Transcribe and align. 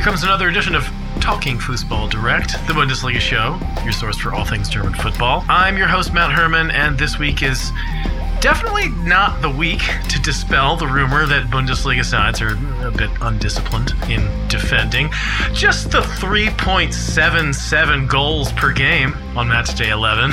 Here 0.00 0.06
comes 0.06 0.22
another 0.22 0.48
edition 0.48 0.74
of 0.74 0.90
Talking 1.20 1.58
Fußball 1.58 2.08
Direct, 2.08 2.52
the 2.66 2.72
Bundesliga 2.72 3.20
show, 3.20 3.60
your 3.84 3.92
source 3.92 4.16
for 4.16 4.32
all 4.32 4.46
things 4.46 4.70
German 4.70 4.94
football. 4.94 5.44
I'm 5.46 5.76
your 5.76 5.88
host, 5.88 6.14
Matt 6.14 6.32
Herman, 6.32 6.70
and 6.70 6.98
this 6.98 7.18
week 7.18 7.42
is 7.42 7.70
definitely 8.40 8.88
not 9.06 9.42
the 9.42 9.50
week 9.50 9.82
to 10.08 10.18
dispel 10.22 10.74
the 10.74 10.86
rumor 10.86 11.26
that 11.26 11.48
Bundesliga 11.48 12.04
sides 12.04 12.40
are 12.40 12.56
a 12.86 12.90
bit 12.90 13.10
undisciplined 13.20 13.92
in 14.08 14.26
defending. 14.48 15.10
Just 15.52 15.90
the 15.90 16.00
3.77 16.00 18.08
goals 18.08 18.50
per 18.52 18.72
game 18.72 19.14
on 19.36 19.48
match 19.48 19.76
day 19.76 19.90
11. 19.90 20.32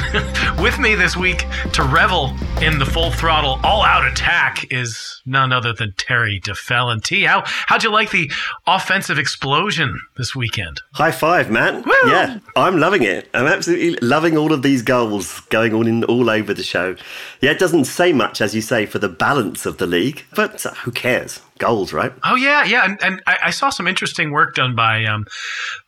With 0.62 0.80
me 0.80 0.96
this 0.96 1.18
week 1.18 1.46
to 1.74 1.84
revel 1.84 2.34
in 2.62 2.80
the 2.80 2.86
full 2.86 3.12
throttle, 3.12 3.60
all 3.64 3.84
out 3.84 4.08
attack 4.08 4.66
is 4.72 5.22
none 5.26 5.52
other 5.52 5.74
than 5.74 5.94
Terry 5.98 6.40
Duffelen. 6.40 7.04
T, 7.04 7.24
how, 7.24 7.44
how'd 7.46 7.84
you 7.84 7.92
like 7.92 8.12
the 8.12 8.32
offensive 8.66 9.20
explosion 9.20 10.00
this 10.16 10.34
weekend? 10.34 10.82
High 10.94 11.12
five, 11.12 11.52
man. 11.52 11.84
Woo! 11.84 12.10
Yeah, 12.10 12.40
I'm 12.56 12.80
loving 12.80 13.04
it. 13.04 13.28
I'm 13.34 13.48
absolutely 13.48 13.98
loving 14.08 14.38
all 14.38 14.54
of 14.54 14.62
these 14.62 14.82
goals 14.82 15.42
going 15.50 15.74
on 15.74 15.88
in 15.88 16.06
all 16.06 16.30
over 16.30 16.54
the 16.54 16.64
show. 16.64 16.96
Yeah, 17.42 17.52
it 17.52 17.60
doesn't 17.60 17.97
say 17.98 18.14
much, 18.14 18.42
as 18.42 18.54
you 18.54 18.62
say, 18.62 18.86
for 18.86 19.00
the 19.00 19.10
balance 19.10 19.66
of 19.66 19.80
the 19.80 19.88
league, 19.88 20.24
but 20.36 20.62
who 20.84 20.92
cares? 20.92 21.42
Goals, 21.58 21.92
right? 21.92 22.14
Oh 22.24 22.36
yeah, 22.36 22.64
yeah, 22.64 22.86
and, 22.86 23.04
and 23.04 23.22
I, 23.26 23.38
I 23.46 23.50
saw 23.50 23.72
some 23.72 23.88
interesting 23.88 24.32
work 24.32 24.54
done 24.54 24.76
by 24.76 25.04
um, 25.06 25.26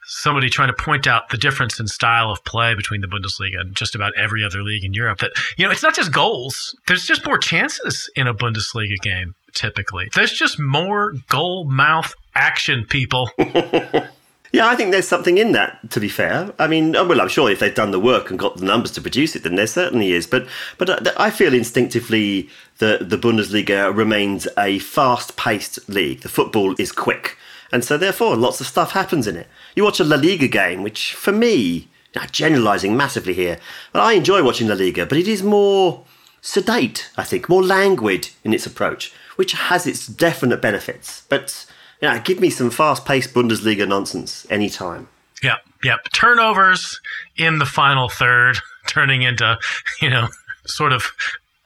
somebody 0.06 0.50
trying 0.50 0.70
to 0.70 0.74
point 0.74 1.06
out 1.06 1.30
the 1.30 1.38
difference 1.38 1.80
in 1.80 1.88
style 1.88 2.32
of 2.32 2.44
play 2.44 2.74
between 2.74 3.02
the 3.02 3.08
Bundesliga 3.08 3.62
and 3.62 3.76
just 3.76 3.94
about 3.94 4.14
every 4.18 4.44
other 4.44 4.64
league 4.64 4.84
in 4.84 4.94
Europe. 4.94 5.20
That 5.20 5.32
you 5.58 5.66
know, 5.66 5.72
it's 5.72 5.84
not 5.84 5.94
just 5.94 6.12
goals. 6.12 6.76
There's 6.88 7.06
just 7.06 7.24
more 7.24 7.38
chances 7.38 8.10
in 8.16 8.26
a 8.26 8.34
Bundesliga 8.34 8.98
game. 9.02 9.36
Typically, 9.54 10.10
there's 10.16 10.34
just 10.34 10.60
more 10.60 11.14
goal 11.30 11.66
mouth 11.70 12.14
action. 12.34 12.86
People. 12.90 13.30
Yeah, 14.52 14.68
I 14.68 14.76
think 14.76 14.92
there's 14.92 15.08
something 15.08 15.38
in 15.38 15.52
that. 15.52 15.92
To 15.92 16.00
be 16.00 16.10
fair, 16.10 16.52
I 16.58 16.68
mean, 16.68 16.96
oh, 16.96 17.08
well, 17.08 17.22
I'm 17.22 17.28
sure 17.28 17.52
if 17.52 17.60
they've 17.60 17.74
done 17.74 17.92
the 17.92 18.00
work 18.00 18.30
and 18.30 18.40
got 18.40 18.58
the 18.58 18.66
numbers 18.66 18.92
to 18.94 19.02
produce 19.02 19.36
it, 19.36 19.44
then 19.44 19.56
there 19.56 19.68
certainly 19.68 20.12
is. 20.12 20.26
But, 20.26 20.48
but 20.78 20.90
uh, 20.90 21.14
I 21.18 21.30
feel 21.30 21.54
instinctively 21.54 22.50
that 22.80 23.10
the 23.10 23.18
Bundesliga 23.18 23.96
remains 23.96 24.48
a 24.58 24.80
fast-paced 24.80 25.88
league. 25.88 26.22
The 26.22 26.30
football 26.30 26.74
is 26.80 26.92
quick, 26.92 27.38
and 27.72 27.84
so 27.84 27.98
therefore, 27.98 28.36
lots 28.36 28.60
of 28.60 28.68
stuff 28.68 28.92
happens 28.92 29.28
in 29.28 29.36
it. 29.36 29.48
You 29.76 29.84
watch 29.84 30.00
a 30.00 30.04
La 30.04 30.16
Liga 30.16 30.48
game, 30.48 30.82
which 30.82 31.14
for 31.14 31.32
me, 31.32 31.88
now 32.16 32.26
generalising 32.32 32.98
massively 32.98 33.36
here, 33.36 33.60
but 33.94 34.02
I 34.02 34.14
enjoy 34.14 34.44
watching 34.44 34.68
La 34.68 34.76
Liga, 34.76 35.06
but 35.06 35.20
it 35.20 35.28
is 35.28 35.44
more 35.44 36.06
sedate, 36.42 37.12
I 37.18 37.24
think, 37.24 37.50
more 37.50 37.64
languid 37.64 38.30
in 38.44 38.54
its 38.54 38.66
approach, 38.66 39.14
which 39.36 39.52
has 39.52 39.86
its 39.86 40.08
definite 40.08 40.62
benefits. 40.62 41.24
But 41.30 41.66
yeah, 42.02 42.20
give 42.20 42.40
me 42.40 42.50
some 42.50 42.70
fast-paced 42.70 43.34
Bundesliga 43.34 43.88
nonsense 43.88 44.48
anytime. 44.50 45.08
Yep, 45.44 45.58
yep. 45.84 46.00
Turnovers 46.14 47.00
in 47.38 47.60
the 47.60 47.66
final 47.66 48.10
third, 48.10 48.58
turning 48.88 49.22
into 49.22 49.58
you 50.02 50.10
know 50.10 50.28
sort 50.66 50.94
of 50.94 51.12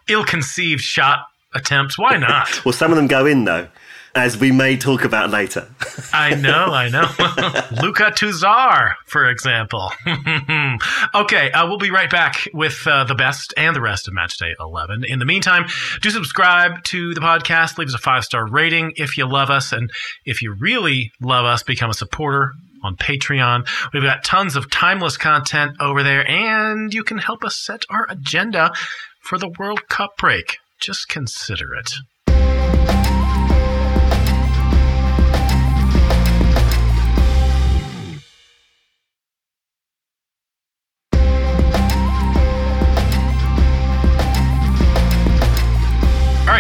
ill-conceived 0.08 0.81
shot 0.81 1.28
attempts. 1.53 1.98
Why 1.98 2.17
not? 2.17 2.66
well, 2.66 2.73
some 2.73 2.92
of 2.92 2.98
them 2.98 3.08
go 3.08 3.25
in 3.25 3.45
though, 3.45 3.67
as 4.16 4.38
we 4.38 4.52
may 4.52 4.78
talk 4.78 5.03
about 5.03 5.31
later. 5.31 5.67
I 6.14 6.36
know, 6.36 6.67
I 6.67 6.89
know. 6.89 7.02
Luca 7.81 8.11
Tuzar, 8.11 8.94
for 9.06 9.30
example. 9.30 9.92
okay, 11.16 11.52
uh, 11.52 11.67
we'll 11.67 11.80
be 11.80 11.89
right 11.89 12.09
back 12.09 12.47
with 12.53 12.86
uh, 12.86 13.06
the 13.06 13.16
best 13.16 13.53
and 13.58 13.75
the 13.75 13.81
rest 13.81 14.08
of 14.08 14.14
Matchday 14.14 14.53
11. 14.59 15.03
In 15.06 15.19
the 15.19 15.25
meantime, 15.25 15.66
do 16.02 16.09
subscribe 16.11 16.84
to 16.86 17.14
the 17.14 17.22
podcast. 17.22 17.78
Leave 17.78 17.88
us 17.88 17.95
a 17.95 18.00
five 18.00 18.23
star 18.23 18.47
rating 18.47 18.94
if 18.97 19.17
you 19.17 19.28
love 19.28 19.50
us. 19.50 19.72
And 19.72 19.91
if 20.25 20.41
you 20.41 20.53
really 20.53 21.11
love 21.19 21.45
us, 21.45 21.64
become 21.64 21.89
a 21.89 21.95
supporter 21.95 22.53
on 22.84 22.95
Patreon. 22.97 23.67
We've 23.94 24.03
got 24.03 24.23
tons 24.23 24.56
of 24.56 24.69
timeless 24.69 25.17
content 25.17 25.78
over 25.80 26.03
there, 26.03 26.30
and 26.30 26.94
you 26.94 27.03
can 27.03 27.18
help 27.18 27.44
us 27.44 27.56
set 27.56 27.84
our 27.90 28.06
agenda 28.09 28.74
for 29.22 29.38
the 29.38 29.50
World 29.57 29.88
Cup 29.88 30.18
break. 30.18 30.57
Just 30.80 31.07
consider 31.07 31.74
it. 31.74 31.94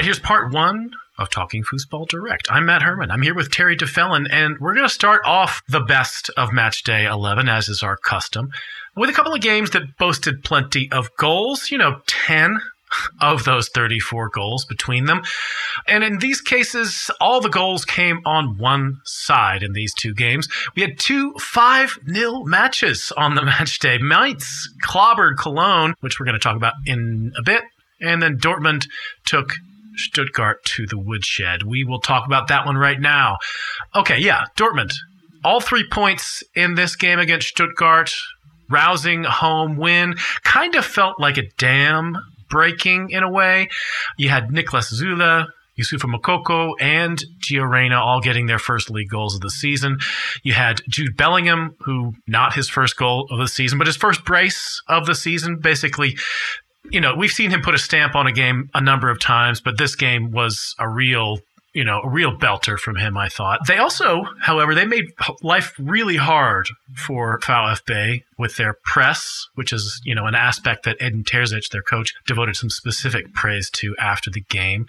Right, 0.03 0.07
here's 0.07 0.19
part 0.19 0.51
one 0.51 0.91
of 1.17 1.29
Talking 1.29 1.63
Foosball 1.63 2.09
Direct. 2.09 2.51
I'm 2.51 2.65
Matt 2.65 2.81
Herman. 2.81 3.09
I'm 3.09 3.21
here 3.21 3.33
with 3.33 3.51
Terry 3.51 3.77
Duffelen, 3.77 4.27
and 4.29 4.59
we're 4.59 4.73
going 4.73 4.85
to 4.85 4.93
start 4.93 5.21
off 5.23 5.61
the 5.69 5.79
best 5.79 6.29
of 6.35 6.51
match 6.51 6.83
day 6.83 7.05
11, 7.05 7.47
as 7.47 7.69
is 7.69 7.81
our 7.81 7.95
custom, 7.95 8.51
with 8.97 9.09
a 9.09 9.13
couple 9.13 9.33
of 9.33 9.39
games 9.39 9.69
that 9.69 9.95
boasted 9.97 10.43
plenty 10.43 10.91
of 10.91 11.07
goals. 11.15 11.71
You 11.71 11.77
know, 11.77 12.01
10 12.05 12.59
of 13.21 13.45
those 13.45 13.69
34 13.69 14.27
goals 14.27 14.65
between 14.65 15.05
them. 15.05 15.21
And 15.87 16.03
in 16.03 16.17
these 16.17 16.41
cases, 16.41 17.09
all 17.21 17.39
the 17.39 17.47
goals 17.47 17.85
came 17.85 18.19
on 18.25 18.57
one 18.57 18.99
side 19.05 19.63
in 19.63 19.71
these 19.71 19.93
two 19.93 20.13
games. 20.13 20.49
We 20.75 20.81
had 20.81 20.99
two 20.99 21.31
5 21.39 21.99
0 22.11 22.43
matches 22.43 23.13
on 23.15 23.35
the 23.35 23.45
match 23.45 23.79
day. 23.79 23.99
Mainz 23.99 24.67
clobbered 24.83 25.37
Cologne, 25.37 25.93
which 26.01 26.19
we're 26.19 26.25
going 26.25 26.37
to 26.37 26.43
talk 26.43 26.57
about 26.57 26.73
in 26.85 27.31
a 27.37 27.41
bit. 27.41 27.63
And 28.01 28.21
then 28.21 28.37
Dortmund 28.37 28.87
took 29.23 29.53
Stuttgart 29.95 30.63
to 30.65 30.85
the 30.85 30.97
woodshed. 30.97 31.63
We 31.63 31.83
will 31.83 31.99
talk 31.99 32.25
about 32.25 32.47
that 32.47 32.65
one 32.65 32.77
right 32.77 32.99
now. 32.99 33.37
Okay, 33.95 34.19
yeah, 34.19 34.45
Dortmund. 34.55 34.93
All 35.43 35.59
three 35.59 35.87
points 35.89 36.43
in 36.55 36.75
this 36.75 36.95
game 36.95 37.19
against 37.19 37.49
Stuttgart. 37.49 38.13
Rousing 38.69 39.23
home 39.23 39.77
win. 39.77 40.15
Kind 40.43 40.75
of 40.75 40.85
felt 40.85 41.19
like 41.19 41.37
a 41.37 41.49
dam 41.57 42.17
breaking 42.49 43.09
in 43.09 43.23
a 43.23 43.29
way. 43.29 43.67
You 44.17 44.29
had 44.29 44.49
Niklas 44.49 44.93
Süle, 44.93 45.47
Youssoufa 45.77 46.13
Moukoko, 46.13 46.73
and 46.79 47.21
Gio 47.39 47.69
Reyna 47.69 47.99
all 47.99 48.21
getting 48.21 48.45
their 48.45 48.59
first 48.59 48.89
league 48.89 49.09
goals 49.09 49.35
of 49.35 49.41
the 49.41 49.49
season. 49.49 49.97
You 50.43 50.53
had 50.53 50.81
Jude 50.87 51.17
Bellingham, 51.17 51.75
who 51.79 52.13
not 52.27 52.53
his 52.53 52.69
first 52.69 52.95
goal 52.95 53.27
of 53.31 53.39
the 53.39 53.47
season, 53.47 53.79
but 53.79 53.87
his 53.87 53.97
first 53.97 54.23
brace 54.23 54.81
of 54.87 55.05
the 55.05 55.15
season, 55.15 55.57
basically 55.59 56.15
you 56.89 56.99
know, 56.99 57.15
we've 57.15 57.31
seen 57.31 57.49
him 57.49 57.61
put 57.61 57.75
a 57.75 57.79
stamp 57.79 58.15
on 58.15 58.27
a 58.27 58.31
game 58.31 58.69
a 58.73 58.81
number 58.81 59.09
of 59.09 59.19
times, 59.19 59.61
but 59.61 59.77
this 59.77 59.95
game 59.95 60.31
was 60.31 60.75
a 60.79 60.87
real, 60.87 61.39
you 61.73 61.83
know, 61.83 62.01
a 62.01 62.09
real 62.09 62.37
belter 62.37 62.77
from 62.77 62.95
him, 62.95 63.17
I 63.17 63.29
thought. 63.29 63.65
They 63.67 63.77
also, 63.77 64.25
however, 64.41 64.75
they 64.75 64.85
made 64.85 65.13
life 65.41 65.73
really 65.79 66.17
hard 66.17 66.67
for 66.95 67.39
VfB 67.39 68.23
with 68.37 68.57
their 68.57 68.73
press, 68.83 69.47
which 69.55 69.71
is, 69.71 70.01
you 70.03 70.13
know, 70.13 70.25
an 70.25 70.35
aspect 70.35 70.83
that 70.83 70.97
Edin 70.99 71.23
Terzic, 71.23 71.69
their 71.69 71.81
coach, 71.81 72.13
devoted 72.25 72.55
some 72.55 72.69
specific 72.69 73.33
praise 73.33 73.69
to 73.71 73.95
after 73.97 74.29
the 74.29 74.41
game. 74.41 74.85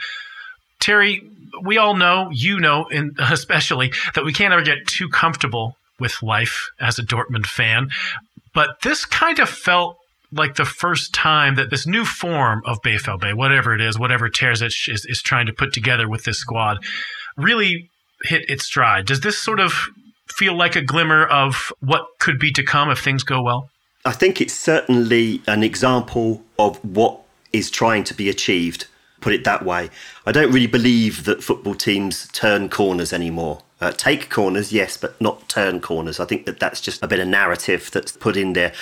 Terry, 0.80 1.22
we 1.62 1.78
all 1.78 1.94
know, 1.94 2.28
you 2.32 2.58
know, 2.58 2.88
especially 3.18 3.92
that 4.14 4.24
we 4.24 4.32
can't 4.32 4.52
ever 4.52 4.62
get 4.62 4.86
too 4.86 5.08
comfortable 5.08 5.76
with 6.00 6.22
life 6.22 6.70
as 6.80 6.98
a 6.98 7.02
Dortmund 7.02 7.46
fan, 7.46 7.88
but 8.52 8.80
this 8.82 9.04
kind 9.04 9.38
of 9.38 9.48
felt 9.48 9.98
like 10.34 10.56
the 10.56 10.64
first 10.64 11.14
time 11.14 11.54
that 11.54 11.70
this 11.70 11.86
new 11.86 12.04
form 12.04 12.62
of 12.66 12.80
BVB, 12.82 13.34
whatever 13.34 13.74
it 13.74 13.80
is, 13.80 13.98
whatever 13.98 14.28
Terzic 14.28 14.92
is, 14.92 15.04
is 15.04 15.22
trying 15.22 15.46
to 15.46 15.52
put 15.52 15.72
together 15.72 16.08
with 16.08 16.24
this 16.24 16.38
squad, 16.38 16.78
really 17.36 17.90
hit 18.24 18.48
its 18.48 18.64
stride. 18.64 19.06
Does 19.06 19.20
this 19.20 19.38
sort 19.38 19.60
of 19.60 19.88
feel 20.28 20.56
like 20.56 20.76
a 20.76 20.82
glimmer 20.82 21.24
of 21.26 21.72
what 21.80 22.06
could 22.18 22.38
be 22.38 22.50
to 22.52 22.62
come 22.62 22.90
if 22.90 22.98
things 22.98 23.22
go 23.22 23.42
well? 23.42 23.70
I 24.04 24.12
think 24.12 24.40
it's 24.40 24.54
certainly 24.54 25.40
an 25.46 25.62
example 25.62 26.42
of 26.58 26.76
what 26.84 27.20
is 27.52 27.70
trying 27.70 28.04
to 28.04 28.14
be 28.14 28.28
achieved, 28.28 28.86
put 29.20 29.32
it 29.32 29.44
that 29.44 29.64
way. 29.64 29.90
I 30.26 30.32
don't 30.32 30.52
really 30.52 30.66
believe 30.66 31.24
that 31.24 31.42
football 31.42 31.74
teams 31.74 32.28
turn 32.32 32.68
corners 32.68 33.12
anymore. 33.12 33.60
Uh, 33.84 33.92
take 33.92 34.30
corners, 34.30 34.72
yes, 34.72 34.96
but 34.96 35.20
not 35.20 35.46
turn 35.46 35.78
corners. 35.78 36.18
I 36.18 36.24
think 36.24 36.46
that 36.46 36.58
that's 36.58 36.80
just 36.80 37.02
a 37.02 37.06
bit 37.06 37.20
of 37.20 37.28
narrative 37.28 37.90
that's 37.92 38.12
put 38.12 38.34
in 38.34 38.54
there. 38.54 38.72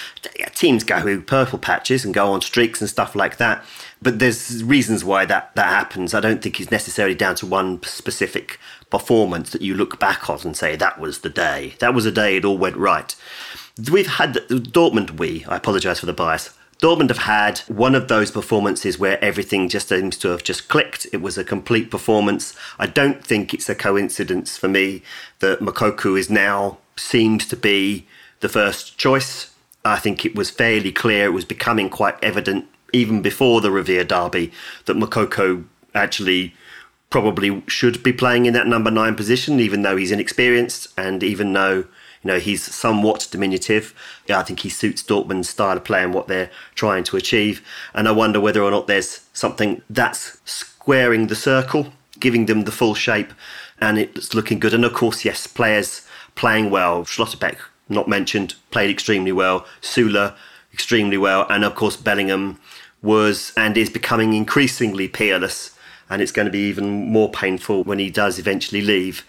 Teams 0.54 0.84
go 0.84 1.00
through 1.00 1.22
purple 1.22 1.58
patches 1.58 2.04
and 2.04 2.14
go 2.14 2.32
on 2.32 2.40
streaks 2.40 2.80
and 2.80 2.88
stuff 2.88 3.16
like 3.16 3.38
that, 3.38 3.64
but 4.00 4.20
there's 4.20 4.62
reasons 4.62 5.04
why 5.04 5.24
that, 5.24 5.56
that 5.56 5.66
happens. 5.66 6.14
I 6.14 6.20
don't 6.20 6.40
think 6.40 6.60
it's 6.60 6.70
necessarily 6.70 7.16
down 7.16 7.34
to 7.36 7.46
one 7.46 7.82
specific 7.82 8.60
performance 8.90 9.50
that 9.50 9.62
you 9.62 9.74
look 9.74 9.98
back 9.98 10.30
on 10.30 10.38
and 10.44 10.56
say, 10.56 10.76
that 10.76 11.00
was 11.00 11.22
the 11.22 11.30
day. 11.30 11.74
That 11.80 11.94
was 11.94 12.04
the 12.04 12.12
day 12.12 12.36
it 12.36 12.44
all 12.44 12.56
went 12.56 12.76
right. 12.76 13.12
We've 13.90 14.06
had 14.06 14.34
Dortmund, 14.34 15.18
we, 15.18 15.44
I 15.46 15.56
apologise 15.56 15.98
for 15.98 16.06
the 16.06 16.12
bias, 16.12 16.56
Dortmund 16.82 17.10
have 17.10 17.18
had 17.18 17.60
one 17.68 17.94
of 17.94 18.08
those 18.08 18.32
performances 18.32 18.98
where 18.98 19.24
everything 19.24 19.68
just 19.68 19.88
seems 19.88 20.16
to 20.16 20.30
have 20.30 20.42
just 20.42 20.66
clicked. 20.66 21.06
It 21.12 21.22
was 21.22 21.38
a 21.38 21.44
complete 21.44 21.92
performance. 21.92 22.56
I 22.76 22.88
don't 22.88 23.24
think 23.24 23.54
it's 23.54 23.68
a 23.68 23.76
coincidence 23.76 24.58
for 24.58 24.66
me 24.66 25.04
that 25.38 25.60
Moukoko 25.60 26.18
is 26.18 26.28
now 26.28 26.78
seems 26.96 27.46
to 27.46 27.56
be 27.56 28.08
the 28.40 28.48
first 28.48 28.98
choice. 28.98 29.54
I 29.84 30.00
think 30.00 30.24
it 30.24 30.34
was 30.34 30.50
fairly 30.50 30.90
clear, 30.90 31.26
it 31.26 31.32
was 31.32 31.44
becoming 31.44 31.88
quite 31.88 32.16
evident 32.20 32.66
even 32.92 33.22
before 33.22 33.60
the 33.60 33.70
Revier 33.70 34.02
derby 34.02 34.50
that 34.86 34.96
Moukoko 34.96 35.64
actually 35.94 36.52
probably 37.10 37.62
should 37.68 38.02
be 38.02 38.12
playing 38.12 38.46
in 38.46 38.54
that 38.54 38.66
number 38.66 38.90
nine 38.90 39.14
position, 39.14 39.60
even 39.60 39.82
though 39.82 39.96
he's 39.96 40.10
inexperienced 40.10 40.88
and 40.98 41.22
even 41.22 41.52
though 41.52 41.84
you 42.22 42.28
know 42.28 42.38
he's 42.38 42.62
somewhat 42.62 43.28
diminutive. 43.30 43.94
Yeah, 44.26 44.38
I 44.38 44.42
think 44.42 44.60
he 44.60 44.68
suits 44.68 45.02
Dortmund's 45.02 45.48
style 45.48 45.76
of 45.76 45.84
play 45.84 46.02
and 46.02 46.14
what 46.14 46.28
they're 46.28 46.50
trying 46.74 47.04
to 47.04 47.16
achieve. 47.16 47.66
And 47.94 48.08
I 48.08 48.12
wonder 48.12 48.40
whether 48.40 48.62
or 48.62 48.70
not 48.70 48.86
there's 48.86 49.26
something 49.32 49.82
that's 49.90 50.38
squaring 50.44 51.26
the 51.26 51.34
circle, 51.34 51.92
giving 52.18 52.46
them 52.46 52.62
the 52.62 52.72
full 52.72 52.94
shape, 52.94 53.32
and 53.80 53.98
it's 53.98 54.34
looking 54.34 54.58
good. 54.58 54.74
And 54.74 54.84
of 54.84 54.92
course, 54.92 55.24
yes, 55.24 55.46
players 55.46 56.06
playing 56.34 56.70
well. 56.70 57.04
Schlotterbeck, 57.04 57.58
not 57.88 58.08
mentioned, 58.08 58.54
played 58.70 58.90
extremely 58.90 59.32
well. 59.32 59.66
Süle, 59.80 60.34
extremely 60.72 61.18
well. 61.18 61.46
And 61.50 61.64
of 61.64 61.74
course, 61.74 61.96
Bellingham 61.96 62.60
was 63.02 63.52
and 63.56 63.76
is 63.76 63.90
becoming 63.90 64.32
increasingly 64.34 65.08
peerless. 65.08 65.76
And 66.08 66.22
it's 66.22 66.32
going 66.32 66.46
to 66.46 66.52
be 66.52 66.68
even 66.68 67.10
more 67.10 67.30
painful 67.30 67.84
when 67.84 67.98
he 67.98 68.10
does 68.10 68.38
eventually 68.38 68.82
leave. 68.82 69.24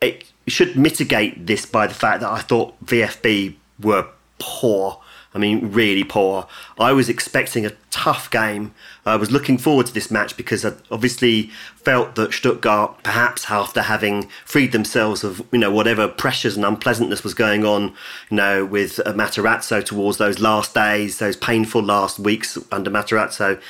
It 0.00 0.24
should 0.48 0.76
mitigate 0.76 1.46
this 1.46 1.66
by 1.66 1.86
the 1.86 1.94
fact 1.94 2.20
that 2.20 2.30
I 2.30 2.40
thought 2.40 2.78
VFB 2.84 3.56
were 3.80 4.06
poor 4.38 5.00
I 5.34 5.38
mean, 5.38 5.70
really 5.72 6.04
poor. 6.04 6.46
I 6.80 6.92
was 6.92 7.08
expecting 7.08 7.66
a 7.66 7.72
tough 7.90 8.30
game. 8.30 8.74
I 9.04 9.16
was 9.16 9.30
looking 9.30 9.58
forward 9.58 9.86
to 9.86 9.92
this 9.92 10.10
match 10.10 10.36
because 10.36 10.64
I 10.64 10.72
obviously 10.90 11.50
felt 11.76 12.14
that 12.14 12.32
Stuttgart, 12.32 13.02
perhaps 13.02 13.50
after 13.50 13.82
having 13.82 14.28
freed 14.46 14.72
themselves 14.72 15.24
of 15.24 15.46
you 15.52 15.58
know 15.58 15.70
whatever 15.70 16.08
pressures 16.08 16.56
and 16.56 16.64
unpleasantness 16.64 17.22
was 17.22 17.34
going 17.34 17.64
on, 17.64 17.94
you 18.30 18.36
know, 18.38 18.64
with 18.64 19.00
uh, 19.00 19.12
Matarazzo 19.12 19.84
towards 19.84 20.16
those 20.16 20.40
last 20.40 20.74
days, 20.74 21.18
those 21.18 21.36
painful 21.36 21.82
last 21.82 22.18
weeks 22.18 22.56
under 22.72 22.90
Matarazzo, 22.90 23.60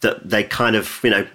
that 0.00 0.30
they 0.30 0.44
kind 0.44 0.76
of 0.76 1.00
you 1.02 1.10
know 1.10 1.26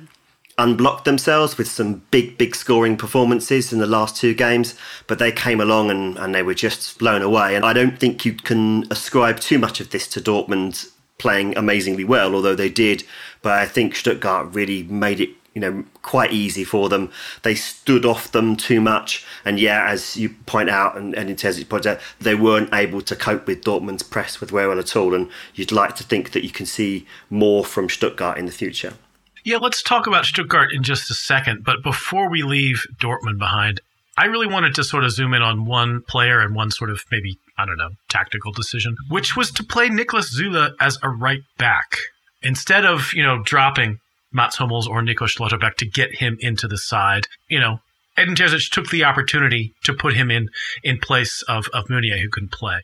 unblocked 0.57 1.05
themselves 1.05 1.57
with 1.57 1.67
some 1.67 2.03
big, 2.11 2.37
big 2.37 2.55
scoring 2.55 2.97
performances 2.97 3.73
in 3.73 3.79
the 3.79 3.87
last 3.87 4.15
two 4.15 4.33
games, 4.33 4.75
but 5.07 5.19
they 5.19 5.31
came 5.31 5.59
along 5.59 5.89
and, 5.89 6.17
and 6.17 6.35
they 6.35 6.43
were 6.43 6.53
just 6.53 6.99
blown 6.99 7.21
away. 7.21 7.55
And 7.55 7.65
I 7.65 7.73
don't 7.73 7.99
think 7.99 8.25
you 8.25 8.33
can 8.33 8.85
ascribe 8.91 9.39
too 9.39 9.57
much 9.57 9.79
of 9.79 9.89
this 9.89 10.07
to 10.09 10.21
Dortmund 10.21 10.91
playing 11.17 11.57
amazingly 11.57 12.03
well, 12.03 12.35
although 12.35 12.55
they 12.55 12.69
did. 12.69 13.03
But 13.41 13.53
I 13.53 13.65
think 13.65 13.95
Stuttgart 13.95 14.53
really 14.53 14.83
made 14.83 15.19
it 15.19 15.29
you 15.53 15.61
know, 15.61 15.85
quite 16.01 16.31
easy 16.33 16.63
for 16.63 16.89
them. 16.89 17.11
They 17.43 17.55
stood 17.55 18.05
off 18.05 18.31
them 18.31 18.55
too 18.55 18.81
much, 18.81 19.23
and 19.45 19.59
yeah, 19.59 19.85
as 19.87 20.17
you 20.17 20.29
point 20.47 20.69
out, 20.69 20.97
and, 20.97 21.13
and 21.13 21.29
Intesi 21.29 21.67
points 21.67 21.85
out, 21.85 21.99
they 22.19 22.33
weren't 22.33 22.73
able 22.73 23.01
to 23.01 23.15
cope 23.15 23.45
with 23.45 23.63
Dortmund's 23.63 24.03
press 24.03 24.41
with 24.41 24.51
well 24.51 24.79
at 24.79 24.95
all. 24.95 25.13
And 25.13 25.29
you'd 25.53 25.71
like 25.71 25.95
to 25.97 26.03
think 26.03 26.31
that 26.31 26.43
you 26.43 26.49
can 26.49 26.65
see 26.65 27.05
more 27.29 27.63
from 27.63 27.87
Stuttgart 27.87 28.39
in 28.39 28.47
the 28.47 28.51
future. 28.51 28.93
Yeah, 29.43 29.57
let's 29.57 29.83
talk 29.83 30.07
about 30.07 30.25
Stuttgart 30.25 30.71
in 30.71 30.83
just 30.83 31.11
a 31.11 31.13
second. 31.13 31.63
But 31.65 31.83
before 31.83 32.29
we 32.29 32.43
leave 32.43 32.85
Dortmund 33.01 33.39
behind, 33.39 33.81
I 34.17 34.25
really 34.25 34.47
wanted 34.47 34.75
to 34.75 34.83
sort 34.83 35.03
of 35.03 35.11
zoom 35.11 35.33
in 35.33 35.41
on 35.41 35.65
one 35.65 36.01
player 36.07 36.39
and 36.39 36.55
one 36.55 36.71
sort 36.71 36.89
of 36.89 37.03
maybe, 37.11 37.37
I 37.57 37.65
don't 37.65 37.77
know, 37.77 37.89
tactical 38.09 38.51
decision, 38.51 38.95
which 39.09 39.35
was 39.35 39.51
to 39.51 39.63
play 39.63 39.89
Niklas 39.89 40.33
Süle 40.33 40.71
as 40.79 40.97
a 41.03 41.09
right 41.09 41.41
back. 41.57 41.97
Instead 42.41 42.85
of, 42.85 43.11
you 43.13 43.23
know, 43.23 43.41
dropping 43.43 43.99
Mats 44.31 44.57
Hummels 44.57 44.87
or 44.87 45.01
Nico 45.01 45.25
Schlotterbeck 45.25 45.75
to 45.75 45.85
get 45.85 46.15
him 46.15 46.37
into 46.39 46.67
the 46.67 46.77
side, 46.77 47.27
you 47.49 47.59
know, 47.59 47.79
Edin 48.15 48.35
Terzic 48.35 48.69
took 48.69 48.89
the 48.91 49.03
opportunity 49.03 49.73
to 49.83 49.93
put 49.93 50.13
him 50.13 50.29
in 50.29 50.49
in 50.83 50.99
place 50.99 51.41
of, 51.43 51.67
of 51.73 51.89
Meunier, 51.89 52.17
who 52.17 52.29
couldn't 52.29 52.51
play. 52.51 52.81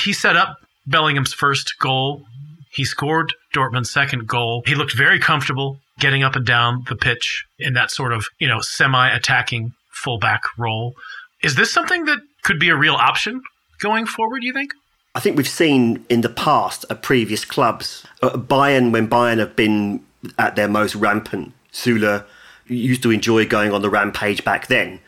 He 0.00 0.12
set 0.12 0.36
up 0.36 0.56
Bellingham's 0.86 1.34
first 1.34 1.78
goal. 1.78 2.24
He 2.72 2.84
scored 2.84 3.34
Dortmund's 3.54 3.90
second 3.90 4.26
goal. 4.26 4.62
He 4.64 4.74
looked 4.74 4.94
very 4.94 5.18
comfortable 5.18 5.80
getting 6.00 6.22
up 6.22 6.36
and 6.36 6.46
down 6.46 6.84
the 6.88 6.96
pitch 6.96 7.44
in 7.58 7.74
that 7.74 7.90
sort 7.90 8.12
of, 8.12 8.26
you 8.38 8.48
know, 8.48 8.60
semi 8.60 9.08
attacking 9.08 9.72
fullback 9.90 10.42
role. 10.58 10.94
Is 11.42 11.54
this 11.54 11.72
something 11.72 12.04
that 12.06 12.18
could 12.42 12.58
be 12.58 12.68
a 12.68 12.76
real 12.76 12.94
option 12.94 13.42
going 13.78 14.06
forward, 14.06 14.40
do 14.40 14.46
you 14.46 14.52
think? 14.52 14.72
I 15.14 15.20
think 15.20 15.36
we've 15.36 15.48
seen 15.48 16.04
in 16.08 16.20
the 16.20 16.28
past 16.28 16.84
at 16.88 17.02
previous 17.02 17.44
clubs, 17.44 18.04
uh, 18.22 18.30
Bayern, 18.30 18.92
when 18.92 19.08
Bayern 19.08 19.38
have 19.38 19.56
been 19.56 20.04
at 20.38 20.54
their 20.54 20.68
most 20.68 20.94
rampant, 20.94 21.52
Süle 21.72 22.24
used 22.66 23.02
to 23.02 23.10
enjoy 23.10 23.46
going 23.46 23.72
on 23.72 23.82
the 23.82 23.90
rampage 23.90 24.44
back 24.44 24.68
then. 24.68 25.00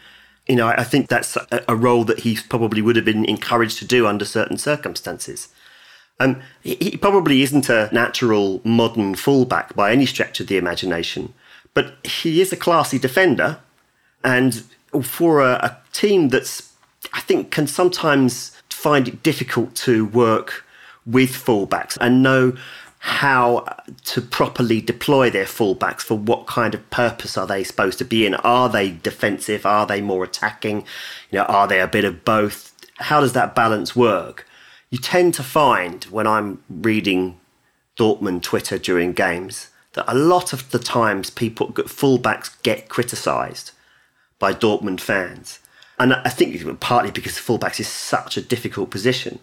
You 0.48 0.56
know, 0.56 0.68
I 0.68 0.82
think 0.82 1.08
that's 1.08 1.36
a, 1.36 1.64
a 1.68 1.76
role 1.76 2.04
that 2.04 2.20
he 2.20 2.36
probably 2.48 2.82
would 2.82 2.96
have 2.96 3.04
been 3.04 3.24
encouraged 3.24 3.78
to 3.78 3.84
do 3.84 4.08
under 4.08 4.24
certain 4.24 4.58
circumstances. 4.58 5.48
He, 6.62 6.76
he 6.80 6.96
probably 6.96 7.42
isn't 7.42 7.68
a 7.68 7.88
natural 7.92 8.60
modern 8.64 9.14
fullback 9.14 9.74
by 9.74 9.92
any 9.92 10.06
stretch 10.06 10.40
of 10.40 10.46
the 10.46 10.56
imagination, 10.56 11.32
but 11.74 11.94
he 12.04 12.40
is 12.40 12.52
a 12.52 12.56
classy 12.56 12.98
defender. 12.98 13.58
And 14.24 14.64
for 15.02 15.40
a, 15.40 15.52
a 15.52 15.78
team 15.92 16.28
that's, 16.28 16.72
I 17.12 17.20
think, 17.20 17.50
can 17.50 17.66
sometimes 17.66 18.56
find 18.70 19.08
it 19.08 19.22
difficult 19.22 19.74
to 19.76 20.06
work 20.06 20.64
with 21.06 21.30
fullbacks 21.30 21.98
and 22.00 22.22
know 22.22 22.56
how 23.04 23.64
to 24.04 24.20
properly 24.20 24.80
deploy 24.80 25.28
their 25.28 25.44
fullbacks 25.44 26.02
for 26.02 26.16
what 26.16 26.46
kind 26.46 26.72
of 26.72 26.90
purpose 26.90 27.36
are 27.36 27.48
they 27.48 27.64
supposed 27.64 27.98
to 27.98 28.04
be 28.04 28.24
in? 28.24 28.34
Are 28.36 28.68
they 28.68 28.92
defensive? 28.92 29.66
Are 29.66 29.86
they 29.86 30.00
more 30.00 30.22
attacking? 30.22 30.84
You 31.32 31.38
know 31.38 31.44
are 31.46 31.66
they 31.66 31.80
a 31.80 31.88
bit 31.88 32.04
of 32.04 32.24
both? 32.24 32.72
How 32.98 33.20
does 33.20 33.32
that 33.32 33.56
balance 33.56 33.96
work 33.96 34.46
you 34.92 34.98
tend 34.98 35.32
to 35.32 35.42
find 35.42 36.04
when 36.04 36.26
I'm 36.26 36.62
reading 36.68 37.40
Dortmund 37.98 38.42
Twitter 38.42 38.76
during 38.76 39.14
games 39.14 39.70
that 39.94 40.04
a 40.06 40.14
lot 40.14 40.52
of 40.52 40.70
the 40.70 40.78
times 40.78 41.30
people 41.30 41.68
fullbacks 41.68 42.62
get 42.62 42.90
criticised 42.90 43.70
by 44.38 44.52
Dortmund 44.52 45.00
fans, 45.00 45.60
and 45.98 46.12
I 46.12 46.28
think 46.28 46.78
partly 46.78 47.10
because 47.10 47.38
fullbacks 47.38 47.80
is 47.80 47.88
such 47.88 48.36
a 48.36 48.42
difficult 48.42 48.90
position. 48.90 49.38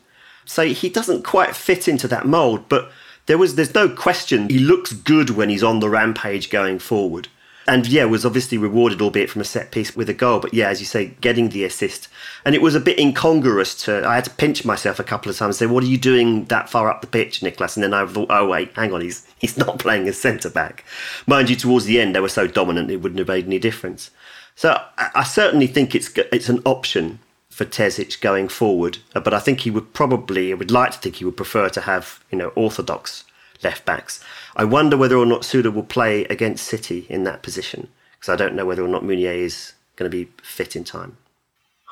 So 0.45 0.67
he 0.67 0.87
doesn't 0.87 1.23
quite 1.23 1.55
fit 1.55 1.87
into 1.87 2.07
that 2.09 2.27
mould, 2.27 2.69
but 2.69 2.91
there 3.25 3.39
was 3.39 3.55
there's 3.55 3.73
no 3.73 3.89
question 3.89 4.49
he 4.49 4.59
looks 4.59 4.93
good 4.93 5.31
when 5.31 5.49
he's 5.49 5.63
on 5.63 5.79
the 5.79 5.89
rampage 5.89 6.51
going 6.51 6.77
forward 6.77 7.27
and 7.69 7.86
yeah, 7.86 8.06
was 8.06 8.25
obviously 8.25 8.57
rewarded, 8.57 9.00
albeit 9.00 9.30
from 9.30 9.42
a 9.42 9.45
set 9.45 9.71
piece 9.71 9.95
with 9.95 10.10
a 10.10 10.13
goal. 10.13 10.39
But 10.39 10.56
yeah, 10.56 10.69
as 10.69 10.80
you 10.80 10.88
say, 10.88 11.13
getting 11.21 11.50
the 11.50 11.63
assist, 11.63 12.07
and 12.44 12.56
it 12.56 12.63
was 12.63 12.74
a 12.74 12.80
bit 12.80 13.00
incongruous. 13.00 13.75
To 13.83 14.04
I 14.06 14.16
had 14.16 14.25
to 14.25 14.31
pinch 14.31 14.66
myself 14.66 15.00
a 15.00 15.04
couple 15.04 15.30
of 15.30 15.38
times. 15.38 15.62
And 15.62 15.69
say, 15.69 15.74
what 15.74 15.83
are 15.83 15.88
you 15.88 16.00
doing 16.00 16.45
that 16.45 16.68
far 16.68 16.89
up 16.89 17.01
the 17.01 17.07
pitch, 17.07 17.44
Nicholas? 17.44 17.77
And 17.77 17.83
then 17.83 17.94
I 17.94 18.07
thought, 18.07 18.31
oh 18.31 18.48
wait, 18.48 18.74
hang 18.75 18.92
on, 18.92 19.01
he's 19.01 19.25
he's 19.38 19.56
not 19.56 19.77
playing 19.86 20.07
as 20.07 20.19
centre 20.19 20.50
back. 20.50 20.83
Mind 21.27 21.51
you, 21.51 21.56
towards 21.56 21.86
the 21.86 22.01
end 22.01 22.16
they 22.16 22.19
were 22.19 22.27
so 22.27 22.48
dominant 22.48 22.89
it 22.89 22.98
wouldn't 22.98 23.19
have 23.19 23.27
made 23.27 23.45
any 23.45 23.60
difference. 23.60 24.10
So 24.56 24.71
I, 24.98 25.12
I 25.16 25.24
certainly 25.24 25.68
think 25.68 25.94
it's 25.94 26.10
it's 26.33 26.50
an 26.50 26.63
option 26.66 27.19
for 27.51 27.66
Terzic 27.66 28.19
going 28.19 28.47
forward. 28.47 28.97
But 29.14 29.33
I 29.33 29.40
think 29.40 29.59
he 29.59 29.69
would 29.69 29.94
probably, 29.94 30.52
I 30.52 30.56
would 30.56 30.71
like 30.71 30.92
to 30.92 30.97
think 30.97 31.18
he 31.18 31.26
would 31.26 31.38
prefer 31.38 31.69
to 31.69 31.81
have 31.81 32.23
you 32.31 32.38
know 32.40 32.49
orthodox 32.56 33.26
left 33.63 33.85
backs. 33.85 34.23
I 34.56 34.63
wonder 34.63 34.97
whether 34.97 35.18
or 35.18 35.25
not 35.25 35.42
Süle 35.42 35.73
will 35.73 35.83
play 35.83 36.25
against 36.25 36.66
City 36.66 37.06
in 37.09 37.23
that 37.23 37.44
position 37.44 37.89
because 38.13 38.31
I 38.31 38.35
don't 38.35 38.56
know 38.56 38.66
whether 38.66 38.83
or 38.83 38.87
not 38.87 39.04
Meunier 39.04 39.31
is 39.31 39.73
going 39.95 40.09
to 40.09 40.18
be 40.18 40.31
fit 40.42 40.75
in 40.75 40.83
time. 40.83 41.18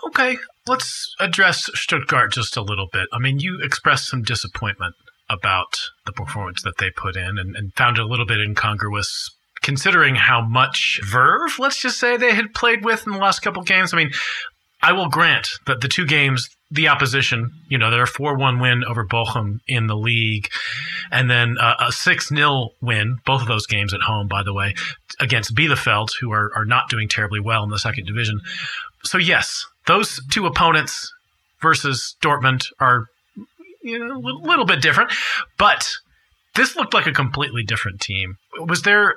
Okay, 0.06 0.38
let's 0.68 1.16
address 1.20 1.70
Stuttgart 1.74 2.32
just 2.32 2.56
a 2.56 2.62
little 2.62 2.88
bit. 2.92 3.08
I 3.12 3.20
mean, 3.20 3.40
you 3.40 3.60
expressed 3.62 4.08
some 4.08 4.24
disappointment 4.24 4.96
about 5.30 5.80
the 6.06 6.14
performance 6.14 6.62
that 6.64 6.78
they 6.78 6.90
put 6.92 7.16
in 7.16 7.38
and, 7.38 7.56
and 7.56 7.74
found 7.74 7.98
it 7.98 8.04
a 8.04 8.08
little 8.08 8.26
bit 8.26 8.40
incongruous 8.40 9.32
considering 9.62 10.16
how 10.16 10.42
much 10.42 11.02
verve, 11.04 11.60
let's 11.60 11.82
just 11.82 12.00
say, 12.00 12.16
they 12.16 12.34
had 12.34 12.54
played 12.54 12.86
with 12.86 13.06
in 13.06 13.14
the 13.14 13.20
last 13.20 13.40
couple 13.40 13.64
games. 13.64 13.94
I 13.94 13.98
mean, 13.98 14.12
I 14.82 14.94
will 14.94 15.10
grant 15.10 15.50
that 15.66 15.82
the 15.82 15.88
two 15.88 16.06
games 16.06 16.50
the 16.70 16.90
opposition, 16.90 17.54
you 17.70 17.78
know, 17.78 17.90
they're 17.90 18.04
a 18.04 18.08
4 18.08 18.36
1 18.36 18.60
win 18.60 18.84
over 18.84 19.06
Bochum 19.06 19.60
in 19.68 19.88
the 19.88 19.96
league, 19.96 20.50
and 21.12 21.30
then 21.30 21.58
uh, 21.58 21.76
a 21.80 21.92
6 21.92 22.28
0 22.28 22.70
win, 22.82 23.20
both 23.26 23.42
of 23.42 23.48
those 23.48 23.66
games 23.66 23.94
at 23.94 24.02
home, 24.02 24.28
by 24.28 24.44
the 24.44 24.54
way, 24.54 24.76
against 25.20 25.56
Bielefeld, 25.56 26.10
who 26.20 26.32
are, 26.32 26.52
are 26.56 26.66
not 26.66 26.90
doing 26.90 27.08
terribly 27.08 27.40
well 27.40 27.64
in 27.64 27.70
the 27.70 27.80
second 27.80 28.06
division. 28.06 28.42
So, 29.04 29.18
yes, 29.18 29.66
those 29.86 30.20
two 30.30 30.46
opponents 30.46 31.14
versus 31.62 32.16
Dortmund 32.22 32.66
are, 32.80 33.06
you 33.82 34.00
know, 34.00 34.18
a 34.18 34.20
little, 34.20 34.42
little 34.42 34.66
bit 34.66 34.82
different, 34.82 35.14
but 35.58 35.90
this 36.56 36.76
looked 36.76 36.94
like 36.94 37.08
a 37.08 37.14
completely 37.14 37.64
different 37.64 38.02
team. 38.02 38.38
Was 38.60 38.82
there 38.82 39.16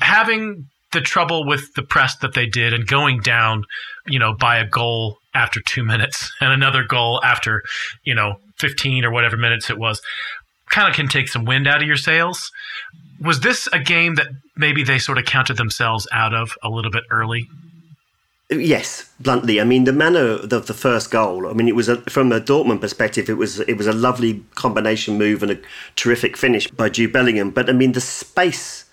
having 0.00 0.68
the 0.94 1.02
trouble 1.02 1.46
with 1.46 1.74
the 1.74 1.82
press 1.82 2.16
that 2.16 2.32
they 2.32 2.46
did 2.46 2.72
and 2.72 2.86
going 2.86 3.20
down, 3.20 3.64
you 4.06 4.18
know, 4.18 4.32
by 4.32 4.56
a 4.56 4.66
goal 4.66 5.18
after 5.34 5.60
two 5.60 5.84
minutes 5.92 6.32
and 6.40 6.52
another 6.52 6.82
goal 6.82 7.20
after, 7.22 7.62
you 8.04 8.14
know, 8.14 8.36
15 8.58 9.04
or 9.04 9.10
whatever 9.10 9.36
minutes 9.36 9.68
it 9.68 9.78
was, 9.78 10.00
kind 10.70 10.88
of 10.88 10.94
can 10.94 11.08
take 11.08 11.28
some 11.28 11.44
wind 11.44 11.66
out 11.66 11.82
of 11.82 11.86
your 11.86 11.96
sails. 11.96 12.50
Was 13.20 13.40
this 13.40 13.68
a 13.72 13.78
game 13.78 14.14
that 14.14 14.28
maybe 14.56 14.82
they 14.82 14.98
sort 14.98 15.18
of 15.18 15.24
counted 15.24 15.56
themselves 15.56 16.08
out 16.12 16.34
of 16.34 16.52
a 16.62 16.70
little 16.70 16.90
bit 16.90 17.04
early? 17.10 17.48
Yes, 18.50 19.10
bluntly. 19.20 19.60
I 19.60 19.64
mean, 19.64 19.84
the 19.84 19.92
manner 19.92 20.38
of 20.42 20.66
the 20.66 20.74
first 20.74 21.10
goal. 21.10 21.48
I 21.48 21.54
mean, 21.54 21.66
it 21.66 21.74
was 21.74 21.88
a, 21.88 21.96
from 22.02 22.30
a 22.30 22.40
Dortmund 22.40 22.80
perspective, 22.80 23.30
it 23.30 23.34
was 23.34 23.60
it 23.60 23.78
was 23.78 23.86
a 23.86 23.92
lovely 23.92 24.44
combination 24.54 25.16
move 25.16 25.42
and 25.42 25.52
a 25.52 25.58
terrific 25.96 26.36
finish 26.36 26.70
by 26.70 26.90
Jude 26.90 27.12
Bellingham. 27.12 27.50
But 27.50 27.70
I 27.70 27.72
mean, 27.72 27.92
the 27.92 28.02
space 28.02 28.83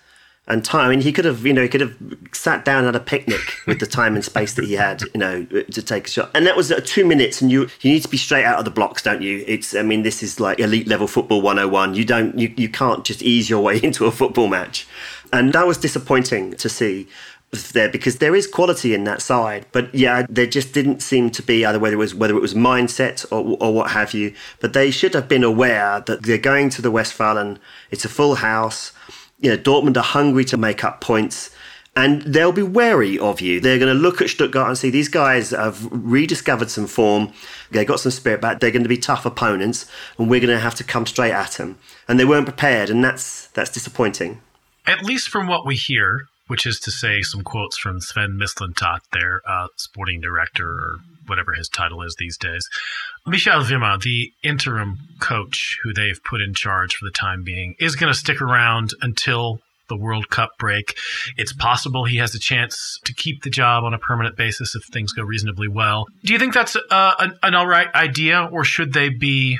and 0.48 0.64
time. 0.64 0.86
I 0.86 0.90
mean, 0.90 1.00
he 1.00 1.12
could 1.12 1.24
have, 1.24 1.46
you 1.46 1.52
know, 1.52 1.62
he 1.62 1.68
could 1.68 1.80
have 1.80 1.96
sat 2.32 2.64
down 2.64 2.84
at 2.86 2.96
a 2.96 3.00
picnic 3.00 3.40
with 3.66 3.78
the 3.78 3.86
time 3.86 4.14
and 4.14 4.24
space 4.24 4.54
that 4.54 4.64
he 4.64 4.74
had, 4.74 5.02
you 5.14 5.18
know, 5.18 5.44
to 5.44 5.82
take 5.82 6.08
a 6.08 6.10
shot. 6.10 6.30
And 6.34 6.46
that 6.46 6.56
was 6.56 6.70
at 6.72 6.84
two 6.84 7.06
minutes, 7.06 7.40
and 7.40 7.50
you 7.50 7.68
you 7.80 7.92
need 7.92 8.02
to 8.02 8.08
be 8.08 8.16
straight 8.16 8.44
out 8.44 8.58
of 8.58 8.64
the 8.64 8.70
blocks, 8.70 9.02
don't 9.02 9.22
you? 9.22 9.44
It's, 9.46 9.74
I 9.74 9.82
mean, 9.82 10.02
this 10.02 10.22
is 10.22 10.40
like 10.40 10.58
elite 10.58 10.88
level 10.88 11.06
football 11.06 11.42
101. 11.42 11.94
You 11.94 12.04
don't, 12.04 12.36
you, 12.38 12.52
you 12.56 12.68
can't 12.68 13.04
just 13.04 13.22
ease 13.22 13.48
your 13.48 13.62
way 13.62 13.80
into 13.82 14.06
a 14.06 14.10
football 14.10 14.48
match. 14.48 14.86
And 15.32 15.52
that 15.52 15.66
was 15.66 15.78
disappointing 15.78 16.54
to 16.56 16.68
see 16.68 17.08
there 17.72 17.88
because 17.88 18.16
there 18.16 18.34
is 18.34 18.46
quality 18.46 18.94
in 18.94 19.04
that 19.04 19.20
side 19.20 19.66
but 19.72 19.94
yeah 19.94 20.24
there 20.30 20.46
just 20.46 20.72
didn't 20.72 21.02
seem 21.02 21.30
to 21.30 21.42
be 21.42 21.66
either 21.66 21.78
whether 21.78 21.94
it 21.94 21.98
was 21.98 22.14
whether 22.14 22.34
it 22.34 22.40
was 22.40 22.54
mindset 22.54 23.30
or, 23.30 23.58
or 23.60 23.74
what 23.74 23.90
have 23.90 24.14
you 24.14 24.32
but 24.60 24.72
they 24.72 24.90
should 24.90 25.12
have 25.12 25.28
been 25.28 25.44
aware 25.44 26.00
that 26.00 26.22
they're 26.22 26.38
going 26.38 26.70
to 26.70 26.80
the 26.80 26.90
Westfalen 26.90 27.58
it's 27.90 28.06
a 28.06 28.08
full 28.08 28.36
house 28.36 28.92
you 29.42 29.50
know, 29.50 29.58
Dortmund 29.58 29.96
are 29.96 30.02
hungry 30.02 30.44
to 30.46 30.56
make 30.56 30.82
up 30.84 31.00
points 31.00 31.50
and 31.94 32.22
they'll 32.22 32.52
be 32.52 32.62
wary 32.62 33.18
of 33.18 33.40
you. 33.40 33.60
They're 33.60 33.78
going 33.78 33.94
to 33.94 34.00
look 34.00 34.22
at 34.22 34.30
Stuttgart 34.30 34.68
and 34.68 34.78
see 34.78 34.90
these 34.90 35.08
guys 35.08 35.50
have 35.50 35.86
rediscovered 35.92 36.70
some 36.70 36.86
form. 36.86 37.32
They 37.70 37.84
got 37.84 38.00
some 38.00 38.12
spirit 38.12 38.40
back. 38.40 38.60
They're 38.60 38.70
going 38.70 38.82
to 38.82 38.88
be 38.88 38.96
tough 38.96 39.26
opponents, 39.26 39.86
and 40.18 40.30
we're 40.30 40.40
going 40.40 40.54
to 40.54 40.58
have 40.58 40.74
to 40.76 40.84
come 40.84 41.06
straight 41.06 41.32
at 41.32 41.52
them. 41.52 41.78
And 42.08 42.18
they 42.18 42.24
weren't 42.24 42.46
prepared, 42.46 42.88
and 42.88 43.04
that's 43.04 43.48
that's 43.48 43.70
disappointing. 43.70 44.40
At 44.86 45.04
least 45.04 45.28
from 45.28 45.46
what 45.46 45.66
we 45.66 45.76
hear, 45.76 46.28
which 46.48 46.66
is 46.66 46.80
to 46.80 46.90
say, 46.90 47.22
some 47.22 47.42
quotes 47.42 47.76
from 47.76 48.00
Sven 48.00 48.38
Mislintat, 48.40 49.00
their 49.12 49.42
uh, 49.46 49.68
sporting 49.76 50.20
director 50.20 50.68
or 50.68 50.96
whatever 51.26 51.52
his 51.52 51.68
title 51.68 52.02
is 52.02 52.16
these 52.18 52.36
days. 52.36 52.68
Michael 53.26 53.62
Wimmer, 53.62 54.00
the 54.00 54.32
interim 54.42 54.98
coach 55.20 55.78
who 55.82 55.92
they've 55.92 56.22
put 56.24 56.40
in 56.40 56.54
charge 56.54 56.94
for 56.94 57.04
the 57.04 57.10
time 57.10 57.42
being, 57.42 57.74
is 57.78 57.96
going 57.96 58.12
to 58.12 58.18
stick 58.18 58.40
around 58.40 58.90
until 59.00 59.60
the 59.88 59.96
World 59.96 60.30
Cup 60.30 60.50
break. 60.58 60.96
It's 61.36 61.52
possible 61.52 62.04
he 62.04 62.16
has 62.16 62.34
a 62.34 62.38
chance 62.38 62.98
to 63.04 63.12
keep 63.12 63.42
the 63.42 63.50
job 63.50 63.84
on 63.84 63.94
a 63.94 63.98
permanent 63.98 64.36
basis 64.36 64.74
if 64.74 64.84
things 64.84 65.12
go 65.12 65.22
reasonably 65.22 65.68
well. 65.68 66.06
Do 66.24 66.32
you 66.32 66.38
think 66.38 66.54
that's 66.54 66.76
uh, 66.76 67.14
an, 67.18 67.38
an 67.42 67.54
all 67.54 67.66
right 67.66 67.92
idea, 67.94 68.48
or 68.50 68.64
should 68.64 68.92
they 68.92 69.10
be 69.10 69.58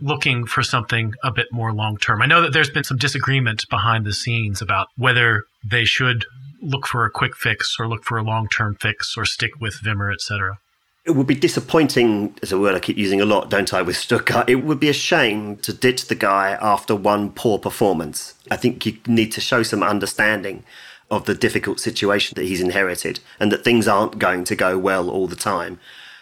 looking 0.00 0.46
for 0.46 0.62
something 0.62 1.14
a 1.22 1.32
bit 1.32 1.48
more 1.50 1.72
long 1.72 1.96
term? 1.96 2.22
I 2.22 2.26
know 2.26 2.42
that 2.42 2.52
there's 2.52 2.70
been 2.70 2.84
some 2.84 2.98
disagreement 2.98 3.64
behind 3.68 4.04
the 4.04 4.12
scenes 4.12 4.62
about 4.62 4.88
whether 4.96 5.44
they 5.68 5.84
should 5.84 6.24
look 6.62 6.86
for 6.86 7.04
a 7.04 7.10
quick 7.10 7.36
fix 7.36 7.76
or 7.78 7.88
look 7.88 8.04
for 8.04 8.16
a 8.16 8.22
long 8.22 8.48
term 8.48 8.76
fix 8.80 9.16
or 9.16 9.24
stick 9.24 9.60
with 9.60 9.80
Wimmer, 9.82 10.12
etc 10.12 10.58
it 11.04 11.10
would 11.10 11.26
be 11.26 11.34
disappointing, 11.34 12.34
as 12.42 12.50
a 12.50 12.58
word 12.58 12.74
I 12.74 12.80
keep 12.80 12.96
using 12.96 13.20
a 13.20 13.26
lot, 13.26 13.50
don't 13.50 13.74
I, 13.74 13.82
with 13.82 13.96
Stuttgart? 13.96 14.48
It 14.48 14.64
would 14.64 14.80
be 14.80 14.88
a 14.88 14.94
shame 14.94 15.56
to 15.58 15.72
ditch 15.72 16.06
the 16.06 16.14
guy 16.14 16.56
after 16.62 16.96
one 16.96 17.30
poor 17.30 17.58
performance. 17.58 18.34
I 18.50 18.56
think 18.56 18.86
you 18.86 18.96
need 19.06 19.30
to 19.32 19.40
show 19.40 19.62
some 19.62 19.82
understanding 19.82 20.64
of 21.10 21.26
the 21.26 21.34
difficult 21.34 21.78
situation 21.78 22.34
that 22.36 22.46
he's 22.46 22.62
inherited 22.62 23.20
and 23.38 23.52
that 23.52 23.64
things 23.64 23.86
aren't 23.86 24.18
going 24.18 24.44
to 24.44 24.56
go 24.56 24.78
well 24.78 25.10
all 25.10 25.26
the 25.26 25.36
time. 25.36 25.78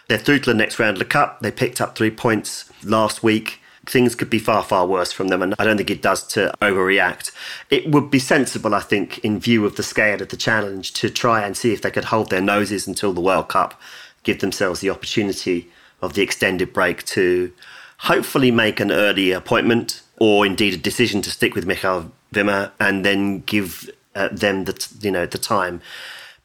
They're 0.09 0.17
through 0.17 0.39
to 0.39 0.49
the 0.49 0.57
next 0.57 0.77
round 0.79 0.97
of 0.97 0.99
the 0.99 1.05
Cup. 1.05 1.39
They 1.39 1.51
picked 1.51 1.79
up 1.79 1.95
three 1.95 2.11
points 2.11 2.69
last 2.83 3.23
week. 3.23 3.61
Things 3.85 4.15
could 4.15 4.29
be 4.29 4.39
far, 4.39 4.63
far 4.63 4.85
worse 4.85 5.13
from 5.13 5.29
them, 5.29 5.41
and 5.41 5.55
I 5.59 5.63
don't 5.63 5.77
think 5.77 5.89
it 5.89 6.01
does 6.01 6.25
to 6.27 6.53
overreact. 6.61 7.31
It 7.69 7.89
would 7.89 8.09
be 8.09 8.19
sensible, 8.19 8.73
I 8.75 8.79
think, 8.81 9.19
in 9.19 9.39
view 9.39 9.65
of 9.65 9.75
the 9.77 9.83
scale 9.83 10.21
of 10.21 10.29
the 10.29 10.37
challenge, 10.37 10.93
to 10.93 11.09
try 11.09 11.45
and 11.45 11.55
see 11.55 11.73
if 11.73 11.81
they 11.81 11.91
could 11.91 12.05
hold 12.05 12.29
their 12.29 12.41
noses 12.41 12.87
until 12.87 13.13
the 13.13 13.21
World 13.21 13.49
Cup 13.49 13.79
give 14.23 14.39
themselves 14.39 14.79
the 14.79 14.89
opportunity 14.89 15.69
of 16.01 16.13
the 16.13 16.21
extended 16.21 16.73
break 16.73 17.03
to 17.05 17.53
hopefully 17.99 18.51
make 18.51 18.79
an 18.79 18.91
early 18.91 19.31
appointment 19.31 20.01
or 20.19 20.45
indeed 20.45 20.73
a 20.73 20.77
decision 20.77 21.21
to 21.21 21.31
stick 21.31 21.55
with 21.55 21.65
Michael 21.65 22.11
Wimmer 22.33 22.71
and 22.79 23.05
then 23.05 23.39
give 23.41 23.89
uh, 24.15 24.29
them 24.29 24.65
the 24.65 24.87
you 25.01 25.11
know 25.11 25.25
the 25.25 25.37
time. 25.37 25.81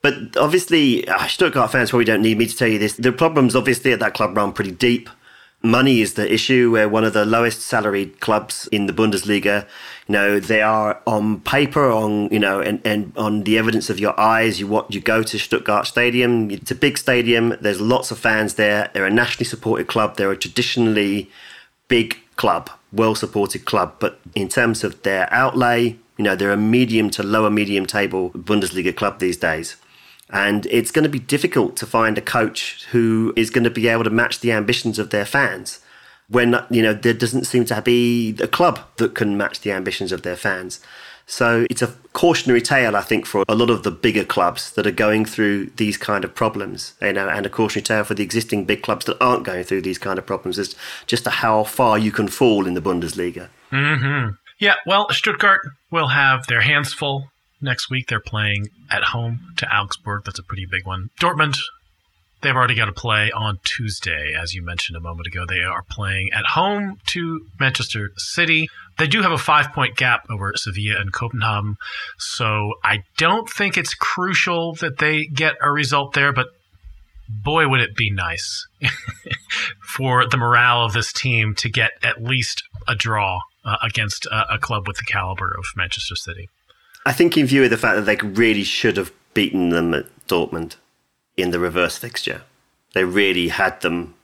But 0.01 0.37
obviously, 0.37 1.07
uh, 1.09 1.27
Stuttgart 1.27 1.73
fans 1.73 1.91
probably 1.91 2.05
don't 2.05 2.23
need 2.23 2.39
me 2.39 2.47
to 2.47 2.57
tell 2.57 2.69
you 2.69 2.79
this. 2.79 2.95
The 2.95 3.13
problems 3.13 3.57
obviously 3.57 3.93
at 3.93 4.01
that 4.01 4.15
club 4.15 4.37
run 4.37 4.53
pretty 4.53 4.71
deep. 4.71 5.11
Money 5.63 6.01
is 6.01 6.15
the 6.15 6.33
issue. 6.33 6.71
We're 6.71 6.89
one 6.89 7.03
of 7.03 7.15
the 7.15 7.25
lowest 7.25 7.63
salaried 7.63 8.21
clubs 8.21 8.69
in 8.71 8.87
the 8.87 8.93
Bundesliga. 8.93 9.67
You 10.07 10.13
know, 10.13 10.39
they 10.39 10.63
are 10.63 11.01
on 11.05 11.41
paper, 11.41 11.91
on 11.91 12.29
you 12.29 12.39
know, 12.39 12.61
and, 12.61 12.81
and 12.87 13.13
on 13.17 13.43
the 13.43 13.59
evidence 13.59 13.91
of 13.91 13.99
your 13.99 14.19
eyes. 14.21 14.61
You 14.61 14.69
what 14.69 14.95
you 14.95 15.01
go 15.01 15.25
to 15.25 15.39
Stuttgart 15.39 15.89
Stadium. 15.89 16.49
It's 16.53 16.71
a 16.71 16.77
big 16.77 16.97
stadium. 16.97 17.57
There's 17.61 17.81
lots 17.81 18.13
of 18.13 18.21
fans 18.21 18.55
there. 18.55 18.89
They're 18.95 19.05
a 19.05 19.11
nationally 19.11 19.47
supported 19.47 19.89
club. 19.89 20.17
They're 20.17 20.31
a 20.31 20.37
traditionally 20.37 21.29
big 21.89 22.17
club, 22.37 22.71
well 22.93 23.17
supported 23.17 23.65
club. 23.65 23.97
But 23.99 24.21
in 24.37 24.49
terms 24.49 24.85
of 24.85 25.03
their 25.03 25.33
outlay, 25.33 25.97
you 26.17 26.25
know, 26.25 26.37
they're 26.37 26.53
a 26.53 26.57
medium 26.57 27.11
to 27.11 27.25
lower 27.25 27.51
medium 27.51 27.85
table 27.85 28.31
Bundesliga 28.31 28.95
club 28.95 29.19
these 29.19 29.37
days. 29.37 29.77
And 30.31 30.67
it's 30.67 30.91
going 30.91 31.05
to 31.05 31.09
be 31.09 31.19
difficult 31.19 31.77
to 31.77 31.87
find 31.87 32.19
a 32.19 32.23
coach 32.23 32.85
who 32.91 33.33
is 33.37 33.51
going 33.51 33.65
to 33.65 33.71
be 33.71 33.89
able 33.89 34.05
to 34.05 34.11
match 34.11 34.41
the 34.41 34.53
ambitions 34.53 34.99
of 34.99 35.11
their 35.11 35.25
fans 35.25 35.81
when, 36.29 36.55
you 36.71 36.83
know, 36.83 36.93
there 36.93 37.15
doesn't 37.15 37.45
seem 37.45 37.65
to 37.65 37.81
be 37.81 38.37
a 38.41 38.49
club 38.49 38.81
that 38.97 39.15
can 39.15 39.37
match 39.37 39.61
the 39.61 39.73
ambitions 39.73 40.13
of 40.13 40.23
their 40.23 40.37
fans. 40.37 40.81
So 41.27 41.67
it's 41.69 41.83
a 41.83 41.95
cautionary 42.15 42.63
tale, 42.63 42.97
I 42.97 43.03
think, 43.03 43.27
for 43.27 43.45
a 43.49 43.55
lot 43.55 43.69
of 43.69 43.83
the 43.83 43.91
bigger 43.91 44.25
clubs 44.25 44.73
that 44.73 44.87
are 44.87 44.91
going 44.91 45.27
through 45.27 45.67
these 45.77 45.99
kind 45.99 46.25
of 46.25 46.35
problems, 46.35 46.95
you 47.03 47.13
know, 47.13 47.29
and 47.29 47.45
a 47.45 47.51
cautionary 47.51 47.85
tale 47.85 48.05
for 48.05 48.15
the 48.15 48.23
existing 48.23 48.65
big 48.65 48.83
clubs 48.83 49.05
that 49.07 49.23
aren't 49.23 49.45
going 49.45 49.65
through 49.65 49.83
these 49.83 49.99
kind 49.99 50.19
of 50.19 50.25
problems 50.25 50.59
as 50.59 50.75
just 51.07 51.29
how 51.29 51.65
far 51.65 51.99
you 51.99 52.11
can 52.11 52.29
fall 52.29 52.67
in 52.67 52.73
the 52.73 52.81
Bundesliga. 52.81 53.49
Mm-hmm. 53.71 54.33
Yeah, 54.59 54.75
well, 54.87 55.09
Stuttgart 55.11 55.61
will 55.91 56.09
have 56.09 56.47
their 56.47 56.63
hands 56.63 56.95
full 56.95 57.31
next 57.61 57.91
week. 57.91 58.09
They're 58.09 58.21
playing 58.21 58.69
at 58.91 59.05
home 59.05 59.41
to 59.57 59.67
Augsburg. 59.67 60.25
That's 60.25 60.39
a 60.39 60.43
pretty 60.43 60.67
big 60.67 60.87
one. 60.87 61.11
Dortmund, 61.21 61.59
they've 62.43 62.55
already 62.55 62.75
got 62.75 62.87
to 62.87 62.93
play 62.93 63.31
on 63.31 63.59
Tuesday, 63.65 64.35
as 64.35 64.55
you 64.55 64.63
mentioned 64.63 64.97
a 64.97 65.01
moment 65.01 65.27
ago. 65.27 65.45
They 65.47 65.63
are 65.63 65.83
playing 65.91 66.31
at 66.33 66.47
home 66.47 66.99
to 67.07 67.47
Manchester 67.59 68.13
City. 68.17 68.69
They 68.99 69.07
do 69.07 69.23
have 69.23 69.33
a 69.33 69.39
five 69.39 69.73
point 69.73 69.97
gap 69.97 70.27
over 70.31 70.53
Sevilla 70.57 71.01
and 71.01 71.13
Copenhagen. 71.13 71.77
So 72.19 72.75
I 72.85 73.03
don't 73.17 73.49
think 73.49 73.77
it's 73.77 73.95
crucial 73.95 74.75
that 74.77 74.99
they 74.99 75.27
get 75.27 75.55
a 75.63 75.71
result 75.71 76.15
there, 76.15 76.33
but 76.33 76.49
boy, 77.29 77.69
would 77.69 77.81
it 77.81 77.95
be 77.95 78.11
nice 78.11 78.67
for 79.95 80.27
the 80.27 80.37
morale 80.37 80.85
of 80.85 80.93
this 80.93 81.13
team 81.13 81.55
to 81.57 81.69
get 81.69 81.91
at 82.03 82.23
least 82.23 82.63
a 82.87 82.95
draw 82.95 83.41
uh, 83.65 83.77
against 83.83 84.27
a, 84.27 84.55
a 84.55 84.59
club 84.59 84.87
with 84.89 84.97
the 84.97 85.05
caliber 85.05 85.55
of 85.57 85.67
Manchester 85.77 86.17
City. 86.17 86.49
I 87.09 87.13
think 87.13 87.39
in 87.39 87.47
view 87.47 87.65
of 87.65 87.71
the 87.71 87.79
fact 87.79 87.97
that 87.97 88.03
they 88.03 88.17
really 88.29 88.65
should 88.65 88.99
have 88.99 89.13
beaten 89.33 89.71
them 89.71 89.95
at 89.95 90.05
Dortmund 90.27 90.77
in 91.39 91.53
the 91.53 91.59
reverse 91.59 91.97
fixture, 91.97 92.43
they 92.93 93.03
really 93.03 93.49
had 93.49 93.81
them 93.81 94.15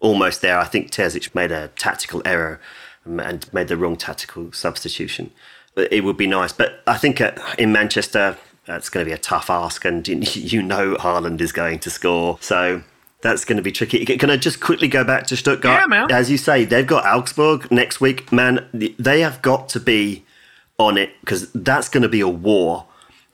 almost 0.00 0.40
there. 0.40 0.58
I 0.58 0.64
think 0.64 0.90
Terzic 0.90 1.34
made 1.34 1.52
a 1.52 1.68
tactical 1.76 2.22
error 2.24 2.62
and 3.04 3.52
made 3.52 3.68
the 3.68 3.76
wrong 3.76 3.98
tactical 3.98 4.52
substitution. 4.52 5.32
But 5.74 5.92
it 5.92 6.00
would 6.00 6.16
be 6.16 6.26
nice. 6.26 6.50
But 6.50 6.82
I 6.86 6.96
think 6.96 7.20
at, 7.20 7.38
in 7.58 7.72
Manchester, 7.72 8.38
that's 8.64 8.88
going 8.88 9.04
to 9.04 9.10
be 9.10 9.14
a 9.14 9.18
tough 9.18 9.50
ask, 9.50 9.84
and 9.84 10.08
you 10.34 10.62
know 10.62 10.94
Haaland 10.94 11.42
is 11.42 11.52
going 11.52 11.78
to 11.80 11.90
score. 11.90 12.38
So 12.40 12.84
that's 13.20 13.44
going 13.44 13.58
to 13.58 13.62
be 13.62 13.70
tricky. 13.70 14.02
Can 14.06 14.30
I 14.30 14.38
just 14.38 14.60
quickly 14.60 14.88
go 14.88 15.04
back 15.04 15.26
to 15.26 15.36
Stuttgart? 15.36 15.78
Yeah, 15.78 15.86
man. 15.88 16.10
As 16.10 16.30
you 16.30 16.38
say, 16.38 16.64
they've 16.64 16.86
got 16.86 17.04
Augsburg 17.04 17.70
next 17.70 18.00
week. 18.00 18.32
Man, 18.32 18.66
they 18.72 19.20
have 19.20 19.42
got 19.42 19.68
to 19.70 19.80
be 19.80 20.24
on 20.78 20.98
it 20.98 21.10
because 21.20 21.50
that's 21.52 21.88
going 21.88 22.02
to 22.02 22.08
be 22.08 22.20
a 22.20 22.28
war. 22.28 22.86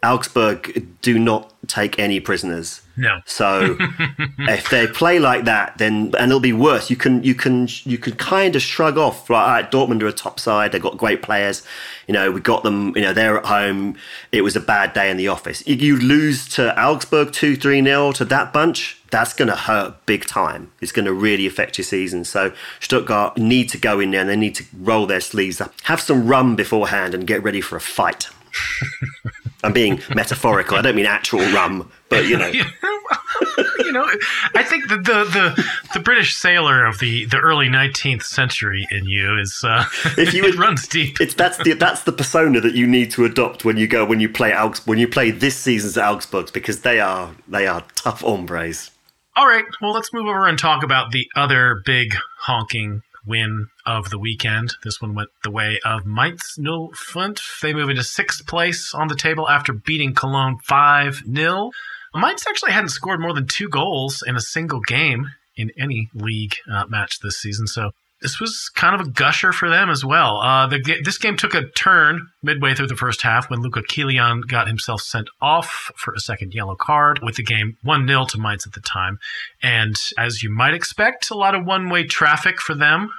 Augsburg 0.02 0.88
do 1.02 1.18
not 1.18 1.52
take 1.66 1.98
any 1.98 2.20
prisoners. 2.20 2.80
No. 2.96 3.20
So 3.26 3.76
if 4.38 4.70
they 4.70 4.86
play 4.86 5.18
like 5.18 5.44
that, 5.44 5.76
then 5.78 6.12
and 6.18 6.30
it'll 6.30 6.40
be 6.40 6.54
worse. 6.54 6.88
You 6.88 6.96
can 6.96 7.22
you 7.22 7.34
can 7.34 7.68
you 7.84 7.98
can 7.98 8.14
kind 8.14 8.56
of 8.56 8.62
shrug 8.62 8.96
off. 8.96 9.28
Right, 9.28 9.42
all 9.42 9.48
right, 9.48 9.70
Dortmund 9.70 10.02
are 10.02 10.06
a 10.06 10.12
top 10.12 10.40
side. 10.40 10.72
They've 10.72 10.82
got 10.82 10.96
great 10.96 11.22
players. 11.22 11.62
You 12.06 12.14
know, 12.14 12.30
we 12.30 12.40
got 12.40 12.62
them. 12.62 12.94
You 12.96 13.02
know, 13.02 13.12
they're 13.12 13.38
at 13.38 13.46
home. 13.46 13.96
It 14.32 14.42
was 14.42 14.56
a 14.56 14.60
bad 14.60 14.94
day 14.94 15.10
in 15.10 15.16
the 15.16 15.28
office. 15.28 15.66
You 15.66 15.96
lose 15.96 16.48
to 16.50 16.78
Augsburg 16.80 17.32
two 17.32 17.56
three 17.56 17.80
nil 17.80 18.12
to 18.14 18.24
that 18.26 18.52
bunch 18.52 18.99
that's 19.10 19.32
going 19.32 19.48
to 19.48 19.56
hurt 19.56 20.06
big 20.06 20.24
time. 20.26 20.72
It's 20.80 20.92
going 20.92 21.06
to 21.06 21.12
really 21.12 21.46
affect 21.46 21.78
your 21.78 21.84
season. 21.84 22.24
So 22.24 22.52
Stuttgart 22.78 23.36
need 23.36 23.68
to 23.70 23.78
go 23.78 24.00
in 24.00 24.12
there 24.12 24.20
and 24.20 24.30
they 24.30 24.36
need 24.36 24.54
to 24.56 24.64
roll 24.76 25.06
their 25.06 25.20
sleeves 25.20 25.60
up, 25.60 25.74
have 25.84 26.00
some 26.00 26.26
rum 26.26 26.56
beforehand, 26.56 27.14
and 27.14 27.26
get 27.26 27.42
ready 27.42 27.60
for 27.60 27.76
a 27.76 27.80
fight. 27.80 28.28
I'm 29.62 29.72
being 29.72 30.00
metaphorical. 30.14 30.78
I 30.78 30.82
don't 30.82 30.96
mean 30.96 31.06
actual 31.06 31.40
rum, 31.52 31.90
but 32.08 32.26
you 32.26 32.38
know. 32.38 32.46
you 33.78 33.92
know, 33.92 34.08
I 34.54 34.62
think 34.62 34.88
the, 34.88 34.96
the, 34.96 35.24
the 35.24 35.64
the 35.94 36.00
British 36.00 36.34
sailor 36.34 36.86
of 36.86 36.98
the, 36.98 37.26
the 37.26 37.38
early 37.38 37.68
19th 37.68 38.22
century 38.22 38.86
in 38.90 39.04
you 39.04 39.38
is 39.38 39.62
uh, 39.62 39.84
if 40.16 40.32
you 40.32 40.44
it 40.46 40.56
runs 40.56 40.88
deep. 40.88 41.20
It's 41.20 41.34
that's 41.34 41.58
the 41.58 41.74
that's 41.74 42.04
the 42.04 42.12
persona 42.12 42.60
that 42.60 42.74
you 42.74 42.86
need 42.86 43.10
to 43.12 43.24
adopt 43.24 43.64
when 43.64 43.76
you 43.76 43.86
go 43.86 44.04
when 44.04 44.20
you 44.20 44.28
play 44.28 44.52
Augs, 44.52 44.86
when 44.86 44.98
you 44.98 45.08
play 45.08 45.30
this 45.30 45.56
season's 45.56 45.96
Augsburgs 45.96 46.52
because 46.52 46.80
they 46.80 47.00
are 47.00 47.32
they 47.46 47.66
are 47.66 47.84
tough 47.96 48.22
hombres. 48.22 48.90
All 49.36 49.46
right, 49.46 49.64
well, 49.80 49.92
let's 49.92 50.12
move 50.12 50.26
over 50.26 50.48
and 50.48 50.58
talk 50.58 50.82
about 50.82 51.12
the 51.12 51.26
other 51.36 51.82
big 51.86 52.16
honking 52.40 53.02
win 53.24 53.68
of 53.86 54.10
the 54.10 54.18
weekend. 54.18 54.74
This 54.82 55.00
one 55.00 55.14
went 55.14 55.30
the 55.44 55.52
way 55.52 55.78
of 55.84 56.04
Mainz 56.04 56.58
05. 56.58 57.36
They 57.62 57.72
move 57.72 57.90
into 57.90 58.02
sixth 58.02 58.46
place 58.46 58.92
on 58.92 59.06
the 59.06 59.14
table 59.14 59.48
after 59.48 59.72
beating 59.72 60.14
Cologne 60.14 60.58
5 60.64 61.22
0. 61.32 61.70
Mainz 62.12 62.44
actually 62.48 62.72
hadn't 62.72 62.88
scored 62.88 63.20
more 63.20 63.32
than 63.32 63.46
two 63.46 63.68
goals 63.68 64.24
in 64.26 64.34
a 64.34 64.40
single 64.40 64.80
game 64.80 65.26
in 65.56 65.70
any 65.78 66.08
league 66.12 66.56
uh, 66.70 66.86
match 66.88 67.20
this 67.20 67.38
season, 67.38 67.68
so 67.68 67.92
this 68.22 68.38
was 68.38 68.70
kind 68.74 68.94
of 68.94 69.06
a 69.06 69.10
gusher 69.10 69.52
for 69.52 69.68
them 69.68 69.88
as 69.88 70.04
well. 70.04 70.40
Uh, 70.40 70.66
the, 70.66 71.00
this 71.02 71.18
game 71.18 71.36
took 71.36 71.54
a 71.54 71.68
turn 71.70 72.28
midway 72.42 72.74
through 72.74 72.86
the 72.86 72.96
first 72.96 73.22
half 73.22 73.48
when 73.48 73.60
Luca 73.60 73.82
Kilian 73.82 74.46
got 74.46 74.66
himself 74.66 75.00
sent 75.00 75.28
off 75.40 75.90
for 75.96 76.12
a 76.12 76.20
second 76.20 76.54
yellow 76.54 76.74
card, 76.74 77.20
with 77.22 77.36
the 77.36 77.42
game 77.42 77.76
1 77.82 78.06
0 78.06 78.26
to 78.26 78.38
Mainz 78.38 78.66
at 78.66 78.74
the 78.74 78.80
time. 78.80 79.18
And 79.62 79.96
as 80.18 80.42
you 80.42 80.50
might 80.50 80.74
expect, 80.74 81.30
a 81.30 81.34
lot 81.34 81.54
of 81.54 81.64
one 81.64 81.88
way 81.88 82.04
traffic 82.04 82.60
for 82.60 82.74
them 82.74 83.10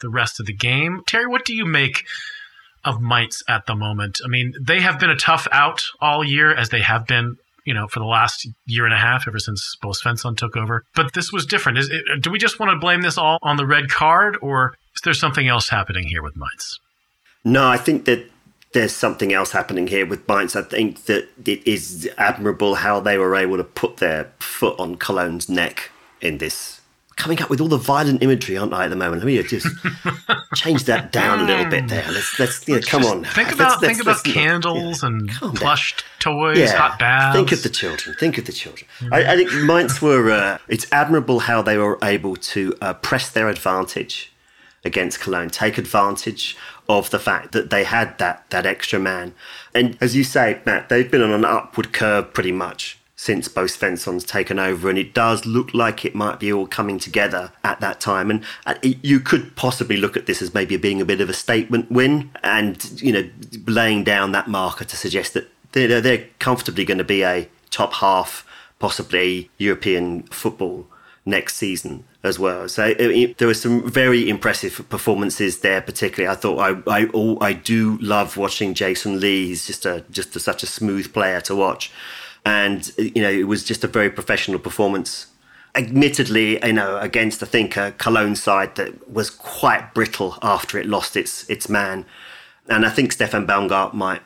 the 0.00 0.08
rest 0.08 0.38
of 0.38 0.46
the 0.46 0.52
game. 0.52 1.02
Terry, 1.06 1.26
what 1.26 1.44
do 1.44 1.54
you 1.54 1.64
make 1.64 2.04
of 2.84 3.00
Mainz 3.00 3.42
at 3.48 3.66
the 3.66 3.74
moment? 3.74 4.20
I 4.24 4.28
mean, 4.28 4.52
they 4.60 4.80
have 4.80 5.00
been 5.00 5.10
a 5.10 5.16
tough 5.16 5.48
out 5.50 5.84
all 6.00 6.22
year, 6.22 6.54
as 6.54 6.68
they 6.68 6.82
have 6.82 7.06
been 7.06 7.38
you 7.64 7.74
know, 7.74 7.88
for 7.88 8.00
the 8.00 8.06
last 8.06 8.46
year 8.66 8.84
and 8.84 8.94
a 8.94 8.98
half, 8.98 9.26
ever 9.26 9.38
since 9.38 9.76
Bo 9.80 9.90
Svensson 9.90 10.36
took 10.36 10.56
over. 10.56 10.84
But 10.94 11.14
this 11.14 11.32
was 11.32 11.46
different. 11.46 11.78
Is 11.78 11.90
it, 11.90 12.22
do 12.22 12.30
we 12.30 12.38
just 12.38 12.58
want 12.58 12.70
to 12.70 12.78
blame 12.78 13.02
this 13.02 13.18
all 13.18 13.38
on 13.42 13.56
the 13.56 13.66
red 13.66 13.88
card, 13.88 14.36
or 14.40 14.74
is 14.94 15.00
there 15.02 15.14
something 15.14 15.48
else 15.48 15.68
happening 15.68 16.06
here 16.06 16.22
with 16.22 16.36
Mainz? 16.36 16.78
No, 17.44 17.68
I 17.68 17.76
think 17.76 18.04
that 18.06 18.30
there's 18.72 18.92
something 18.92 19.32
else 19.32 19.52
happening 19.52 19.86
here 19.86 20.06
with 20.06 20.28
Mainz. 20.28 20.56
I 20.56 20.62
think 20.62 21.04
that 21.04 21.28
it 21.46 21.66
is 21.66 22.10
admirable 22.18 22.76
how 22.76 23.00
they 23.00 23.18
were 23.18 23.34
able 23.36 23.56
to 23.56 23.64
put 23.64 23.98
their 23.98 24.32
foot 24.40 24.78
on 24.78 24.96
Cologne's 24.96 25.48
neck 25.48 25.90
in 26.20 26.38
this 26.38 26.80
coming 27.16 27.40
up 27.42 27.50
with 27.50 27.60
all 27.60 27.68
the 27.68 27.76
violent 27.76 28.22
imagery, 28.22 28.56
aren't 28.56 28.72
I, 28.72 28.84
at 28.84 28.88
the 28.88 28.96
moment? 28.96 29.22
Let 29.22 29.26
me 29.26 29.42
just 29.42 29.66
change 30.54 30.84
that 30.84 31.12
down 31.12 31.40
a 31.40 31.44
little 31.44 31.66
bit 31.66 31.88
there. 31.88 32.04
Let's, 32.10 32.38
let's 32.38 32.68
you 32.68 32.76
know, 32.76 32.80
come 32.82 33.04
on. 33.04 33.24
Think 33.24 33.52
about, 33.52 33.82
let's, 33.82 33.96
think 33.98 34.06
let's, 34.06 34.20
about 34.20 34.34
candles 34.34 35.02
yeah, 35.02 35.08
and 35.08 35.28
plush 35.56 35.94
toys, 36.18 36.58
yeah, 36.58 36.76
hot 36.76 36.98
baths. 36.98 37.36
Think 37.36 37.52
of 37.52 37.62
the 37.62 37.68
children. 37.68 38.16
Think 38.18 38.38
of 38.38 38.46
the 38.46 38.52
children. 38.52 38.88
Mm-hmm. 38.98 39.14
I, 39.14 39.32
I, 39.32 39.36
think 39.36 39.52
Mainz 39.64 40.00
were, 40.02 40.30
uh, 40.30 40.58
it's 40.68 40.86
admirable 40.92 41.40
how 41.40 41.62
they 41.62 41.78
were 41.78 41.98
able 42.02 42.36
to 42.36 42.74
uh, 42.80 42.94
press 42.94 43.30
their 43.30 43.48
advantage 43.48 44.32
against 44.84 45.20
Cologne, 45.20 45.48
take 45.48 45.78
advantage 45.78 46.56
of 46.88 47.10
the 47.10 47.18
fact 47.18 47.52
that 47.52 47.70
they 47.70 47.84
had 47.84 48.18
that, 48.18 48.48
that 48.50 48.66
extra 48.66 48.98
man. 48.98 49.34
And 49.74 49.96
as 50.00 50.14
you 50.14 50.24
say, 50.24 50.60
Matt, 50.66 50.88
they've 50.88 51.10
been 51.10 51.22
on 51.22 51.32
an 51.32 51.44
upward 51.44 51.92
curve 51.92 52.34
pretty 52.34 52.52
much 52.52 52.98
since 53.24 53.48
Bo 53.48 53.64
Svensson's 53.64 54.22
taken 54.22 54.58
over, 54.58 54.90
and 54.90 54.98
it 54.98 55.14
does 55.14 55.46
look 55.46 55.72
like 55.72 56.04
it 56.04 56.14
might 56.14 56.38
be 56.38 56.52
all 56.52 56.66
coming 56.66 56.98
together 56.98 57.52
at 57.64 57.80
that 57.80 57.98
time. 57.98 58.30
And 58.30 58.44
uh, 58.66 58.74
you 58.82 59.18
could 59.18 59.56
possibly 59.56 59.96
look 59.96 60.14
at 60.14 60.26
this 60.26 60.42
as 60.42 60.52
maybe 60.52 60.76
being 60.76 61.00
a 61.00 61.06
bit 61.06 61.22
of 61.22 61.30
a 61.30 61.32
statement 61.32 61.90
win, 61.90 62.30
and 62.42 63.00
you 63.00 63.12
know, 63.14 63.30
laying 63.66 64.04
down 64.04 64.32
that 64.32 64.48
marker 64.48 64.84
to 64.84 64.94
suggest 64.94 65.32
that 65.32 65.48
they're, 65.72 66.02
they're 66.02 66.26
comfortably 66.38 66.84
going 66.84 66.98
to 66.98 67.04
be 67.04 67.24
a 67.24 67.48
top 67.70 67.94
half, 67.94 68.46
possibly 68.78 69.50
European 69.56 70.24
football 70.24 70.86
next 71.24 71.56
season 71.56 72.04
as 72.22 72.38
well. 72.38 72.68
So 72.68 72.84
it, 72.84 73.00
it, 73.00 73.38
there 73.38 73.48
were 73.48 73.54
some 73.54 73.90
very 73.90 74.28
impressive 74.28 74.84
performances 74.90 75.60
there. 75.60 75.80
Particularly, 75.80 76.30
I 76.30 76.38
thought 76.38 76.58
I 76.58 76.98
I, 76.98 77.10
oh, 77.14 77.38
I 77.40 77.54
do 77.54 77.96
love 78.02 78.36
watching 78.36 78.74
Jae-sung 78.74 79.18
Lee. 79.18 79.46
He's 79.46 79.66
just 79.66 79.86
a 79.86 80.04
just 80.10 80.36
a, 80.36 80.40
such 80.40 80.62
a 80.62 80.66
smooth 80.66 81.10
player 81.14 81.40
to 81.40 81.56
watch 81.56 81.90
and 82.44 82.92
you 82.98 83.22
know 83.22 83.30
it 83.30 83.48
was 83.48 83.64
just 83.64 83.84
a 83.84 83.88
very 83.88 84.10
professional 84.10 84.58
performance. 84.58 85.26
Admittedly, 85.74 86.64
you 86.64 86.72
know, 86.72 86.98
against 86.98 87.42
I 87.42 87.46
think 87.46 87.76
a 87.76 87.92
Cologne 87.92 88.36
side 88.36 88.76
that 88.76 89.10
was 89.10 89.28
quite 89.30 89.92
brittle 89.92 90.38
after 90.42 90.78
it 90.78 90.86
lost 90.86 91.16
its 91.16 91.48
its 91.50 91.68
man, 91.68 92.04
and 92.68 92.86
I 92.86 92.90
think 92.90 93.12
Steffen 93.12 93.46
Baumgart 93.46 93.94
might 93.94 94.22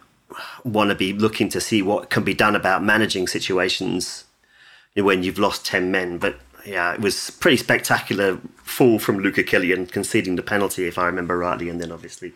want 0.63 0.91
to 0.91 0.95
be 0.95 1.13
looking 1.13 1.49
to 1.49 1.61
see 1.61 1.81
what 1.81 2.11
can 2.11 2.23
be 2.23 2.35
done 2.35 2.55
about 2.55 2.83
managing 2.85 3.27
situations 3.27 4.25
when 4.95 5.23
you've 5.23 5.39
lost 5.39 5.65
ten 5.65 5.91
men. 5.91 6.19
But 6.19 6.39
yeah, 6.67 6.93
it 6.93 7.01
was 7.01 7.31
pretty 7.31 7.57
spectacular 7.57 8.39
fall 8.63 8.99
from 8.99 9.21
Luca 9.21 9.43
Kilian 9.43 9.91
conceding 9.91 10.37
the 10.37 10.43
penalty, 10.43 10.87
if 10.87 10.99
I 10.99 11.07
remember 11.07 11.39
rightly, 11.39 11.71
and 11.71 11.81
then 11.81 11.93
obviously 11.93 12.35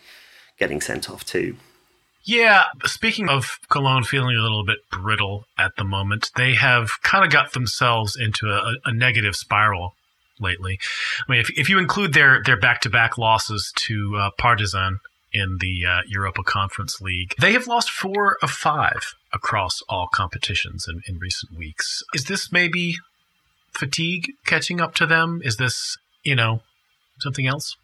getting 0.59 0.81
sent 0.81 1.11
off 1.11 1.25
too. 1.25 1.57
Yeah, 2.25 2.65
speaking 2.85 3.29
of 3.29 3.59
Cologne 3.69 4.05
feeling 4.05 4.37
a 4.37 4.43
little 4.43 4.65
bit 4.65 4.79
brittle 4.91 5.45
at 5.59 5.77
the 5.77 5.85
moment, 5.85 6.31
they 6.37 6.55
have 6.55 7.03
kind 7.03 7.25
of 7.25 7.33
got 7.33 7.53
themselves 7.53 8.17
into 8.17 8.47
a, 8.49 8.75
a 8.85 8.93
negative 8.93 9.35
spiral 9.35 9.95
lately. 10.39 10.79
I 11.27 11.33
mean, 11.33 11.41
if, 11.41 11.51
if 11.59 11.69
you 11.69 11.79
include 11.79 12.13
their 12.13 12.43
their 12.45 12.57
back 12.57 12.81
to 12.83 12.91
back 12.91 13.19
losses 13.19 13.73
to 13.87 14.17
uh, 14.17 14.31
Partizan 14.39 15.01
in 15.33 15.59
the 15.61 15.85
uh, 15.87 16.01
Europa 16.07 16.43
Conference 16.43 17.01
League, 17.01 17.35
they 17.41 17.53
have 17.55 17.67
lost 17.67 17.91
four 17.91 18.37
of 18.43 18.51
five 18.51 19.15
across 19.33 19.83
all 19.89 20.07
competitions 20.07 20.87
in, 20.89 21.03
in 21.09 21.19
recent 21.19 21.57
weeks. 21.57 22.03
Is 22.15 22.25
this 22.25 22.53
maybe 22.53 22.97
fatigue 23.73 24.33
catching 24.47 24.81
up 24.81 24.95
to 24.97 25.07
them? 25.07 25.41
Is 25.45 25.57
this, 25.57 25.97
you 26.23 26.37
know, 26.37 26.61
something 27.19 27.47
else? 27.47 27.77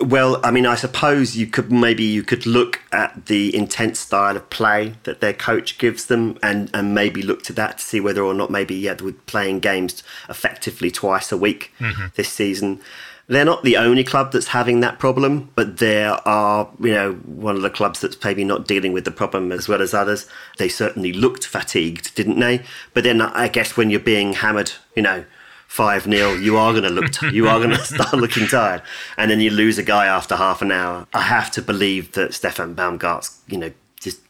Well, 0.00 0.40
I 0.44 0.52
mean, 0.52 0.64
I 0.64 0.76
suppose 0.76 1.36
you 1.36 1.46
could 1.48 1.72
maybe 1.72 2.04
you 2.04 2.22
could 2.22 2.46
look 2.46 2.80
at 2.92 3.26
the 3.26 3.54
intense 3.54 3.98
style 3.98 4.36
of 4.36 4.48
play 4.48 4.94
that 5.02 5.20
their 5.20 5.32
coach 5.32 5.76
gives 5.78 6.06
them, 6.06 6.38
and 6.42 6.70
and 6.72 6.94
maybe 6.94 7.20
look 7.22 7.42
to 7.44 7.52
that 7.54 7.78
to 7.78 7.84
see 7.84 8.00
whether 8.00 8.22
or 8.22 8.34
not 8.34 8.50
maybe 8.50 8.76
yeah, 8.76 8.94
with 9.02 9.24
playing 9.26 9.58
games 9.60 10.02
effectively 10.28 10.90
twice 10.90 11.32
a 11.32 11.36
week 11.36 11.72
mm-hmm. 11.80 12.06
this 12.14 12.28
season. 12.28 12.80
They're 13.26 13.44
not 13.44 13.62
the 13.62 13.76
only 13.76 14.04
club 14.04 14.32
that's 14.32 14.48
having 14.48 14.80
that 14.80 14.98
problem, 14.98 15.50
but 15.54 15.76
there 15.76 16.12
are, 16.26 16.70
you 16.80 16.92
know, 16.92 17.12
one 17.12 17.56
of 17.56 17.62
the 17.62 17.68
clubs 17.68 18.00
that's 18.00 18.16
maybe 18.24 18.42
not 18.42 18.66
dealing 18.66 18.92
with 18.92 19.04
the 19.04 19.10
problem 19.10 19.52
as 19.52 19.68
well 19.68 19.82
as 19.82 19.92
others. 19.92 20.26
They 20.56 20.70
certainly 20.70 21.12
looked 21.12 21.44
fatigued, 21.44 22.14
didn't 22.14 22.40
they? 22.40 22.62
But 22.94 23.04
then 23.04 23.20
I 23.20 23.48
guess 23.48 23.76
when 23.76 23.90
you're 23.90 24.00
being 24.00 24.32
hammered, 24.32 24.72
you 24.96 25.02
know, 25.02 25.26
five 25.68 26.02
0 26.02 26.32
you 26.32 26.56
are 26.56 26.72
going 26.72 26.82
to 26.82 26.90
look, 26.90 27.12
t- 27.12 27.30
you 27.30 27.48
are 27.48 27.58
going 27.58 27.70
to 27.76 27.84
start 27.84 28.14
looking 28.14 28.48
tired, 28.48 28.82
and 29.16 29.30
then 29.30 29.40
you 29.40 29.50
lose 29.50 29.78
a 29.78 29.84
guy 29.84 30.06
after 30.06 30.34
half 30.34 30.60
an 30.60 30.72
hour. 30.72 31.06
I 31.14 31.22
have 31.22 31.52
to 31.52 31.62
believe 31.62 32.12
that 32.12 32.32
Steffen 32.32 32.74
Baumgart's, 32.74 33.38
you 33.46 33.58
know, 33.58 33.70
just 34.00 34.20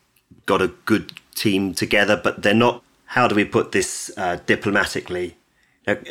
got 0.44 0.60
a 0.60 0.68
good 0.84 1.12
team 1.34 1.72
together, 1.72 2.20
but 2.22 2.42
they're 2.42 2.52
not. 2.52 2.82
How 3.12 3.26
do 3.26 3.34
we 3.34 3.46
put 3.46 3.72
this 3.72 4.10
uh, 4.18 4.38
diplomatically? 4.44 5.36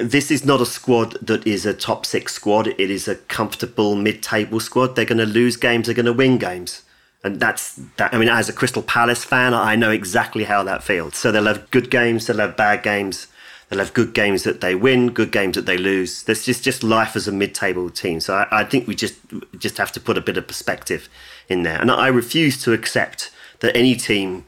this 0.02 0.32
is 0.32 0.44
not 0.44 0.60
a 0.60 0.66
squad 0.66 1.12
that 1.22 1.46
is 1.46 1.64
a 1.64 1.74
top 1.74 2.04
six 2.04 2.34
squad. 2.34 2.68
It 2.68 2.90
is 2.90 3.08
a 3.08 3.16
comfortable 3.16 3.96
mid-table 3.96 4.60
squad. 4.60 4.96
They're 4.96 5.06
going 5.06 5.20
to 5.20 5.26
lose 5.28 5.56
games. 5.56 5.86
They're 5.86 5.94
going 5.94 6.08
to 6.08 6.14
win 6.14 6.40
games. 6.40 6.82
And 7.24 7.40
that's 7.40 7.80
that. 7.98 8.12
I 8.14 8.18
mean, 8.18 8.30
as 8.30 8.50
a 8.50 8.54
Crystal 8.54 8.82
Palace 8.82 9.24
fan, 9.24 9.54
I 9.54 9.76
know 9.76 9.92
exactly 9.92 10.46
how 10.46 10.64
that 10.64 10.84
feels. 10.84 11.16
So 11.18 11.32
they'll 11.32 11.46
have 11.46 11.70
good 11.70 11.92
games, 11.92 12.26
they'll 12.26 12.38
have 12.38 12.58
bad 12.58 12.82
games. 12.82 13.28
They'll 13.70 13.80
have 13.80 13.94
good 13.94 14.14
games 14.14 14.44
that 14.44 14.62
they 14.62 14.76
win, 14.76 15.12
good 15.12 15.32
games 15.32 15.56
that 15.56 15.66
they 15.66 15.78
lose. 15.78 16.24
That's 16.24 16.46
just, 16.46 16.64
just 16.64 16.84
life 16.84 17.18
as 17.18 17.28
a 17.28 17.34
mid-table 17.34 17.90
team. 17.90 18.22
So 18.22 18.34
I, 18.36 18.62
I 18.62 18.64
think 18.64 18.88
we 18.88 18.96
just 18.96 19.16
just 19.58 19.78
have 19.78 19.92
to 19.94 20.00
put 20.00 20.18
a 20.18 20.22
bit 20.22 20.38
of 20.38 20.48
perspective 20.48 21.10
in 21.50 21.64
there. 21.64 21.80
And 21.80 21.92
I 21.92 22.08
refuse 22.08 22.62
to 22.64 22.72
accept 22.72 23.30
that 23.60 23.76
any 23.76 23.96
team 23.96 24.46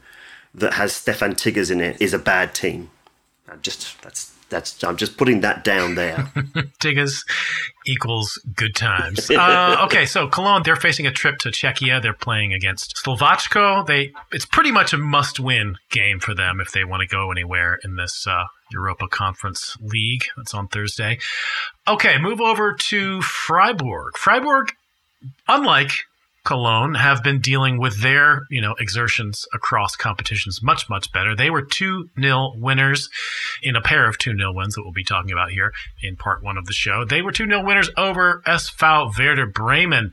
that 0.54 0.74
has 0.74 0.92
Steffen 0.92 1.34
Tigges 1.34 1.70
in 1.70 1.80
it 1.80 2.00
is 2.00 2.14
a 2.14 2.18
bad 2.18 2.54
team. 2.54 2.90
I 3.48 3.56
just 3.56 4.00
that's 4.02 4.32
that's 4.48 4.82
I'm 4.82 4.96
just 4.96 5.16
putting 5.16 5.40
that 5.40 5.64
down 5.64 5.94
there. 5.94 6.16
Tigges 6.80 7.24
equals 7.86 8.40
good 8.54 8.74
times. 8.74 9.30
Uh, 9.30 9.76
okay, 9.84 10.06
so 10.06 10.28
Cologne 10.28 10.62
they're 10.64 10.76
facing 10.76 11.06
a 11.06 11.12
trip 11.12 11.38
to 11.38 11.50
Czechia. 11.50 12.02
They're 12.02 12.12
playing 12.12 12.52
against 12.52 12.96
Slovácko. 13.04 13.86
They 13.86 14.12
it's 14.32 14.46
pretty 14.46 14.72
much 14.72 14.92
a 14.92 14.98
must-win 14.98 15.76
game 15.90 16.20
for 16.20 16.34
them 16.34 16.60
if 16.60 16.72
they 16.72 16.84
want 16.84 17.02
to 17.02 17.06
go 17.06 17.30
anywhere 17.30 17.78
in 17.84 17.96
this 17.96 18.26
uh, 18.26 18.44
Europa 18.70 19.08
Conference 19.08 19.76
League. 19.80 20.24
That's 20.36 20.54
on 20.54 20.68
Thursday. 20.68 21.18
Okay, 21.86 22.18
move 22.18 22.40
over 22.40 22.74
to 22.74 23.22
Freiburg. 23.22 24.16
Freiburg, 24.16 24.72
unlike 25.48 25.92
Cologne 26.44 26.94
have 26.94 27.22
been 27.22 27.40
dealing 27.40 27.78
with 27.78 28.00
their, 28.00 28.46
you 28.50 28.60
know, 28.60 28.74
exertions 28.78 29.46
across 29.52 29.94
competitions 29.94 30.62
much, 30.62 30.88
much 30.88 31.12
better. 31.12 31.36
They 31.36 31.50
were 31.50 31.62
2 31.62 32.10
0 32.18 32.54
winners 32.56 33.10
in 33.62 33.76
a 33.76 33.82
pair 33.82 34.08
of 34.08 34.18
2 34.18 34.36
0 34.36 34.52
wins 34.52 34.74
that 34.74 34.82
we'll 34.82 34.92
be 34.92 35.04
talking 35.04 35.32
about 35.32 35.50
here 35.50 35.72
in 36.02 36.16
part 36.16 36.42
one 36.42 36.56
of 36.56 36.66
the 36.66 36.72
show. 36.72 37.04
They 37.04 37.22
were 37.22 37.32
2 37.32 37.46
0 37.46 37.64
winners 37.64 37.90
over 37.96 38.42
SV 38.46 39.18
Werder 39.18 39.46
Bremen. 39.46 40.12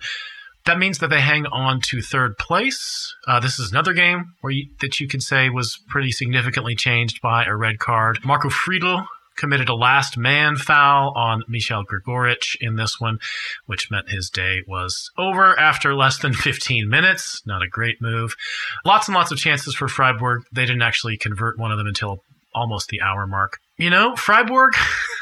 That 0.67 0.79
means 0.79 0.99
that 0.99 1.09
they 1.09 1.21
hang 1.21 1.45
on 1.45 1.79
to 1.83 2.01
third 2.01 2.37
place. 2.37 3.15
Uh, 3.25 3.39
this 3.39 3.57
is 3.57 3.71
another 3.71 3.93
game 3.93 4.33
where 4.41 4.51
you, 4.51 4.67
that 4.81 4.99
you 4.99 5.07
could 5.07 5.23
say 5.23 5.49
was 5.49 5.79
pretty 5.87 6.11
significantly 6.11 6.75
changed 6.75 7.21
by 7.21 7.45
a 7.45 7.55
red 7.55 7.79
card. 7.79 8.19
Marco 8.25 8.49
Friedl 8.49 9.05
committed 9.37 9.69
a 9.69 9.75
last 9.75 10.17
man 10.17 10.57
foul 10.57 11.13
on 11.15 11.43
Michael 11.47 11.83
Gregoritsch 11.83 12.57
in 12.59 12.75
this 12.75 12.99
one, 12.99 13.19
which 13.65 13.89
meant 13.89 14.09
his 14.09 14.29
day 14.29 14.61
was 14.67 15.09
over 15.17 15.57
after 15.57 15.95
less 15.95 16.17
than 16.17 16.33
15 16.35 16.89
minutes. 16.89 17.41
Not 17.45 17.63
a 17.63 17.69
great 17.69 18.01
move. 18.01 18.35
Lots 18.83 19.07
and 19.07 19.15
lots 19.15 19.31
of 19.31 19.37
chances 19.37 19.73
for 19.73 19.87
Freiburg. 19.87 20.43
They 20.51 20.65
didn't 20.65 20.81
actually 20.81 21.15
convert 21.15 21.57
one 21.57 21.71
of 21.71 21.77
them 21.77 21.87
until 21.87 22.23
almost 22.53 22.89
the 22.89 23.01
hour 23.01 23.25
mark. 23.25 23.59
You 23.77 23.89
know, 23.89 24.17
Freiburg, 24.17 24.73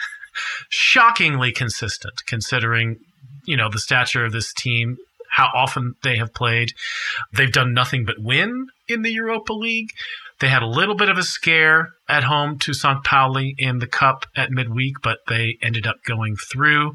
shockingly 0.69 1.51
consistent 1.51 2.25
considering 2.25 2.97
you 3.45 3.55
know, 3.55 3.69
the 3.69 3.79
stature 3.79 4.25
of 4.25 4.31
this 4.31 4.53
team, 4.53 4.97
how 5.35 5.49
often 5.53 5.95
they 6.01 6.15
have 6.15 6.33
played. 6.33 6.71
They've 7.33 7.51
done 7.51 7.73
nothing 7.73 8.05
but 8.05 8.15
win 8.19 8.67
in 8.87 9.01
the 9.01 9.11
Europa 9.11 9.51
League. 9.51 9.89
They 10.39 10.47
had 10.47 10.63
a 10.63 10.67
little 10.67 10.95
bit 10.95 11.09
of 11.09 11.17
a 11.17 11.23
scare 11.23 11.89
at 12.07 12.23
home 12.23 12.57
to 12.59 12.73
St. 12.73 13.03
Pauli 13.03 13.53
in 13.57 13.79
the 13.79 13.87
cup 13.87 14.25
at 14.37 14.51
midweek, 14.51 15.01
but 15.03 15.19
they 15.27 15.57
ended 15.61 15.85
up 15.85 15.97
going 16.07 16.37
through. 16.37 16.93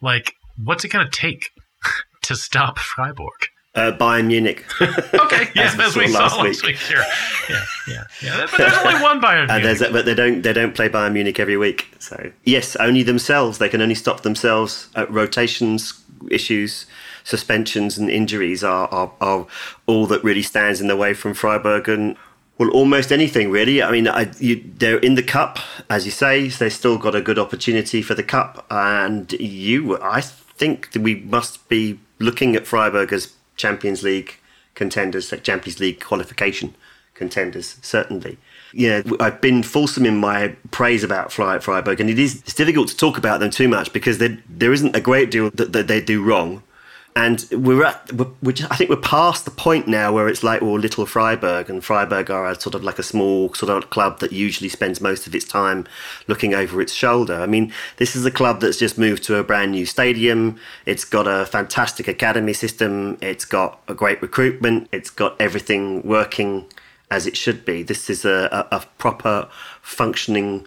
Like, 0.00 0.34
what's 0.62 0.84
it 0.84 0.92
going 0.92 1.10
to 1.10 1.10
take 1.10 1.50
to 2.22 2.36
stop 2.36 2.78
Freiburg? 2.78 3.48
Uh, 3.74 3.90
Bayern 3.90 4.28
Munich. 4.28 4.64
okay, 4.80 5.48
yeah, 5.56 5.64
as, 5.64 5.78
as 5.78 5.96
we 5.96 6.06
saw 6.06 6.20
last 6.20 6.40
week. 6.40 6.62
week. 6.62 6.76
Sure. 6.76 7.02
Yeah, 7.50 7.64
yeah, 7.88 8.04
yeah. 8.22 8.46
But 8.48 8.58
there's 8.58 8.72
only 8.74 9.02
one 9.02 9.20
Bayern. 9.20 9.50
Uh, 9.50 9.58
Munich. 9.58 9.92
but 9.92 10.04
they 10.04 10.14
don't 10.14 10.40
they 10.40 10.52
don't 10.52 10.74
play 10.74 10.88
Bayern 10.88 11.12
Munich 11.12 11.38
every 11.38 11.56
week. 11.56 11.88
So 11.98 12.30
yes, 12.44 12.76
only 12.76 13.02
themselves. 13.02 13.58
They 13.58 13.68
can 13.68 13.82
only 13.82 13.96
stop 13.96 14.22
themselves. 14.22 14.88
at 14.94 15.10
rotations 15.10 16.02
issues, 16.30 16.86
suspensions, 17.26 17.98
and 17.98 18.08
injuries 18.08 18.62
are, 18.64 18.88
are 18.88 19.12
are 19.20 19.46
all 19.86 20.06
that 20.06 20.22
really 20.24 20.42
stands 20.42 20.80
in 20.80 20.86
the 20.86 20.96
way 20.96 21.12
from 21.12 21.34
Freiburg 21.34 21.88
and. 21.88 22.16
Well, 22.58 22.70
almost 22.70 23.12
anything 23.12 23.50
really. 23.50 23.82
I 23.82 23.90
mean, 23.90 24.08
I, 24.08 24.30
you, 24.38 24.64
they're 24.78 24.96
in 25.00 25.14
the 25.14 25.22
cup, 25.22 25.58
as 25.90 26.06
you 26.06 26.10
say. 26.10 26.48
So 26.48 26.64
they 26.64 26.70
still 26.70 26.96
got 26.96 27.14
a 27.14 27.20
good 27.20 27.38
opportunity 27.38 28.00
for 28.00 28.14
the 28.14 28.22
cup, 28.22 28.64
and 28.70 29.30
you, 29.34 30.00
I 30.00 30.22
think 30.22 30.88
we 30.98 31.16
must 31.16 31.68
be 31.68 32.00
looking 32.18 32.56
at 32.56 32.66
Freiburg 32.66 33.12
as 33.12 33.34
Champions 33.56 34.02
League 34.02 34.36
contenders, 34.74 35.34
Champions 35.42 35.80
League 35.80 36.00
qualification 36.00 36.74
contenders, 37.12 37.76
certainly. 37.82 38.38
Yeah, 38.72 39.02
I've 39.20 39.42
been 39.42 39.62
fulsome 39.62 40.06
in 40.06 40.16
my 40.16 40.56
praise 40.70 41.04
about 41.04 41.32
Freiburg, 41.32 42.00
and 42.00 42.08
it 42.08 42.18
is 42.18 42.36
it's 42.36 42.54
difficult 42.54 42.88
to 42.88 42.96
talk 42.96 43.18
about 43.18 43.40
them 43.40 43.50
too 43.50 43.68
much 43.68 43.92
because 43.92 44.16
there 44.16 44.72
isn't 44.72 44.96
a 44.96 45.00
great 45.02 45.30
deal 45.30 45.50
that, 45.50 45.74
that 45.74 45.88
they 45.88 46.00
do 46.00 46.22
wrong 46.22 46.62
and 47.16 47.46
we're 47.50 47.82
at 47.82 48.12
we're, 48.12 48.54
I 48.70 48.76
think 48.76 48.90
we're 48.90 48.96
past 48.96 49.46
the 49.46 49.50
point 49.50 49.88
now 49.88 50.12
where 50.12 50.28
it's 50.28 50.44
like 50.44 50.60
well 50.60 50.78
little 50.78 51.06
Freiburg 51.06 51.70
and 51.70 51.82
Freiburg 51.82 52.30
are 52.30 52.54
sort 52.60 52.74
of 52.74 52.84
like 52.84 52.98
a 52.98 53.02
small 53.02 53.52
sort 53.54 53.70
of 53.70 53.88
club 53.88 54.20
that 54.20 54.32
usually 54.32 54.68
spends 54.68 55.00
most 55.00 55.26
of 55.26 55.34
its 55.34 55.46
time 55.46 55.86
looking 56.28 56.54
over 56.54 56.80
its 56.80 56.92
shoulder. 56.92 57.34
I 57.34 57.46
mean 57.46 57.72
this 57.96 58.14
is 58.14 58.26
a 58.26 58.30
club 58.30 58.60
that's 58.60 58.78
just 58.78 58.98
moved 58.98 59.24
to 59.24 59.36
a 59.36 59.42
brand 59.42 59.72
new 59.72 59.86
stadium. 59.86 60.60
It's 60.84 61.06
got 61.06 61.26
a 61.26 61.46
fantastic 61.46 62.06
academy 62.06 62.52
system. 62.52 63.16
It's 63.22 63.46
got 63.46 63.80
a 63.88 63.94
great 63.94 64.20
recruitment. 64.20 64.88
It's 64.92 65.10
got 65.10 65.40
everything 65.40 66.06
working 66.06 66.66
as 67.10 67.26
it 67.26 67.36
should 67.36 67.64
be. 67.64 67.82
This 67.82 68.10
is 68.10 68.26
a, 68.26 68.66
a, 68.70 68.76
a 68.76 68.80
proper 68.98 69.48
functioning 69.80 70.66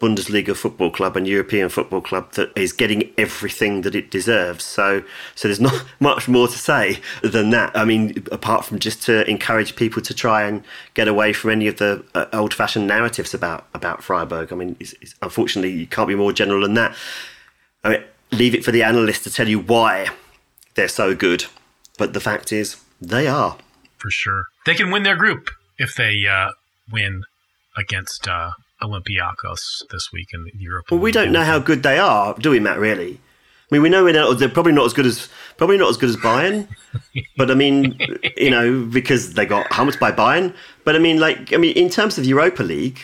Bundesliga 0.00 0.54
football 0.54 0.90
club 0.90 1.16
and 1.16 1.26
European 1.26 1.70
football 1.70 2.02
club 2.02 2.32
that 2.32 2.52
is 2.54 2.74
getting 2.74 3.10
everything 3.16 3.80
that 3.80 3.94
it 3.94 4.10
deserves. 4.10 4.62
So, 4.62 5.02
so 5.34 5.48
there's 5.48 5.60
not 5.60 5.86
much 6.00 6.28
more 6.28 6.48
to 6.48 6.58
say 6.58 7.00
than 7.22 7.48
that. 7.50 7.74
I 7.74 7.86
mean, 7.86 8.22
apart 8.30 8.66
from 8.66 8.78
just 8.78 9.02
to 9.04 9.28
encourage 9.28 9.74
people 9.74 10.02
to 10.02 10.12
try 10.12 10.42
and 10.42 10.62
get 10.92 11.08
away 11.08 11.32
from 11.32 11.50
any 11.50 11.66
of 11.66 11.78
the 11.78 12.04
uh, 12.14 12.26
old-fashioned 12.34 12.86
narratives 12.86 13.32
about 13.32 13.66
about 13.72 14.04
Freiburg. 14.04 14.52
I 14.52 14.56
mean, 14.56 14.76
it's, 14.78 14.94
it's, 15.00 15.14
unfortunately, 15.22 15.72
you 15.72 15.86
can't 15.86 16.08
be 16.08 16.14
more 16.14 16.32
general 16.32 16.60
than 16.60 16.74
that. 16.74 16.94
I 17.82 17.90
mean, 17.90 18.04
leave 18.32 18.54
it 18.54 18.64
for 18.66 18.72
the 18.72 18.82
analysts 18.82 19.24
to 19.24 19.30
tell 19.30 19.48
you 19.48 19.60
why 19.60 20.08
they're 20.74 20.88
so 20.88 21.14
good. 21.14 21.46
But 21.96 22.12
the 22.12 22.20
fact 22.20 22.52
is, 22.52 22.76
they 23.00 23.26
are 23.26 23.56
for 23.96 24.10
sure. 24.10 24.44
They 24.66 24.74
can 24.74 24.90
win 24.90 25.04
their 25.04 25.16
group 25.16 25.48
if 25.78 25.94
they 25.94 26.26
uh, 26.26 26.50
win 26.92 27.22
against. 27.78 28.28
Uh 28.28 28.50
Olympiacos 28.82 29.86
this 29.90 30.10
week 30.12 30.28
in 30.32 30.46
Europe. 30.58 30.90
Well, 30.90 31.00
we 31.00 31.12
don't 31.12 31.32
know 31.32 31.44
how 31.44 31.58
good 31.58 31.82
they 31.82 31.98
are, 31.98 32.34
do 32.34 32.50
we, 32.50 32.60
Matt? 32.60 32.78
Really? 32.78 33.20
I 33.70 33.74
mean, 33.74 33.82
we 33.82 33.88
know 33.88 34.32
they're 34.32 34.48
probably 34.48 34.72
not 34.72 34.86
as 34.86 34.92
good 34.92 35.06
as 35.06 35.28
probably 35.56 35.76
not 35.76 35.90
as 35.90 35.96
good 35.96 36.10
as 36.10 36.16
Bayern, 36.16 36.68
but 37.36 37.50
I 37.50 37.54
mean, 37.54 37.98
you 38.36 38.50
know, 38.50 38.84
because 38.84 39.34
they 39.34 39.44
got 39.44 39.72
hammered 39.72 39.98
by 39.98 40.12
Bayern. 40.12 40.54
But 40.84 40.94
I 40.94 41.00
mean, 41.00 41.18
like, 41.18 41.52
I 41.52 41.56
mean, 41.56 41.76
in 41.76 41.88
terms 41.88 42.16
of 42.16 42.24
Europa 42.24 42.62
League, 42.62 43.00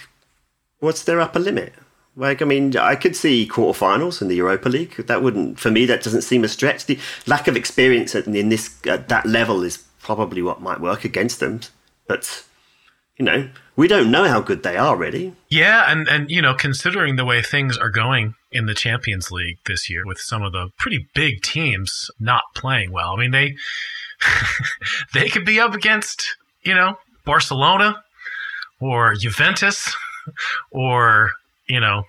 what's 0.79 1.03
their 1.03 1.21
upper 1.21 1.41
limit? 1.41 1.73
Like, 2.15 2.43
I 2.43 2.45
mean, 2.45 2.77
I 2.77 2.95
could 2.95 3.17
see 3.17 3.49
quarterfinals 3.49 4.21
in 4.21 4.29
the 4.29 4.37
Europa 4.37 4.69
League. 4.69 4.95
That 5.07 5.23
wouldn't, 5.23 5.59
for 5.59 5.71
me, 5.71 5.87
that 5.87 6.03
doesn't 6.03 6.23
seem 6.23 6.45
a 6.45 6.49
stretch. 6.49 6.85
The 6.85 6.99
lack 7.27 7.49
of 7.49 7.57
experience 7.57 8.15
in 8.15 8.51
this 8.51 8.79
at 8.87 9.09
that 9.09 9.27
level 9.27 9.65
is 9.65 9.79
probably 10.01 10.43
what 10.43 10.61
might 10.61 10.81
work 10.81 11.05
against 11.05 11.41
them. 11.41 11.61
But 12.07 12.45
you 13.17 13.25
know, 13.25 13.49
we 13.77 13.89
don't 13.89 14.11
know 14.11 14.25
how 14.25 14.41
good 14.41 14.63
they 14.63 14.77
are 14.77 14.97
really. 14.97 15.35
Yeah, 15.49 15.91
and 15.91 16.09
and 16.09 16.31
you 16.31 16.43
know, 16.43 16.55
considering 16.55 17.17
the 17.17 17.25
way 17.25 17.43
things 17.43 17.79
are 17.79 17.91
going 17.91 18.35
in 18.51 18.67
the 18.67 18.75
Champions 18.75 19.31
League 19.31 19.59
this 19.67 19.89
year 19.89 20.05
with 20.05 20.19
some 20.19 20.43
of 20.43 20.53
the 20.53 20.69
pretty 20.79 21.09
big 21.15 21.43
teams 21.43 22.11
not 22.21 22.43
playing 22.55 22.93
well. 22.93 23.15
I 23.15 23.17
mean, 23.17 23.31
they 23.31 23.57
they 25.15 25.29
could 25.29 25.45
be 25.45 25.61
up 25.61 25.75
against, 25.75 26.37
you 26.63 26.75
know, 26.75 26.97
Barcelona 27.25 28.03
or 28.81 29.15
Juventus 29.15 29.95
or, 30.71 31.31
you 31.67 31.81
know, 31.81 32.05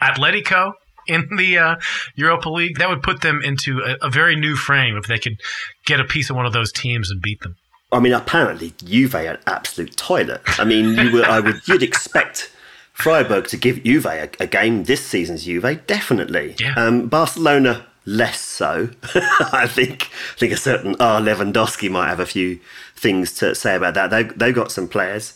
Atletico 0.00 0.72
in 1.06 1.28
the 1.36 1.58
uh, 1.58 1.76
Europa 2.14 2.48
League. 2.48 2.78
That 2.78 2.88
would 2.88 3.02
put 3.02 3.20
them 3.20 3.40
into 3.42 3.80
a, 3.80 4.06
a 4.06 4.10
very 4.10 4.36
new 4.36 4.56
frame 4.56 4.96
if 4.96 5.06
they 5.06 5.18
could 5.18 5.40
get 5.84 6.00
a 6.00 6.04
piece 6.04 6.30
of 6.30 6.36
one 6.36 6.46
of 6.46 6.52
those 6.52 6.72
teams 6.72 7.10
and 7.10 7.20
beat 7.20 7.40
them. 7.40 7.56
I 7.92 8.00
mean, 8.00 8.12
apparently 8.12 8.72
Juve 8.84 9.14
are 9.14 9.26
an 9.26 9.38
absolute 9.46 9.96
toilet. 9.96 10.42
I 10.58 10.64
mean, 10.64 10.94
you 10.96 11.12
were, 11.12 11.24
I 11.24 11.40
would, 11.40 11.66
you'd 11.66 11.82
expect 11.82 12.52
Freiburg 12.92 13.48
to 13.48 13.56
give 13.56 13.82
Juve 13.82 14.06
a, 14.06 14.30
a 14.38 14.46
game 14.46 14.84
this 14.84 15.04
season's 15.04 15.44
Juve, 15.44 15.86
definitely. 15.86 16.54
Yeah. 16.60 16.74
Um, 16.76 17.08
Barcelona 17.08 17.86
less 18.06 18.40
so. 18.40 18.90
I 19.52 19.66
think 19.66 20.10
I 20.34 20.38
think 20.38 20.52
a 20.52 20.56
certain 20.56 20.96
R 21.00 21.20
Lewandowski 21.20 21.90
might 21.90 22.08
have 22.08 22.20
a 22.20 22.26
few 22.26 22.60
things 22.94 23.32
to 23.34 23.54
say 23.54 23.76
about 23.76 23.94
that. 23.94 24.10
They 24.10 24.24
they've 24.24 24.54
got 24.54 24.70
some 24.70 24.88
players, 24.88 25.34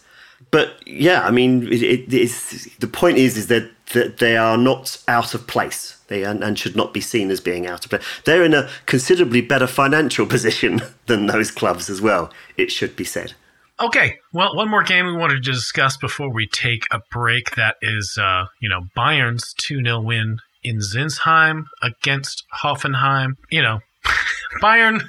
but 0.54 0.80
yeah, 0.86 1.26
I 1.26 1.32
mean, 1.32 1.66
it, 1.66 1.82
it 1.82 2.14
is 2.14 2.70
the 2.78 2.86
point 2.86 3.18
is 3.18 3.36
is 3.36 3.48
that 3.48 3.72
that 3.92 4.18
they 4.18 4.36
are 4.36 4.56
not 4.56 5.02
out 5.08 5.34
of 5.34 5.48
place. 5.48 6.00
They 6.06 6.22
and, 6.22 6.44
and, 6.44 6.56
should 6.56 6.76
not 6.76 6.94
be 6.94 7.00
seen 7.00 7.32
as 7.32 7.40
being 7.40 7.66
out 7.66 7.84
of 7.84 7.90
place. 7.90 8.04
They're 8.24 8.44
in 8.44 8.54
a 8.54 8.70
considerably 8.86 9.40
better 9.40 9.66
financial 9.66 10.26
position 10.34 10.80
than 11.06 11.26
those 11.26 11.50
clubs 11.50 11.90
as 11.90 12.00
well. 12.00 12.32
It 12.56 12.70
should 12.70 12.94
be 12.94 13.02
said. 13.02 13.32
Okay, 13.80 14.20
well, 14.32 14.54
one 14.54 14.70
more 14.70 14.84
game 14.84 15.06
we 15.06 15.16
wanted 15.16 15.42
to 15.42 15.52
discuss 15.52 15.96
before 15.96 16.32
we 16.32 16.46
take 16.46 16.84
a 16.92 17.00
break. 17.10 17.56
That 17.56 17.74
is, 17.82 18.16
uh, 18.16 18.44
you 18.60 18.68
know, 18.68 18.82
Bayern's 18.96 19.54
two 19.54 19.82
0 19.82 20.02
win 20.02 20.38
in 20.62 20.78
Sinsheim 20.78 21.64
against 21.82 22.44
Hoffenheim. 22.62 23.38
You 23.50 23.62
know, 23.62 23.80
Bayern 24.62 25.02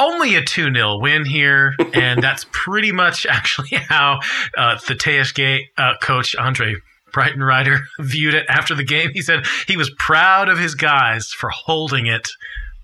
only 0.00 0.34
a 0.34 0.42
2 0.42 0.72
0 0.74 0.98
win 0.98 1.24
here. 1.24 1.74
And 1.94 2.22
that's 2.22 2.46
pretty 2.50 2.92
much 2.92 3.26
actually 3.26 3.76
how 3.88 4.20
uh, 4.56 4.78
the 4.88 4.94
TSG 4.94 5.60
uh, 5.76 5.92
coach, 6.00 6.34
Andre 6.34 6.76
Breitenreiter 7.12 7.80
viewed 8.00 8.34
it 8.34 8.46
after 8.48 8.74
the 8.74 8.84
game. 8.84 9.10
He 9.12 9.22
said 9.22 9.44
he 9.66 9.76
was 9.76 9.90
proud 9.98 10.48
of 10.48 10.58
his 10.58 10.74
guys 10.74 11.28
for 11.28 11.50
holding 11.50 12.06
it 12.06 12.28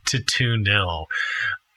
to 0.07 0.21
2 0.23 0.65
0. 0.65 1.07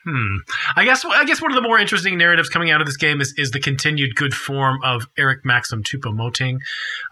Hmm. 0.04 0.36
I 0.76 0.84
guess 0.84 1.04
I 1.04 1.24
guess 1.26 1.42
one 1.42 1.50
of 1.50 1.56
the 1.56 1.66
more 1.66 1.78
interesting 1.78 2.16
narratives 2.16 2.48
coming 2.48 2.70
out 2.70 2.80
of 2.80 2.86
this 2.86 2.96
game 2.96 3.20
is, 3.20 3.34
is 3.36 3.50
the 3.50 3.60
continued 3.60 4.16
good 4.16 4.32
form 4.32 4.78
of 4.82 5.06
Eric 5.18 5.44
Maxim 5.44 5.82
Choupo-Moting. 5.82 6.58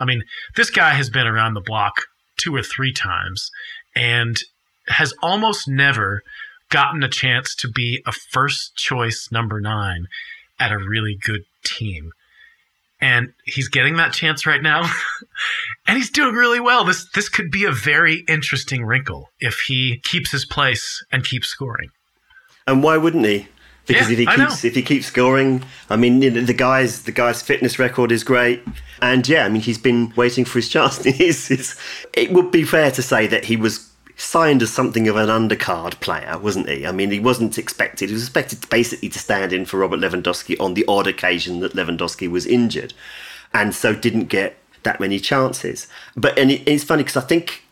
I 0.00 0.06
mean, 0.06 0.24
this 0.56 0.70
guy 0.70 0.94
has 0.94 1.10
been 1.10 1.26
around 1.26 1.52
the 1.52 1.60
block 1.60 1.96
two 2.38 2.54
or 2.56 2.62
three 2.62 2.92
times 2.92 3.50
and 3.94 4.38
has 4.88 5.12
almost 5.22 5.68
never 5.68 6.22
gotten 6.68 7.02
a 7.02 7.08
chance 7.08 7.54
to 7.56 7.68
be 7.68 8.02
a 8.06 8.12
first 8.12 8.76
choice 8.76 9.28
number 9.30 9.60
nine 9.60 10.06
at 10.58 10.72
a 10.72 10.78
really 10.78 11.16
good 11.20 11.44
team. 11.64 12.12
And 13.00 13.32
he's 13.44 13.68
getting 13.68 13.96
that 13.96 14.12
chance 14.12 14.44
right 14.44 14.62
now 14.62 14.90
and 15.86 15.96
he's 15.96 16.10
doing 16.10 16.34
really 16.34 16.58
well. 16.58 16.84
This 16.84 17.08
this 17.14 17.28
could 17.28 17.50
be 17.50 17.64
a 17.64 17.70
very 17.70 18.24
interesting 18.28 18.84
wrinkle 18.84 19.30
if 19.40 19.60
he 19.68 20.00
keeps 20.02 20.32
his 20.32 20.44
place 20.44 21.04
and 21.12 21.24
keeps 21.24 21.48
scoring. 21.48 21.90
And 22.66 22.82
why 22.82 22.96
wouldn't 22.96 23.24
he? 23.24 23.46
Because 23.86 24.08
yeah, 24.10 24.12
if 24.14 24.18
he 24.18 24.26
keeps 24.26 24.64
if 24.64 24.74
he 24.74 24.82
keeps 24.82 25.06
scoring 25.06 25.64
i 25.88 25.96
mean 25.96 26.20
you 26.20 26.30
know, 26.30 26.42
the 26.42 26.52
guy's 26.52 27.04
the 27.04 27.12
guy's 27.12 27.40
fitness 27.40 27.78
record 27.78 28.10
is 28.10 28.24
great. 28.24 28.62
And 29.00 29.26
yeah 29.28 29.44
i 29.44 29.48
mean 29.48 29.62
he's 29.62 29.78
been 29.78 30.12
waiting 30.16 30.44
for 30.44 30.58
his 30.58 30.68
chance. 30.74 31.00
It 31.06 32.32
would 32.32 32.50
be 32.50 32.64
fair 32.64 32.90
to 32.90 33.02
say 33.02 33.28
that 33.28 33.44
he 33.44 33.56
was 33.56 33.87
signed 34.18 34.62
as 34.62 34.70
something 34.70 35.08
of 35.08 35.16
an 35.16 35.28
undercard 35.28 35.98
player, 36.00 36.36
wasn't 36.38 36.68
he? 36.68 36.84
I 36.84 36.92
mean, 36.92 37.10
he 37.10 37.20
wasn't 37.20 37.56
expected. 37.56 38.10
He 38.10 38.14
was 38.14 38.24
expected 38.24 38.68
basically 38.68 39.08
to 39.08 39.18
stand 39.18 39.52
in 39.52 39.64
for 39.64 39.78
Robert 39.78 40.00
Lewandowski 40.00 40.60
on 40.60 40.74
the 40.74 40.84
odd 40.86 41.06
occasion 41.06 41.60
that 41.60 41.72
Lewandowski 41.72 42.28
was 42.28 42.44
injured, 42.44 42.92
and 43.54 43.74
so 43.74 43.94
didn't 43.94 44.26
get 44.26 44.56
that 44.82 45.00
many 45.00 45.18
chances. 45.18 45.86
But 46.16 46.38
and 46.38 46.50
it, 46.50 46.68
it's 46.68 46.84
funny 46.84 47.04
because 47.04 47.16
I 47.16 47.26
think 47.26 47.62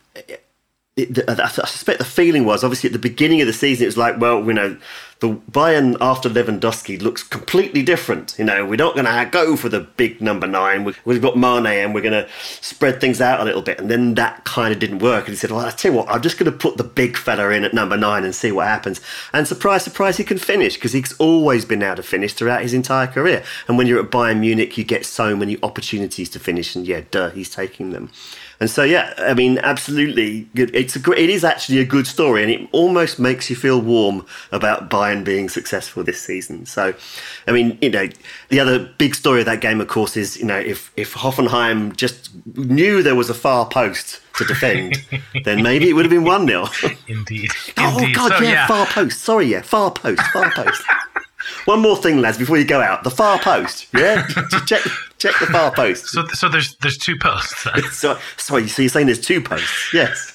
it, 0.96 1.28
I 1.28 1.48
suspect 1.48 1.98
the 1.98 2.04
feeling 2.04 2.44
was 2.44 2.64
obviously 2.64 2.88
at 2.88 2.92
the 2.92 2.98
beginning 2.98 3.40
of 3.40 3.46
the 3.46 3.52
season 3.52 3.84
it 3.84 3.88
was 3.88 3.98
like, 3.98 4.18
well, 4.18 4.44
you 4.44 4.54
know, 4.54 4.78
the 5.20 5.34
Bayern 5.50 5.96
after 6.00 6.28
Lewandowski 6.28 7.00
looks 7.00 7.22
completely 7.22 7.82
different. 7.82 8.36
You 8.38 8.44
know, 8.44 8.66
we're 8.66 8.76
not 8.76 8.94
going 8.94 9.06
to 9.06 9.28
go 9.30 9.56
for 9.56 9.68
the 9.70 9.80
big 9.80 10.20
number 10.20 10.46
nine. 10.46 10.84
We've 11.04 11.22
got 11.22 11.38
Mane 11.38 11.66
and 11.66 11.94
we're 11.94 12.02
going 12.02 12.12
to 12.24 12.28
spread 12.60 13.00
things 13.00 13.20
out 13.20 13.40
a 13.40 13.44
little 13.44 13.62
bit. 13.62 13.80
And 13.80 13.90
then 13.90 14.14
that 14.14 14.44
kind 14.44 14.74
of 14.74 14.78
didn't 14.78 14.98
work. 14.98 15.24
And 15.24 15.30
he 15.30 15.36
said, 15.36 15.50
well, 15.50 15.64
I 15.64 15.70
tell 15.70 15.92
you 15.92 15.98
what, 15.98 16.08
I'm 16.10 16.20
just 16.20 16.38
going 16.38 16.52
to 16.52 16.56
put 16.56 16.76
the 16.76 16.84
big 16.84 17.16
fella 17.16 17.48
in 17.50 17.64
at 17.64 17.72
number 17.72 17.96
nine 17.96 18.24
and 18.24 18.34
see 18.34 18.52
what 18.52 18.66
happens. 18.66 19.00
And 19.32 19.48
surprise, 19.48 19.84
surprise, 19.84 20.18
he 20.18 20.24
can 20.24 20.38
finish 20.38 20.74
because 20.74 20.92
he's 20.92 21.14
always 21.14 21.64
been 21.64 21.82
able 21.82 21.96
to 21.96 22.02
finish 22.02 22.34
throughout 22.34 22.60
his 22.60 22.74
entire 22.74 23.06
career. 23.06 23.42
And 23.68 23.78
when 23.78 23.86
you're 23.86 24.00
at 24.00 24.10
Bayern 24.10 24.40
Munich, 24.40 24.76
you 24.76 24.84
get 24.84 25.06
so 25.06 25.34
many 25.34 25.56
opportunities 25.62 26.28
to 26.30 26.38
finish. 26.38 26.76
And 26.76 26.86
yeah, 26.86 27.02
duh, 27.10 27.30
he's 27.30 27.48
taking 27.48 27.90
them. 27.90 28.10
And 28.58 28.70
so, 28.70 28.82
yeah, 28.84 29.12
I 29.18 29.34
mean, 29.34 29.58
absolutely, 29.58 30.48
it's 30.54 30.96
a 30.96 30.98
great, 30.98 31.18
it 31.18 31.30
is 31.30 31.44
actually 31.44 31.78
a 31.78 31.84
good 31.84 32.06
story, 32.06 32.42
and 32.42 32.50
it 32.50 32.68
almost 32.72 33.18
makes 33.18 33.50
you 33.50 33.56
feel 33.56 33.80
warm 33.80 34.24
about 34.50 34.88
Bayern 34.88 35.24
being 35.24 35.48
successful 35.48 36.02
this 36.02 36.20
season. 36.20 36.64
So, 36.64 36.94
I 37.46 37.52
mean, 37.52 37.76
you 37.82 37.90
know, 37.90 38.08
the 38.48 38.60
other 38.60 38.78
big 38.78 39.14
story 39.14 39.40
of 39.40 39.46
that 39.46 39.60
game, 39.60 39.80
of 39.80 39.88
course, 39.88 40.16
is 40.16 40.38
you 40.38 40.46
know 40.46 40.58
if 40.58 40.90
if 40.96 41.14
Hoffenheim 41.14 41.94
just 41.96 42.30
knew 42.56 43.02
there 43.02 43.14
was 43.14 43.28
a 43.28 43.34
far 43.34 43.66
post 43.66 44.22
to 44.36 44.44
defend, 44.44 45.04
then 45.44 45.62
maybe 45.62 45.88
it 45.90 45.92
would 45.92 46.04
have 46.04 46.10
been 46.10 46.24
one 46.24 46.46
0 46.46 46.66
Indeed. 47.08 47.50
Oh 47.76 47.98
Indeed. 47.98 48.16
God, 48.16 48.32
so, 48.32 48.42
yeah, 48.42 48.50
yeah, 48.50 48.66
far 48.66 48.86
post. 48.86 49.20
Sorry, 49.20 49.46
yeah, 49.46 49.62
far 49.62 49.90
post, 49.90 50.22
far 50.32 50.50
post. 50.52 50.82
One 51.64 51.80
more 51.80 51.96
thing, 51.96 52.20
lads, 52.20 52.38
before 52.38 52.58
you 52.58 52.64
go 52.64 52.80
out. 52.80 53.04
The 53.04 53.10
far 53.10 53.38
post. 53.38 53.86
Yeah, 53.94 54.26
check 54.66 54.82
check 55.18 55.34
the 55.40 55.46
far 55.46 55.72
post. 55.72 56.06
So, 56.06 56.26
so 56.28 56.48
there's 56.48 56.76
there's 56.76 56.98
two 56.98 57.16
posts. 57.16 57.66
so, 57.92 58.18
sorry, 58.36 58.68
so 58.68 58.82
you're 58.82 58.88
saying 58.88 59.06
there's 59.06 59.20
two 59.20 59.40
posts? 59.40 59.92
Yes. 59.92 60.32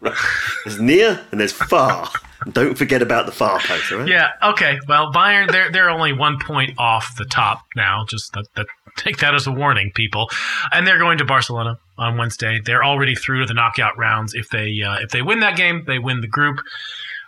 Right. 0.00 0.16
There's 0.64 0.80
near 0.80 1.20
and 1.30 1.40
there's 1.40 1.52
far. 1.52 2.08
Don't 2.52 2.76
forget 2.76 3.02
about 3.02 3.26
the 3.26 3.32
far 3.32 3.58
post, 3.58 3.90
right? 3.90 4.08
Yeah. 4.08 4.30
Okay. 4.42 4.78
Well, 4.88 5.12
Bayern 5.12 5.52
they're 5.52 5.70
they're 5.70 5.90
only 5.90 6.14
one 6.14 6.38
point 6.38 6.72
off 6.78 7.14
the 7.18 7.26
top 7.26 7.64
now. 7.76 8.06
Just 8.08 8.32
that, 8.32 8.46
that 8.56 8.66
take 8.96 9.18
that 9.18 9.34
as 9.34 9.46
a 9.46 9.52
warning, 9.52 9.92
people. 9.94 10.30
And 10.72 10.86
they're 10.86 10.98
going 10.98 11.18
to 11.18 11.24
Barcelona 11.24 11.78
on 11.98 12.16
Wednesday. 12.16 12.60
They're 12.64 12.82
already 12.82 13.14
through 13.14 13.40
to 13.40 13.46
the 13.46 13.54
knockout 13.54 13.98
rounds. 13.98 14.32
If 14.34 14.48
they 14.48 14.80
uh, 14.82 14.98
if 15.00 15.10
they 15.10 15.20
win 15.20 15.40
that 15.40 15.56
game, 15.56 15.84
they 15.86 15.98
win 15.98 16.22
the 16.22 16.28
group. 16.28 16.60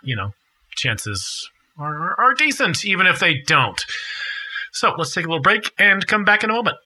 You 0.01 0.15
know, 0.15 0.33
chances 0.75 1.49
are, 1.77 2.19
are 2.19 2.33
decent, 2.33 2.85
even 2.85 3.07
if 3.07 3.19
they 3.19 3.35
don't. 3.35 3.83
So 4.71 4.93
let's 4.97 5.13
take 5.13 5.25
a 5.25 5.27
little 5.27 5.41
break 5.41 5.71
and 5.77 6.05
come 6.07 6.25
back 6.25 6.43
in 6.43 6.49
a 6.49 6.53
moment. 6.53 6.77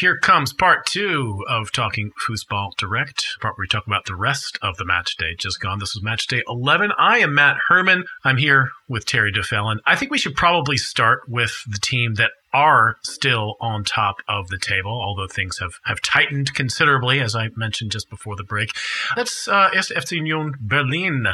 Here 0.00 0.18
comes 0.18 0.52
part 0.52 0.84
two 0.84 1.42
of 1.48 1.72
Talking 1.72 2.12
Foosball 2.28 2.76
Direct, 2.76 3.38
part 3.40 3.56
where 3.56 3.62
we 3.62 3.66
talk 3.68 3.86
about 3.86 4.04
the 4.04 4.14
rest 4.14 4.58
of 4.60 4.76
the 4.76 4.84
match 4.84 5.16
day 5.16 5.34
just 5.38 5.58
gone. 5.58 5.78
This 5.78 5.96
is 5.96 6.02
match 6.02 6.26
day 6.26 6.42
11. 6.46 6.92
I 6.98 7.18
am 7.18 7.34
Matt 7.34 7.56
Herman. 7.68 8.04
I'm 8.22 8.36
here 8.36 8.72
with 8.88 9.06
Terry 9.06 9.32
Duffelen. 9.32 9.78
I 9.86 9.96
think 9.96 10.10
we 10.10 10.18
should 10.18 10.36
probably 10.36 10.76
start 10.76 11.26
with 11.28 11.62
the 11.66 11.78
team 11.78 12.14
that 12.14 12.32
are 12.52 12.96
still 13.04 13.54
on 13.58 13.84
top 13.84 14.16
of 14.28 14.48
the 14.48 14.58
table, 14.58 14.90
although 14.90 15.28
things 15.28 15.60
have, 15.60 15.78
have 15.86 16.02
tightened 16.02 16.52
considerably, 16.52 17.20
as 17.20 17.34
I 17.34 17.48
mentioned 17.56 17.92
just 17.92 18.10
before 18.10 18.36
the 18.36 18.44
break. 18.44 18.72
That's 19.14 19.48
uh, 19.48 19.70
FC 19.70 20.16
Union 20.16 20.56
Berlin. 20.60 21.26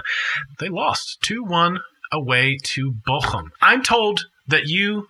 They 0.61 0.69
lost 0.69 1.21
2 1.23 1.43
1 1.43 1.81
away 2.13 2.59
to 2.63 2.93
Bochum. 2.93 3.51
I'm 3.61 3.83
told 3.83 4.27
that 4.47 4.67
you 4.67 5.09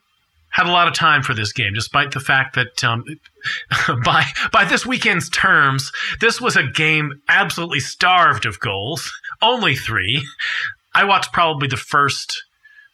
had 0.53 0.67
a 0.67 0.71
lot 0.71 0.87
of 0.87 0.95
time 0.95 1.23
for 1.23 1.35
this 1.35 1.53
game, 1.53 1.73
despite 1.75 2.13
the 2.13 2.21
fact 2.21 2.55
that 2.55 2.85
um, 2.85 3.05
by 4.05 4.25
by 4.53 4.65
this 4.65 4.87
weekend's 4.87 5.29
terms, 5.29 5.91
this 6.21 6.41
was 6.41 6.57
a 6.57 6.63
game 6.63 7.21
absolutely 7.29 7.81
starved 7.81 8.47
of 8.47 8.61
goals, 8.61 9.13
only 9.41 9.75
three. 9.75 10.27
I 10.95 11.05
watched 11.05 11.33
probably 11.33 11.69
the 11.69 11.77
first. 11.77 12.45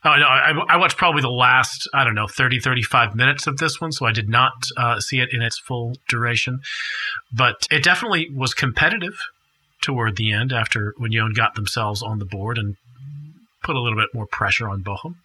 Oh, 0.04 0.14
no, 0.14 0.26
I, 0.26 0.52
I 0.68 0.76
watched 0.76 0.96
probably 0.96 1.22
the 1.22 1.28
last, 1.28 1.88
I 1.92 2.04
don't 2.04 2.14
know, 2.14 2.28
30, 2.28 2.60
35 2.60 3.16
minutes 3.16 3.48
of 3.48 3.56
this 3.56 3.80
one, 3.80 3.90
so 3.90 4.06
I 4.06 4.12
did 4.12 4.28
not 4.28 4.52
uh, 4.76 5.00
see 5.00 5.18
it 5.18 5.30
in 5.32 5.42
its 5.42 5.58
full 5.58 5.94
duration. 6.08 6.60
But 7.32 7.66
it 7.68 7.82
definitely 7.82 8.28
was 8.32 8.54
competitive 8.54 9.18
toward 9.82 10.16
the 10.16 10.32
end 10.32 10.52
after 10.52 10.94
Union 11.00 11.32
got 11.32 11.56
themselves 11.56 12.00
on 12.00 12.20
the 12.20 12.24
board 12.24 12.58
and 12.58 12.76
put 13.64 13.74
a 13.74 13.80
little 13.80 13.98
bit 13.98 14.14
more 14.14 14.26
pressure 14.26 14.68
on 14.68 14.84
Bochum. 14.84 15.16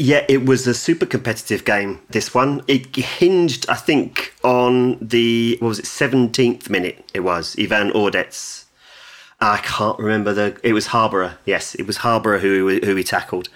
Yeah, 0.00 0.24
it 0.28 0.46
was 0.46 0.64
a 0.68 0.74
super 0.74 1.06
competitive 1.06 1.64
game, 1.64 2.00
this 2.08 2.32
one. 2.32 2.62
It 2.68 2.94
hinged, 2.94 3.68
I 3.68 3.74
think, 3.74 4.32
on 4.44 4.96
the, 5.00 5.56
what 5.58 5.68
was 5.68 5.80
it, 5.80 5.86
17th 5.86 6.70
minute 6.70 7.04
it 7.12 7.20
was, 7.20 7.56
Ivan 7.58 7.90
Ordets. 7.90 8.66
I 9.40 9.58
can't 9.58 9.98
remember 9.98 10.32
the, 10.32 10.56
it 10.62 10.72
was 10.72 10.86
Harborough. 10.88 11.34
Yes, 11.44 11.74
it 11.74 11.84
was 11.84 11.98
Harborough 11.98 12.38
who, 12.38 12.78
who 12.78 12.94
he 12.94 13.02
tackled. 13.02 13.48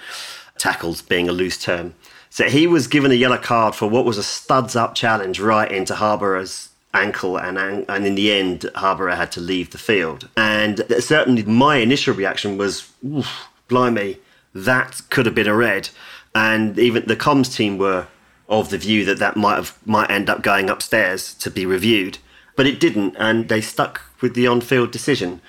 Tackles 0.59 1.01
being 1.01 1.29
a 1.29 1.33
loose 1.33 1.59
term. 1.59 1.95
So 2.29 2.49
he 2.49 2.67
was 2.67 2.89
given 2.89 3.13
a 3.13 3.15
yellow 3.15 3.39
card 3.39 3.77
for 3.77 3.89
what 3.89 4.05
was 4.05 4.19
a 4.19 4.23
studs 4.25 4.75
up 4.75 4.97
challenge 4.97 5.39
right 5.39 5.71
into 5.71 5.95
Harborough's 5.95 6.71
ankle, 6.95 7.37
and 7.37 7.59
and 7.59 8.07
in 8.07 8.15
the 8.15 8.33
end, 8.33 8.71
Harborough 8.75 9.17
had 9.17 9.33
to 9.33 9.41
leave 9.41 9.71
the 9.71 9.79
field. 9.79 10.29
And 10.37 10.85
certainly, 11.01 11.43
my 11.43 11.77
initial 11.77 12.15
reaction 12.15 12.57
was, 12.57 12.91
oof, 13.05 13.49
blimey, 13.69 14.19
that 14.55 15.03
could 15.11 15.27
have 15.27 15.35
been 15.35 15.47
a 15.47 15.55
red 15.55 15.91
and 16.35 16.79
even 16.79 17.07
the 17.07 17.17
comms 17.17 17.55
team 17.55 17.79
were 17.79 18.07
of 18.49 18.71
the 18.71 18.79
view 18.79 19.05
that 19.05 19.19
that 19.19 19.37
might 19.37 19.57
have 19.57 19.79
might 19.87 20.11
end 20.11 20.29
up 20.29 20.43
going 20.43 20.69
upstairs 20.69 21.35
to 21.35 21.51
be 21.51 21.65
reviewed, 21.65 22.19
but 22.57 22.67
it 22.67 22.81
didn't, 22.81 23.17
and 23.19 23.49
they 23.49 23.61
stuck 23.61 24.03
with 24.21 24.35
the 24.35 24.47
on-field 24.47 24.91
decision. 24.91 25.41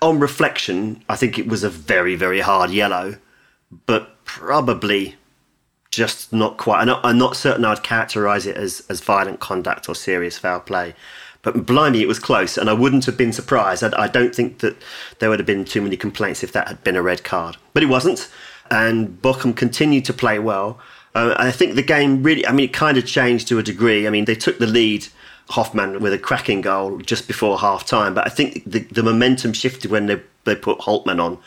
On 0.00 0.18
reflection, 0.18 1.04
I 1.08 1.16
think 1.16 1.38
it 1.38 1.48
was 1.48 1.62
a 1.64 1.70
very 1.70 2.16
very 2.16 2.40
hard 2.40 2.70
yellow, 2.70 3.16
but 3.86 4.24
probably 4.24 5.16
just 5.90 6.32
not 6.32 6.56
quite. 6.56 6.80
I'm 6.80 6.86
not, 6.86 7.04
I'm 7.04 7.18
not 7.18 7.36
certain 7.36 7.64
I'd 7.64 7.82
characterise 7.82 8.46
it 8.46 8.56
as 8.56 8.84
as 8.88 9.00
violent 9.00 9.40
conduct 9.40 9.88
or 9.88 9.94
serious 9.94 10.38
foul 10.38 10.60
play. 10.60 10.94
But 11.42 11.64
blimey, 11.64 12.02
it 12.02 12.08
was 12.08 12.18
close, 12.18 12.58
and 12.58 12.68
I 12.68 12.72
wouldn't 12.72 13.06
have 13.06 13.16
been 13.16 13.32
surprised. 13.32 13.84
I, 13.84 13.90
I 13.96 14.08
don't 14.08 14.34
think 14.34 14.58
that 14.58 14.76
there 15.18 15.30
would 15.30 15.38
have 15.38 15.46
been 15.46 15.64
too 15.64 15.80
many 15.80 15.96
complaints 15.96 16.42
if 16.42 16.52
that 16.52 16.66
had 16.66 16.82
been 16.82 16.96
a 16.96 17.02
red 17.02 17.22
card, 17.22 17.56
but 17.72 17.82
it 17.82 17.86
wasn't 17.86 18.28
and 18.70 19.20
Bochum 19.22 19.56
continued 19.56 20.04
to 20.06 20.12
play 20.12 20.38
well. 20.38 20.78
Uh, 21.14 21.34
I 21.36 21.50
think 21.50 21.74
the 21.74 21.82
game 21.82 22.22
really, 22.22 22.46
I 22.46 22.52
mean, 22.52 22.68
it 22.68 22.72
kind 22.72 22.98
of 22.98 23.06
changed 23.06 23.48
to 23.48 23.58
a 23.58 23.62
degree. 23.62 24.06
I 24.06 24.10
mean, 24.10 24.24
they 24.24 24.34
took 24.34 24.58
the 24.58 24.66
lead, 24.66 25.08
Hofmann, 25.50 26.00
with 26.00 26.12
a 26.12 26.18
cracking 26.18 26.60
goal 26.60 26.98
just 26.98 27.26
before 27.26 27.58
half 27.58 27.86
time, 27.86 28.14
but 28.14 28.26
I 28.26 28.30
think 28.30 28.62
the, 28.64 28.80
the 28.80 29.02
momentum 29.02 29.52
shifted 29.52 29.90
when 29.90 30.06
they, 30.06 30.20
they 30.44 30.54
put 30.54 30.80
Holtmann 30.80 31.22
on 31.22 31.38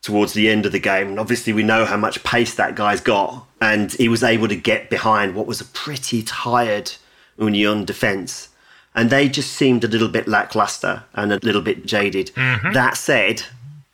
towards 0.00 0.32
the 0.32 0.48
end 0.48 0.64
of 0.64 0.72
the 0.72 0.78
game. 0.78 1.08
And 1.08 1.20
obviously, 1.20 1.52
we 1.52 1.62
know 1.62 1.84
how 1.84 1.96
much 1.96 2.24
pace 2.24 2.54
that 2.54 2.74
guy's 2.74 3.00
got, 3.00 3.46
and 3.60 3.92
he 3.92 4.08
was 4.08 4.22
able 4.22 4.48
to 4.48 4.56
get 4.56 4.90
behind 4.90 5.34
what 5.34 5.46
was 5.46 5.60
a 5.60 5.66
pretty 5.66 6.22
tired 6.22 6.92
Union 7.38 7.84
defence. 7.84 8.48
And 8.94 9.10
they 9.10 9.28
just 9.28 9.52
seemed 9.52 9.84
a 9.84 9.88
little 9.88 10.08
bit 10.08 10.26
lackluster 10.26 11.04
and 11.14 11.32
a 11.32 11.38
little 11.42 11.62
bit 11.62 11.86
jaded. 11.86 12.32
Mm-hmm. 12.34 12.72
That 12.72 12.96
said, 12.96 13.42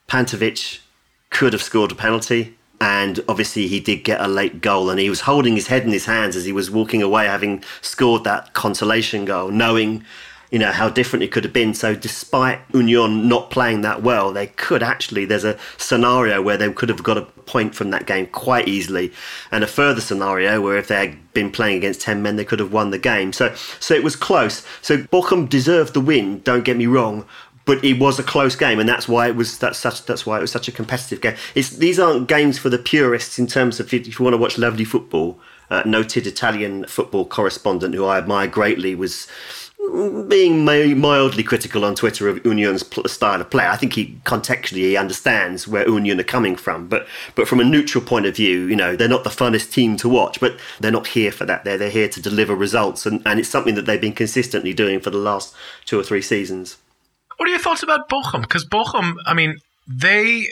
Pantovic 0.08 0.78
could 1.34 1.52
have 1.52 1.62
scored 1.62 1.92
a 1.92 1.94
penalty. 1.94 2.56
And 2.80 3.22
obviously, 3.28 3.66
he 3.66 3.80
did 3.80 4.04
get 4.04 4.20
a 4.20 4.28
late 4.28 4.60
goal, 4.60 4.90
and 4.90 4.98
he 4.98 5.08
was 5.08 5.22
holding 5.22 5.54
his 5.54 5.68
head 5.68 5.84
in 5.84 5.90
his 5.90 6.06
hands 6.06 6.36
as 6.36 6.44
he 6.44 6.52
was 6.52 6.70
walking 6.70 7.02
away, 7.02 7.26
having 7.26 7.62
scored 7.82 8.24
that 8.24 8.52
consolation 8.52 9.24
goal, 9.24 9.50
knowing, 9.50 10.04
you 10.50 10.58
know, 10.58 10.72
how 10.72 10.88
different 10.88 11.22
it 11.22 11.30
could 11.30 11.44
have 11.44 11.52
been. 11.52 11.72
So, 11.72 11.94
despite 11.94 12.60
Union 12.74 13.28
not 13.28 13.50
playing 13.50 13.82
that 13.82 14.02
well, 14.02 14.32
they 14.32 14.48
could 14.48 14.82
actually. 14.82 15.24
There's 15.24 15.44
a 15.44 15.56
scenario 15.78 16.42
where 16.42 16.56
they 16.56 16.70
could 16.72 16.88
have 16.88 17.02
got 17.02 17.16
a 17.16 17.22
point 17.22 17.74
from 17.74 17.90
that 17.90 18.06
game 18.06 18.26
quite 18.26 18.68
easily, 18.68 19.12
and 19.50 19.62
a 19.64 19.68
further 19.68 20.00
scenario 20.00 20.60
where 20.60 20.76
if 20.76 20.88
they 20.88 21.06
had 21.06 21.32
been 21.32 21.50
playing 21.50 21.78
against 21.78 22.00
ten 22.02 22.22
men, 22.22 22.36
they 22.36 22.44
could 22.44 22.58
have 22.58 22.72
won 22.72 22.90
the 22.90 22.98
game. 22.98 23.32
So, 23.32 23.54
so 23.78 23.94
it 23.94 24.02
was 24.02 24.16
close. 24.16 24.66
So 24.82 24.98
Bochum 24.98 25.48
deserved 25.48 25.94
the 25.94 26.00
win. 26.00 26.40
Don't 26.40 26.64
get 26.64 26.76
me 26.76 26.86
wrong, 26.86 27.24
but 27.64 27.82
it 27.84 27.98
was 27.98 28.18
a 28.18 28.22
close 28.22 28.56
game, 28.56 28.78
and 28.78 28.88
that's 28.88 29.08
why 29.08 29.28
it 29.28 29.36
was 29.36 29.58
that's 29.58 29.78
such 29.78 30.04
that's 30.06 30.26
why 30.26 30.38
it 30.38 30.40
was 30.40 30.52
such 30.52 30.68
a 30.68 30.72
competitive 30.72 31.20
game. 31.20 31.36
It's, 31.54 31.70
these 31.70 31.98
aren't 31.98 32.28
games 32.28 32.58
for 32.58 32.68
the 32.68 32.78
purists 32.78 33.38
in 33.38 33.46
terms 33.46 33.80
of 33.80 33.92
if 33.92 34.06
you 34.06 34.24
want 34.24 34.34
to 34.34 34.38
watch 34.38 34.58
lovely 34.58 34.84
football. 34.84 35.38
Uh, 35.70 35.82
noted 35.86 36.26
Italian 36.26 36.84
football 36.84 37.24
correspondent 37.24 37.94
who 37.94 38.04
I 38.04 38.18
admire 38.18 38.46
greatly 38.46 38.94
was 38.94 39.26
being 40.28 40.64
mildly 40.64 41.42
critical 41.42 41.84
on 41.84 41.94
Twitter 41.94 42.28
of 42.28 42.44
Union's 42.44 42.84
style 43.10 43.40
of 43.40 43.50
play. 43.50 43.66
I 43.66 43.76
think 43.76 43.94
he 43.94 44.18
contextually 44.24 44.98
understands 44.98 45.68
where 45.68 45.88
Union 45.88 46.20
are 46.20 46.24
coming 46.24 46.56
from, 46.56 46.88
but 46.88 47.06
but 47.34 47.48
from 47.48 47.60
a 47.60 47.64
neutral 47.64 48.04
point 48.04 48.26
of 48.26 48.36
view, 48.36 48.66
you 48.66 48.76
know, 48.76 48.96
they're 48.96 49.08
not 49.08 49.24
the 49.24 49.30
funnest 49.30 49.72
team 49.72 49.96
to 49.98 50.08
watch, 50.08 50.40
but 50.40 50.58
they're 50.80 50.90
not 50.90 51.08
here 51.08 51.32
for 51.32 51.44
that. 51.44 51.64
They're 51.64 51.78
they're 51.78 51.90
here 51.90 52.08
to 52.08 52.20
deliver 52.20 52.54
results, 52.54 53.06
and, 53.06 53.22
and 53.26 53.38
it's 53.38 53.48
something 53.48 53.74
that 53.74 53.86
they've 53.86 54.00
been 54.00 54.12
consistently 54.12 54.72
doing 54.72 55.00
for 55.00 55.10
the 55.10 55.18
last 55.18 55.54
two 55.84 55.98
or 55.98 56.02
three 56.02 56.22
seasons. 56.22 56.76
What 57.44 57.50
are 57.50 57.56
your 57.56 57.60
thoughts 57.60 57.82
about 57.82 58.08
Bochum? 58.08 58.40
Because 58.40 58.64
Bochum, 58.64 59.16
I 59.26 59.34
mean, 59.34 59.58
they 59.86 60.46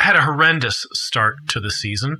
had 0.00 0.16
a 0.16 0.22
horrendous 0.22 0.84
start 0.92 1.36
to 1.50 1.60
the 1.60 1.70
season, 1.70 2.16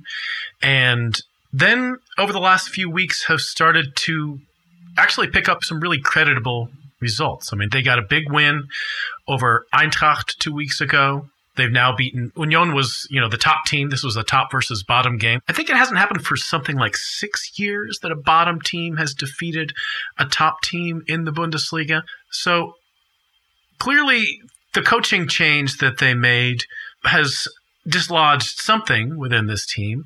and 0.61 1.21
then 1.51 1.97
over 2.17 2.31
the 2.31 2.39
last 2.39 2.69
few 2.69 2.89
weeks 2.89 3.25
have 3.25 3.41
started 3.41 3.97
to 3.97 4.39
actually 4.97 5.27
pick 5.27 5.49
up 5.49 5.65
some 5.65 5.81
really 5.81 5.99
creditable 5.99 6.69
results. 7.01 7.51
I 7.51 7.57
mean, 7.57 7.67
they 7.69 7.81
got 7.81 7.99
a 7.99 8.01
big 8.01 8.31
win 8.31 8.69
over 9.27 9.65
Eintracht 9.73 10.37
two 10.39 10.53
weeks 10.53 10.79
ago. 10.79 11.27
They've 11.57 11.69
now 11.69 11.93
beaten 11.93 12.31
Union 12.37 12.73
was, 12.73 13.09
you 13.09 13.19
know, 13.19 13.27
the 13.27 13.35
top 13.35 13.65
team. 13.65 13.89
This 13.89 14.05
was 14.05 14.15
a 14.15 14.23
top 14.23 14.53
versus 14.53 14.83
bottom 14.83 15.17
game. 15.17 15.41
I 15.49 15.51
think 15.51 15.69
it 15.69 15.75
hasn't 15.75 15.97
happened 15.97 16.25
for 16.25 16.37
something 16.37 16.77
like 16.77 16.95
six 16.95 17.59
years 17.59 17.99
that 18.03 18.13
a 18.13 18.15
bottom 18.15 18.61
team 18.61 18.95
has 18.95 19.13
defeated 19.13 19.73
a 20.17 20.23
top 20.23 20.61
team 20.61 21.03
in 21.07 21.25
the 21.25 21.33
Bundesliga. 21.33 22.03
So 22.31 22.75
clearly 23.79 24.41
the 24.73 24.81
coaching 24.81 25.27
change 25.27 25.77
that 25.77 25.97
they 25.97 26.13
made 26.13 26.63
has 27.03 27.47
dislodged 27.87 28.59
something 28.59 29.17
within 29.17 29.47
this 29.47 29.65
team. 29.65 30.05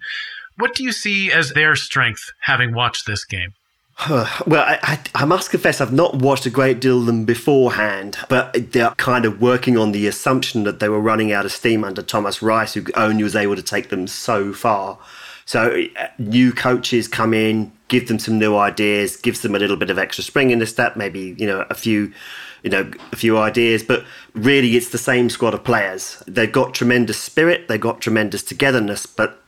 What 0.57 0.75
do 0.75 0.83
you 0.83 0.91
see 0.91 1.31
as 1.31 1.51
their 1.51 1.75
strength 1.75 2.31
having 2.41 2.73
watched 2.73 3.05
this 3.05 3.25
game? 3.25 3.53
Well, 4.47 4.63
I, 4.63 4.79
I, 4.81 4.99
I, 5.15 5.25
must 5.25 5.51
confess, 5.51 5.79
I've 5.79 5.93
not 5.93 6.15
watched 6.15 6.45
a 6.45 6.49
great 6.49 6.79
deal 6.79 6.99
of 6.99 7.05
them 7.05 7.25
beforehand, 7.25 8.17
but 8.29 8.71
they're 8.71 8.91
kind 8.91 9.25
of 9.25 9.41
working 9.41 9.77
on 9.77 9.91
the 9.91 10.07
assumption 10.07 10.63
that 10.63 10.79
they 10.79 10.89
were 10.89 10.99
running 10.99 11.31
out 11.31 11.45
of 11.45 11.51
steam 11.51 11.83
under 11.83 12.01
Thomas 12.01 12.41
Reis, 12.41 12.73
who 12.73 12.83
only 12.95 13.23
was 13.23 13.35
able 13.35 13.55
to 13.55 13.61
take 13.61 13.89
them 13.89 14.07
so 14.07 14.53
far. 14.53 14.97
So, 15.45 15.83
uh, 15.99 16.07
new 16.17 16.51
coaches 16.51 17.07
come 17.07 17.33
in, 17.33 17.71
give 17.89 18.07
them 18.07 18.19
some 18.19 18.39
new 18.39 18.57
ideas, 18.57 19.17
gives 19.17 19.41
them 19.41 19.53
a 19.53 19.59
little 19.59 19.77
bit 19.77 19.89
of 19.89 19.99
extra 19.99 20.23
spring 20.23 20.49
in 20.49 20.59
the 20.59 20.65
step, 20.65 20.95
maybe, 20.95 21.35
you 21.37 21.45
know, 21.45 21.65
a 21.69 21.75
few 21.75 22.11
you 22.63 22.69
know, 22.69 22.91
a 23.11 23.15
few 23.15 23.37
ideas, 23.37 23.83
but 23.83 24.03
really 24.33 24.75
it's 24.75 24.89
the 24.89 24.97
same 24.97 25.29
squad 25.29 25.53
of 25.53 25.63
players. 25.63 26.21
They've 26.27 26.51
got 26.51 26.73
tremendous 26.73 27.17
spirit, 27.17 27.67
they've 27.67 27.79
got 27.79 28.01
tremendous 28.01 28.43
togetherness, 28.43 29.05
but 29.05 29.41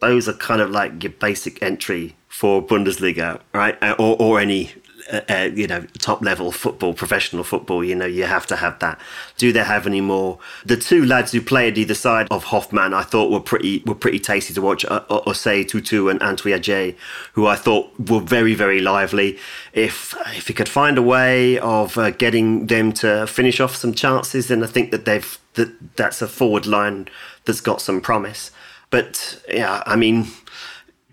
those 0.00 0.28
are 0.28 0.34
kind 0.34 0.60
of 0.60 0.70
like 0.70 1.02
your 1.02 1.12
basic 1.12 1.62
entry 1.62 2.16
for 2.28 2.62
Bundesliga, 2.62 3.40
right? 3.54 3.82
Uh, 3.82 3.96
or, 3.98 4.16
or 4.20 4.40
any 4.40 4.72
uh, 5.12 5.50
you 5.54 5.66
know 5.66 5.82
top 5.98 6.22
level 6.22 6.52
football, 6.52 6.94
professional 6.94 7.44
football. 7.44 7.84
You 7.84 7.94
know 7.94 8.06
you 8.06 8.24
have 8.24 8.46
to 8.48 8.56
have 8.56 8.78
that. 8.80 9.00
Do 9.36 9.52
they 9.52 9.64
have 9.64 9.86
any 9.86 10.00
more? 10.00 10.38
The 10.64 10.76
two 10.76 11.04
lads 11.04 11.32
who 11.32 11.40
played 11.40 11.78
either 11.78 11.94
side 11.94 12.28
of 12.30 12.44
Hofmann, 12.44 12.94
I 12.94 13.02
thought 13.02 13.30
were 13.30 13.40
pretty 13.40 13.82
were 13.86 13.94
pretty 13.94 14.18
tasty 14.18 14.54
to 14.54 14.62
watch. 14.62 14.84
Osei 14.84 15.66
Tutu 15.66 16.08
and 16.08 16.20
Antwi 16.20 16.56
Adjei, 16.56 16.96
who 17.34 17.46
I 17.46 17.56
thought 17.56 17.90
were 17.98 18.20
very 18.20 18.54
very 18.54 18.80
lively. 18.80 19.38
If 19.72 20.14
if 20.34 20.48
he 20.48 20.54
could 20.54 20.68
find 20.68 20.98
a 20.98 21.02
way 21.02 21.58
of 21.58 21.96
uh, 21.98 22.10
getting 22.10 22.66
them 22.66 22.92
to 22.94 23.26
finish 23.26 23.60
off 23.60 23.76
some 23.76 23.94
chances, 23.94 24.48
then 24.48 24.62
I 24.62 24.66
think 24.66 24.90
that 24.90 25.04
they've 25.04 25.38
that 25.54 25.96
that's 25.96 26.22
a 26.22 26.28
forward 26.28 26.66
line 26.66 27.08
that's 27.44 27.60
got 27.60 27.80
some 27.80 28.00
promise. 28.00 28.50
But 28.90 29.42
yeah, 29.48 29.82
I 29.86 29.96
mean 29.96 30.28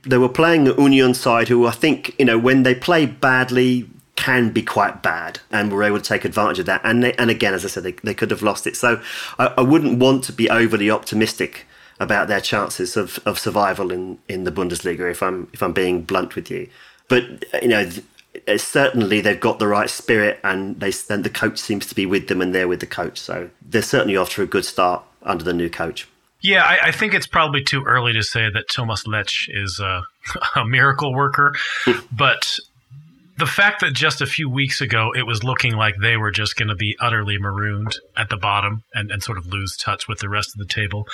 they 0.04 0.18
were 0.18 0.30
playing 0.30 0.66
the 0.66 0.76
Union 0.76 1.14
side, 1.14 1.48
who 1.48 1.66
I 1.66 1.72
think 1.72 2.16
you 2.20 2.26
know 2.26 2.38
when 2.38 2.64
they 2.64 2.76
play 2.76 3.06
badly 3.06 3.90
can 4.16 4.52
be 4.52 4.62
quite 4.62 5.02
bad, 5.02 5.40
and 5.52 5.72
were 5.72 5.84
able 5.84 5.98
to 5.98 6.04
take 6.04 6.26
advantage 6.26 6.60
of 6.60 6.66
that. 6.68 6.82
And 6.84 7.04
they, 7.04 7.14
and 7.14 7.30
again, 7.30 7.54
as 7.54 7.66
I 7.66 7.68
said, 7.68 7.84
they, 7.84 7.94
they 7.94 8.14
could 8.14 8.32
have 8.32 8.44
lost 8.44 8.68
it. 8.68 8.76
So 8.76 9.02
I, 9.40 9.48
I 9.58 9.62
wouldn't 9.62 10.00
want 10.00 10.24
to 10.26 10.34
be 10.34 10.50
overly 10.50 10.90
optimistic 10.92 11.66
about 12.00 12.28
their 12.28 12.42
chances 12.42 12.98
of, 12.98 13.20
of 13.26 13.40
survival 13.40 13.92
in, 13.92 14.20
in 14.28 14.44
the 14.44 14.52
Bundesliga. 14.52 15.10
If 15.10 15.24
I'm 15.24 15.48
if 15.54 15.64
I'm 15.64 15.74
being 15.74 16.04
blunt 16.04 16.36
with 16.36 16.50
you, 16.50 16.70
but 17.08 17.24
you 17.62 17.70
know. 17.70 17.90
Uh, 18.48 18.58
certainly, 18.58 19.22
they've 19.22 19.40
got 19.40 19.60
the 19.60 19.68
right 19.68 19.92
spirit, 19.92 20.40
and 20.44 20.80
they 20.80 20.92
and 21.08 21.24
the 21.24 21.30
coach 21.30 21.60
seems 21.60 21.86
to 21.86 21.94
be 21.94 22.08
with 22.08 22.30
them, 22.30 22.42
and 22.42 22.54
they're 22.54 22.68
with 22.68 22.80
the 22.80 22.88
coach. 22.88 23.20
So 23.20 23.52
they're 23.62 23.84
certainly 23.84 24.18
off 24.18 24.32
to 24.32 24.42
a 24.42 24.48
good 24.48 24.66
start 24.66 25.04
under 25.22 25.44
the 25.44 25.54
new 25.54 25.70
coach. 25.70 26.08
Yeah, 26.44 26.64
I, 26.64 26.88
I, 26.88 26.92
think 26.92 27.14
it's 27.14 27.26
probably 27.26 27.64
too 27.64 27.84
early 27.84 28.12
to 28.14 28.22
say 28.22 28.50
that 28.50 28.68
Thomas 28.68 29.08
Letsch 29.08 29.48
is 29.50 29.80
a, 29.80 30.04
a 30.58 30.66
miracle 30.66 31.14
worker, 31.16 31.56
but 32.12 32.60
the 33.38 33.46
fact 33.46 33.80
that 33.80 33.94
just 33.94 34.22
a 34.22 34.26
few 34.26 34.50
weeks 34.50 34.82
ago 34.82 35.12
it 35.16 35.26
was 35.26 35.44
looking 35.44 35.76
like 35.76 35.96
they 36.00 36.18
were 36.18 36.32
just 36.32 36.58
going 36.58 36.68
to 36.68 36.76
be 36.76 36.98
utterly 37.00 37.38
marooned 37.40 37.98
at 38.18 38.30
the 38.30 38.38
bottom 38.38 38.84
and, 38.94 39.10
and 39.10 39.24
sort 39.24 39.38
of 39.38 39.48
lose 39.48 39.78
touch 39.78 40.08
with 40.08 40.20
the 40.20 40.30
rest 40.30 40.54
of 40.54 40.60
the 40.60 40.72
table, 40.72 41.08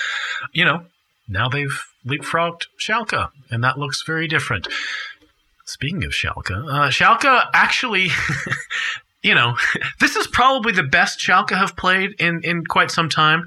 you 0.52 0.66
know, 0.66 0.84
now 1.28 1.48
they've 1.48 1.80
leapfrogged 2.06 2.66
Schalke, 2.80 3.30
and 3.52 3.64
that 3.64 3.78
looks 3.78 4.02
very 4.02 4.28
different. 4.28 4.68
Speaking 5.64 6.04
of 6.04 6.12
Schalke, 6.12 6.52
uh, 6.52 6.90
Schalke 6.90 7.46
actually. 7.54 8.10
you 9.22 9.36
know, 9.36 9.56
this 10.00 10.16
is 10.16 10.26
probably 10.26 10.72
the 10.72 10.82
best 10.82 11.20
Schalke 11.20 11.56
have 11.56 11.76
played 11.76 12.16
in, 12.20 12.42
in 12.44 12.66
quite 12.66 12.90
some 12.90 13.10
time 13.10 13.46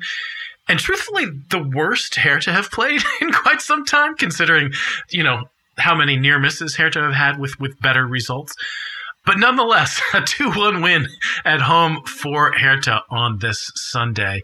and 0.68 0.78
truthfully, 0.78 1.26
the 1.50 1.62
worst 1.62 2.16
Hertha 2.16 2.52
have 2.52 2.70
played 2.70 3.02
in 3.20 3.32
quite 3.32 3.60
some 3.60 3.84
time, 3.84 4.14
considering, 4.16 4.72
you 5.10 5.22
know, 5.22 5.44
how 5.78 5.94
many 5.94 6.16
near 6.16 6.38
misses 6.38 6.76
Hertha 6.76 7.00
have 7.00 7.14
had 7.14 7.38
with, 7.38 7.58
with 7.58 7.80
better 7.80 8.06
results. 8.06 8.54
But 9.24 9.38
nonetheless, 9.38 10.00
a 10.14 10.20
2 10.20 10.50
1 10.50 10.82
win 10.82 11.08
at 11.44 11.60
home 11.60 12.02
for 12.04 12.52
Hertha 12.52 13.02
on 13.10 13.38
this 13.38 13.70
Sunday. 13.74 14.42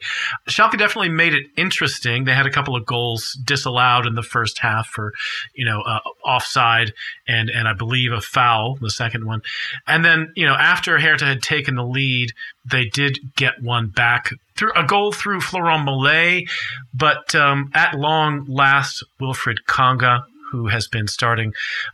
Schalke 0.48 0.78
definitely 0.78 1.08
made 1.08 1.34
it 1.34 1.46
interesting. 1.56 2.24
They 2.24 2.34
had 2.34 2.46
a 2.46 2.50
couple 2.50 2.76
of 2.76 2.86
goals 2.86 3.36
disallowed 3.44 4.06
in 4.06 4.14
the 4.14 4.22
first 4.22 4.58
half 4.58 4.88
for, 4.88 5.12
you 5.54 5.64
know, 5.64 5.80
uh, 5.80 6.00
offside 6.24 6.92
and, 7.26 7.50
and 7.50 7.66
I 7.66 7.72
believe 7.72 8.12
a 8.12 8.20
foul, 8.20 8.76
the 8.80 8.90
second 8.90 9.26
one. 9.26 9.42
And 9.86 10.04
then, 10.04 10.32
you 10.36 10.46
know, 10.46 10.54
after 10.54 10.98
Hertha 10.98 11.24
had 11.24 11.42
taken 11.42 11.74
the 11.74 11.84
lead, 11.84 12.30
they 12.64 12.84
did 12.84 13.18
get 13.36 13.62
one 13.62 13.88
back 13.88 14.30
through 14.56 14.72
a 14.74 14.84
goal 14.84 15.12
through 15.12 15.40
Florent 15.40 15.88
Mollet, 15.88 16.48
but 16.92 17.34
um, 17.34 17.70
at 17.74 17.94
long 17.94 18.44
last, 18.48 19.04
Wilfried 19.20 19.58
Kanga 19.66 20.24
who 20.50 20.68
has 20.68 20.88
been 20.88 21.06
starting, 21.08 21.52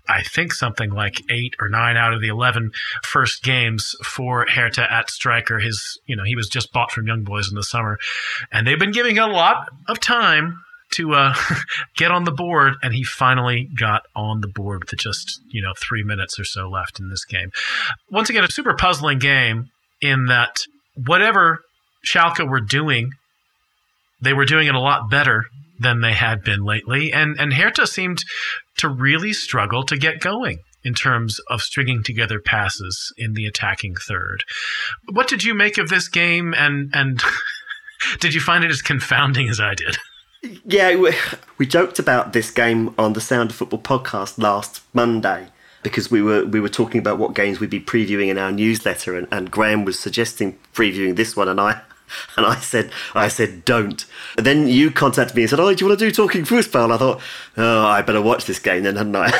I 0.08 0.22
think, 0.22 0.52
something 0.52 0.90
like 0.90 1.22
eight 1.30 1.54
or 1.60 1.68
nine 1.68 1.96
out 1.96 2.12
of 2.12 2.20
the 2.20 2.28
11 2.28 2.72
first 3.02 3.42
games 3.42 3.94
for 4.04 4.46
Hertha 4.46 4.90
at 4.92 5.10
striker. 5.10 5.58
His, 5.58 5.98
you 6.06 6.16
know, 6.16 6.24
he 6.24 6.36
was 6.36 6.48
just 6.48 6.72
bought 6.72 6.92
from 6.92 7.06
Young 7.06 7.24
Boys 7.24 7.48
in 7.48 7.54
the 7.54 7.62
summer, 7.62 7.98
and 8.52 8.66
they've 8.66 8.78
been 8.78 8.92
giving 8.92 9.18
a 9.18 9.26
lot 9.26 9.68
of 9.88 10.00
time 10.00 10.60
to 10.92 11.14
uh, 11.14 11.34
get 11.96 12.10
on 12.10 12.24
the 12.24 12.32
board, 12.32 12.74
and 12.82 12.94
he 12.94 13.04
finally 13.04 13.68
got 13.78 14.02
on 14.14 14.40
the 14.40 14.48
board 14.48 14.84
with 14.84 14.98
just 14.98 15.40
you 15.50 15.62
know 15.62 15.72
three 15.78 16.02
minutes 16.02 16.38
or 16.38 16.44
so 16.44 16.68
left 16.68 17.00
in 17.00 17.10
this 17.10 17.24
game. 17.24 17.50
Once 18.10 18.30
again, 18.30 18.44
a 18.44 18.50
super 18.50 18.74
puzzling 18.74 19.18
game 19.18 19.70
in 20.00 20.26
that 20.26 20.58
whatever 21.06 21.60
Schalke 22.06 22.48
were 22.48 22.60
doing, 22.60 23.10
they 24.20 24.32
were 24.32 24.44
doing 24.44 24.68
it 24.68 24.74
a 24.74 24.80
lot 24.80 25.10
better 25.10 25.46
than 25.78 26.00
they 26.00 26.12
had 26.12 26.42
been 26.42 26.64
lately. 26.64 27.12
And, 27.12 27.38
and 27.38 27.52
Hertha 27.52 27.87
seemed 27.87 28.24
to 28.78 28.88
really 28.88 29.32
struggle 29.32 29.84
to 29.84 29.96
get 29.96 30.20
going 30.20 30.60
in 30.82 30.94
terms 30.94 31.40
of 31.48 31.62
stringing 31.62 32.02
together 32.02 32.40
passes 32.40 33.12
in 33.16 33.34
the 33.34 33.46
attacking 33.46 33.96
third. 33.96 34.44
What 35.12 35.28
did 35.28 35.42
you 35.42 35.54
make 35.54 35.78
of 35.78 35.88
this 35.88 36.08
game 36.08 36.54
and, 36.56 36.90
and 36.94 37.22
did 38.20 38.34
you 38.34 38.40
find 38.40 38.64
it 38.64 38.70
as 38.70 38.82
confounding 38.82 39.48
as 39.48 39.60
I 39.60 39.74
did? 39.74 39.96
Yeah, 40.64 40.94
we, 40.96 41.14
we 41.56 41.66
joked 41.66 41.98
about 41.98 42.34
this 42.34 42.50
game 42.50 42.94
on 42.98 43.14
the 43.14 43.20
Sound 43.20 43.50
of 43.50 43.56
Football 43.56 43.80
podcast 43.80 44.37
last 44.37 44.82
Monday 44.92 45.48
because 45.82 46.10
we 46.10 46.20
were 46.20 46.44
we 46.44 46.60
were 46.60 46.68
talking 46.68 46.98
about 46.98 47.18
what 47.18 47.34
games 47.34 47.60
we'd 47.60 47.70
be 47.70 47.80
previewing 47.80 48.28
in 48.28 48.37
our 48.37 48.52
newsletter, 48.52 49.16
and, 49.16 49.26
and 49.30 49.50
Graham 49.50 49.84
was 49.84 49.98
suggesting 49.98 50.58
previewing 50.74 51.16
this 51.16 51.34
one, 51.34 51.48
and 51.48 51.60
I 51.60 51.80
And 52.36 52.46
I 52.46 52.56
said, 52.56 52.90
I 53.14 53.28
said, 53.28 53.64
don't. 53.64 54.04
And 54.36 54.44
then 54.44 54.68
you 54.68 54.90
contacted 54.90 55.36
me 55.36 55.42
and 55.42 55.50
said, 55.50 55.60
oh, 55.60 55.72
do 55.72 55.84
you 55.84 55.88
want 55.88 55.98
to 55.98 56.06
do 56.06 56.10
Talking 56.10 56.44
Football? 56.44 56.84
And 56.84 56.92
I 56.92 56.96
thought, 56.96 57.20
oh, 57.56 57.86
I 57.86 58.02
better 58.02 58.22
watch 58.22 58.44
this 58.46 58.58
game 58.58 58.82
then, 58.82 58.96
hadn't 58.96 59.16
I? 59.16 59.30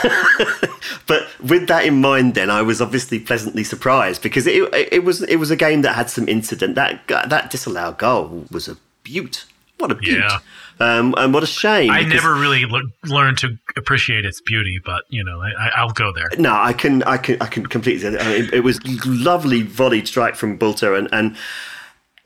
but 1.07 1.29
with 1.42 1.66
that 1.68 1.85
in 1.85 2.00
mind, 2.00 2.35
then 2.35 2.50
I 2.50 2.62
was 2.62 2.81
obviously 2.81 3.18
pleasantly 3.18 3.64
surprised 3.64 4.22
because 4.22 4.46
it, 4.46 4.72
it 4.72 5.05
was 5.05 5.22
it 5.22 5.37
was 5.37 5.50
a 5.50 5.57
game 5.57 5.83
that 5.83 5.94
had 5.94 6.11
some 6.11 6.29
incident. 6.29 6.74
That 6.74 7.07
that 7.09 7.50
disallowed 7.50 7.98
goal 7.98 8.46
was 8.50 8.68
a 8.68 8.77
beaut. 9.03 9.46
What 9.79 9.90
a 9.90 9.94
beaut. 9.96 10.18
Yeah. 10.18 10.38
Um, 10.81 11.14
and 11.16 11.33
what 11.33 11.42
a 11.42 11.46
shame. 11.46 11.90
I 11.90 12.03
never 12.03 12.35
really 12.35 12.64
le- 12.64 12.83
learned 13.05 13.38
to 13.38 13.57
appreciate 13.77 14.24
its 14.24 14.40
beauty, 14.40 14.81
but 14.85 15.05
you 15.09 15.22
know, 15.22 15.40
I, 15.40 15.85
will 15.85 15.92
go 15.92 16.12
there. 16.12 16.29
No, 16.37 16.53
I 16.53 16.72
can, 16.72 17.03
I 17.05 17.16
can, 17.16 17.40
I 17.40 17.46
can 17.46 17.66
completely. 17.66 18.09
It, 18.09 18.53
it 18.53 18.61
was 18.61 18.81
lovely 19.07 19.62
volleyed 19.62 20.09
strike 20.09 20.35
from 20.35 20.59
Bülter, 20.59 20.98
and 20.98 21.09
and 21.12 21.37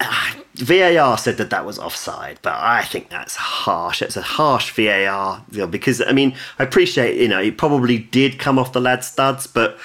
VAR 0.00 1.18
said 1.18 1.36
that 1.38 1.50
that 1.50 1.64
was 1.64 1.78
offside, 1.78 2.38
but 2.42 2.54
I 2.54 2.82
think 2.82 3.10
that's 3.10 3.36
harsh. 3.36 4.02
It's 4.02 4.16
a 4.16 4.22
harsh 4.22 4.70
VAR 4.72 5.44
deal 5.50 5.66
because 5.66 6.00
I 6.00 6.12
mean 6.12 6.36
I 6.58 6.64
appreciate 6.64 7.20
you 7.20 7.28
know 7.28 7.40
it 7.40 7.58
probably 7.58 7.98
did 7.98 8.38
come 8.38 8.58
off 8.58 8.72
the 8.72 8.80
lad's 8.80 9.06
studs, 9.06 9.46
but 9.46 9.78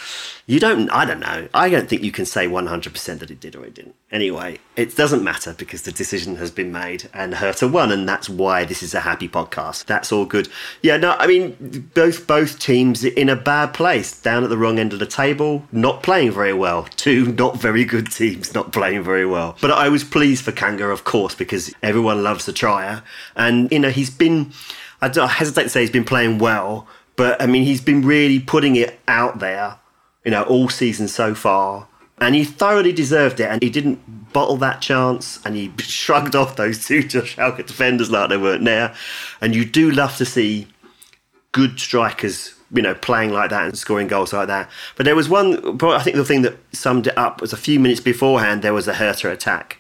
you 0.46 0.60
don't, 0.60 0.90
I 0.90 1.06
don't 1.06 1.22
know. 1.22 1.48
I 1.54 1.70
don't 1.70 1.88
think 1.88 2.04
you 2.04 2.12
can 2.12 2.26
say 2.26 2.48
100% 2.48 3.20
that 3.20 3.32
it 3.32 3.40
did 3.40 3.56
or 3.56 3.66
it 3.66 3.74
didn't. 3.74 3.96
Anyway, 4.12 4.60
it 4.76 4.96
doesn't 4.96 5.24
matter 5.24 5.54
because 5.58 5.84
the 5.84 5.92
decision 5.92 6.36
has 6.36 6.52
been 6.52 6.70
made 6.70 7.10
and 7.14 7.36
Hertha 7.36 7.66
won, 7.66 7.94
and 7.94 8.08
that's 8.08 8.28
why 8.28 8.66
this 8.66 8.84
is 8.84 8.94
a 8.94 9.00
happy 9.00 9.30
podcast. 9.30 9.86
That's 9.86 10.12
all 10.12 10.26
good. 10.26 10.50
Yeah, 10.82 10.98
no, 10.98 11.12
I 11.18 11.28
mean, 11.28 11.90
both 11.94 12.28
both 12.28 12.60
teams 12.60 13.06
in 13.06 13.30
a 13.30 13.38
bad 13.38 13.74
place, 13.74 14.20
down 14.20 14.44
at 14.44 14.50
the 14.50 14.58
wrong 14.58 14.80
end 14.80 14.92
of 14.92 15.00
the 15.00 15.06
table, 15.06 15.66
not 15.72 16.04
playing 16.04 16.32
very 16.32 16.54
well. 16.54 16.84
Two 16.98 17.32
not 17.32 17.58
very 17.58 17.86
good 17.86 18.12
teams 18.12 18.54
not 18.54 18.74
playing 18.74 19.04
very 19.04 19.26
well. 19.26 19.58
But 19.62 19.72
I 19.72 19.88
was 19.88 20.04
pleased 20.04 20.44
for 20.44 20.52
Kanga, 20.52 20.90
of 20.90 21.06
course, 21.06 21.36
because 21.36 21.74
everyone 21.82 22.22
loves 22.22 22.46
the 22.46 22.54
trier. 22.54 23.02
And, 23.38 23.72
you 23.72 23.80
know, 23.80 23.90
he's 23.90 24.10
been, 24.10 24.52
I, 25.02 25.08
I 25.08 25.28
hesitate 25.28 25.64
to 25.64 25.70
say 25.70 25.82
he's 25.82 25.90
been 25.90 26.04
playing 26.04 26.40
well, 26.40 26.86
but 27.16 27.42
I 27.42 27.46
mean, 27.46 27.64
he's 27.64 27.82
been 27.82 28.02
really 28.02 28.40
putting 28.40 28.76
it 28.76 29.00
out 29.08 29.40
there 29.40 29.78
you 30.24 30.32
know, 30.32 30.44
all 30.44 30.70
season 30.70 31.08
so 31.08 31.36
far. 31.36 31.88
And 32.20 32.36
he 32.36 32.44
thoroughly 32.44 32.94
deserved 32.94 33.40
it, 33.40 33.50
and 33.50 33.62
he 33.62 33.70
didn't 33.70 34.32
bottle 34.34 34.58
that 34.58 34.82
chance, 34.82 35.40
and 35.46 35.56
he 35.56 35.72
shrugged 35.80 36.36
off 36.36 36.56
those 36.56 36.86
two 36.86 37.04
Josh 37.04 37.36
Schalke 37.36 37.66
defenders 37.66 38.12
like 38.12 38.30
they 38.30 38.38
weren't 38.38 38.66
there. 38.66 38.96
And 39.42 39.56
you 39.56 39.66
do 39.66 39.92
love 39.92 40.18
to 40.18 40.26
see 40.26 40.68
good 41.52 41.80
strikers, 41.80 42.56
you 42.72 42.82
know, 42.82 42.96
playing 42.96 43.32
like 43.32 43.50
that 43.52 43.66
and 43.66 43.78
scoring 43.78 44.08
goals 44.08 44.34
like 44.34 44.48
that. 44.48 44.70
But 44.96 45.06
there 45.06 45.16
was 45.16 45.30
one, 45.30 45.82
I 45.82 46.02
think 46.02 46.16
the 46.16 46.26
thing 46.26 46.42
that 46.42 46.58
summed 46.74 47.08
it 47.08 47.18
up 47.18 47.42
was 47.42 47.54
a 47.54 47.58
few 47.58 47.80
minutes 47.80 48.02
beforehand, 48.02 48.62
there 48.62 48.74
was 48.74 48.88
a 48.88 48.96
Hertha 48.96 49.32
attack. 49.32 49.78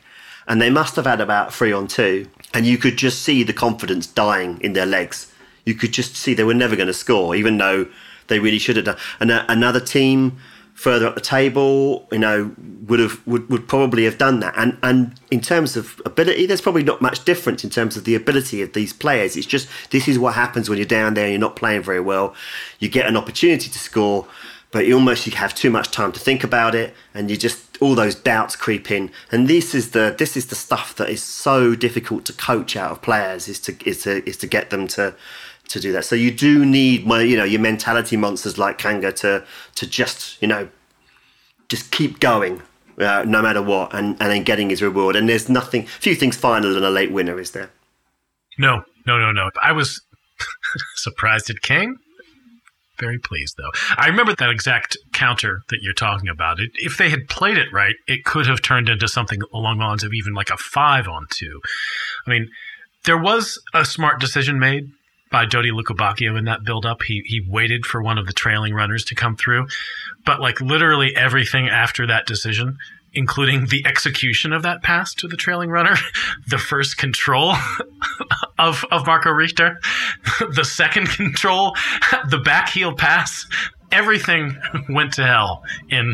And 0.47 0.61
they 0.61 0.69
must 0.69 0.95
have 0.97 1.05
had 1.05 1.21
about 1.21 1.53
three 1.53 1.71
on 1.71 1.87
two, 1.87 2.27
and 2.53 2.65
you 2.65 2.77
could 2.77 2.97
just 2.97 3.21
see 3.21 3.43
the 3.43 3.53
confidence 3.53 4.05
dying 4.05 4.59
in 4.61 4.73
their 4.73 4.85
legs. 4.85 5.31
You 5.65 5.73
could 5.73 5.93
just 5.93 6.15
see 6.17 6.33
they 6.33 6.43
were 6.43 6.53
never 6.53 6.75
going 6.75 6.87
to 6.87 6.93
score, 6.93 7.35
even 7.35 7.57
though 7.57 7.87
they 8.27 8.39
really 8.39 8.59
should 8.59 8.75
have 8.75 8.85
done. 8.85 8.97
And 9.19 9.31
uh, 9.31 9.45
another 9.47 9.79
team 9.79 10.37
further 10.73 11.05
up 11.05 11.15
the 11.15 11.21
table, 11.21 12.07
you 12.11 12.17
know, 12.17 12.53
would 12.87 12.99
have 12.99 13.25
would, 13.27 13.49
would 13.49 13.67
probably 13.67 14.05
have 14.05 14.17
done 14.17 14.39
that. 14.39 14.53
And 14.57 14.77
and 14.83 15.19
in 15.31 15.41
terms 15.41 15.77
of 15.77 16.01
ability, 16.05 16.45
there's 16.45 16.61
probably 16.61 16.83
not 16.83 17.01
much 17.01 17.23
difference 17.25 17.63
in 17.63 17.69
terms 17.69 17.95
of 17.95 18.03
the 18.03 18.15
ability 18.15 18.61
of 18.61 18.73
these 18.73 18.93
players. 18.93 19.35
It's 19.35 19.45
just 19.45 19.67
this 19.91 20.07
is 20.07 20.17
what 20.17 20.33
happens 20.33 20.69
when 20.69 20.77
you're 20.77 20.87
down 20.87 21.13
there 21.13 21.25
and 21.25 21.33
you're 21.33 21.39
not 21.39 21.55
playing 21.55 21.83
very 21.83 21.99
well. 22.01 22.35
You 22.79 22.89
get 22.89 23.07
an 23.07 23.15
opportunity 23.15 23.69
to 23.69 23.79
score, 23.79 24.27
but 24.71 24.87
you 24.87 24.95
almost 24.95 25.25
you 25.27 25.33
have 25.33 25.53
too 25.53 25.69
much 25.69 25.91
time 25.91 26.11
to 26.11 26.19
think 26.19 26.43
about 26.43 26.75
it, 26.75 26.93
and 27.13 27.29
you 27.29 27.37
just 27.37 27.77
all 27.81 27.95
those 27.95 28.15
doubts 28.15 28.55
creep 28.55 28.89
in. 28.89 29.11
And 29.31 29.47
this 29.47 29.75
is 29.75 29.91
the 29.91 30.15
this 30.17 30.35
is 30.35 30.47
the 30.47 30.55
stuff 30.55 30.95
that 30.95 31.09
is 31.09 31.21
so 31.21 31.75
difficult 31.75 32.25
to 32.25 32.33
coach 32.33 32.75
out 32.75 32.91
of 32.91 33.01
players 33.01 33.47
is 33.47 33.59
to 33.61 33.75
is 33.87 34.03
to 34.03 34.27
is 34.27 34.37
to 34.37 34.47
get 34.47 34.69
them 34.71 34.87
to 34.89 35.15
to 35.69 35.79
do 35.79 35.91
that. 35.91 36.05
So 36.05 36.15
you 36.15 36.31
do 36.31 36.65
need 36.65 37.05
my, 37.05 37.21
you 37.21 37.37
know, 37.37 37.43
your 37.43 37.61
mentality 37.61 38.17
monsters 38.17 38.57
like 38.57 38.77
Kanga 38.77 39.11
to 39.13 39.45
to 39.75 39.87
just, 39.87 40.41
you 40.41 40.47
know, 40.47 40.69
just 41.69 41.91
keep 41.91 42.19
going 42.19 42.61
uh, 42.99 43.23
no 43.27 43.41
matter 43.41 43.61
what, 43.61 43.93
and 43.93 44.09
and 44.21 44.31
then 44.31 44.43
getting 44.43 44.69
his 44.69 44.81
reward. 44.81 45.15
And 45.15 45.27
there's 45.27 45.49
nothing, 45.49 45.85
few 45.85 46.15
things 46.15 46.37
finer 46.37 46.69
than 46.69 46.83
a 46.83 46.89
late 46.89 47.11
winner, 47.11 47.39
is 47.39 47.51
there? 47.51 47.71
No, 48.57 48.83
no, 49.07 49.17
no, 49.17 49.31
no. 49.31 49.49
I 49.61 49.71
was 49.71 50.01
surprised 50.95 51.49
it 51.49 51.61
came. 51.61 51.97
Very 52.99 53.17
pleased 53.17 53.55
though. 53.57 53.71
I 53.97 54.07
remember 54.07 54.35
that 54.35 54.49
exact 54.51 54.97
counter 55.13 55.63
that 55.69 55.79
you're 55.81 55.93
talking 55.93 56.29
about. 56.29 56.59
It, 56.59 56.71
if 56.75 56.97
they 56.97 57.09
had 57.09 57.27
played 57.27 57.57
it 57.57 57.73
right, 57.73 57.95
it 58.07 58.23
could 58.23 58.45
have 58.45 58.61
turned 58.61 58.87
into 58.87 59.07
something 59.07 59.41
along 59.51 59.79
the 59.79 59.85
lines 59.85 60.03
of 60.03 60.13
even 60.13 60.33
like 60.33 60.51
a 60.51 60.57
five 60.57 61.07
on 61.07 61.25
two. 61.31 61.59
I 62.27 62.29
mean, 62.29 62.49
there 63.05 63.17
was 63.17 63.59
a 63.73 63.83
smart 63.83 64.21
decision 64.21 64.59
made 64.59 64.91
by 65.33 65.47
Dodi 65.47 65.71
Lukebakio 65.71 66.37
in 66.37 66.45
that 66.45 66.63
build 66.63 66.85
up. 66.85 67.01
He 67.01 67.23
he 67.25 67.41
waited 67.41 67.87
for 67.87 68.01
one 68.03 68.19
of 68.19 68.27
the 68.27 68.33
trailing 68.33 68.73
runners 68.73 69.03
to 69.05 69.15
come 69.15 69.35
through, 69.35 69.67
but 70.25 70.39
like 70.39 70.61
literally 70.61 71.13
everything 71.15 71.67
after 71.67 72.05
that 72.05 72.27
decision, 72.27 72.77
including 73.13 73.65
the 73.65 73.83
execution 73.87 74.53
of 74.53 74.61
that 74.61 74.83
pass 74.83 75.11
to 75.15 75.27
the 75.27 75.35
trailing 75.35 75.71
runner, 75.71 75.95
the 76.47 76.59
first 76.59 76.97
control 76.97 77.55
of 78.59 78.85
of 78.91 79.07
Marco 79.07 79.31
Richter, 79.31 79.81
the 80.55 80.63
second 80.63 81.09
control, 81.09 81.75
the 82.29 82.39
back 82.39 82.69
heel 82.69 82.93
pass, 82.93 83.47
everything 83.91 84.55
went 84.87 85.13
to 85.13 85.25
hell 85.25 85.63
in 85.89 86.13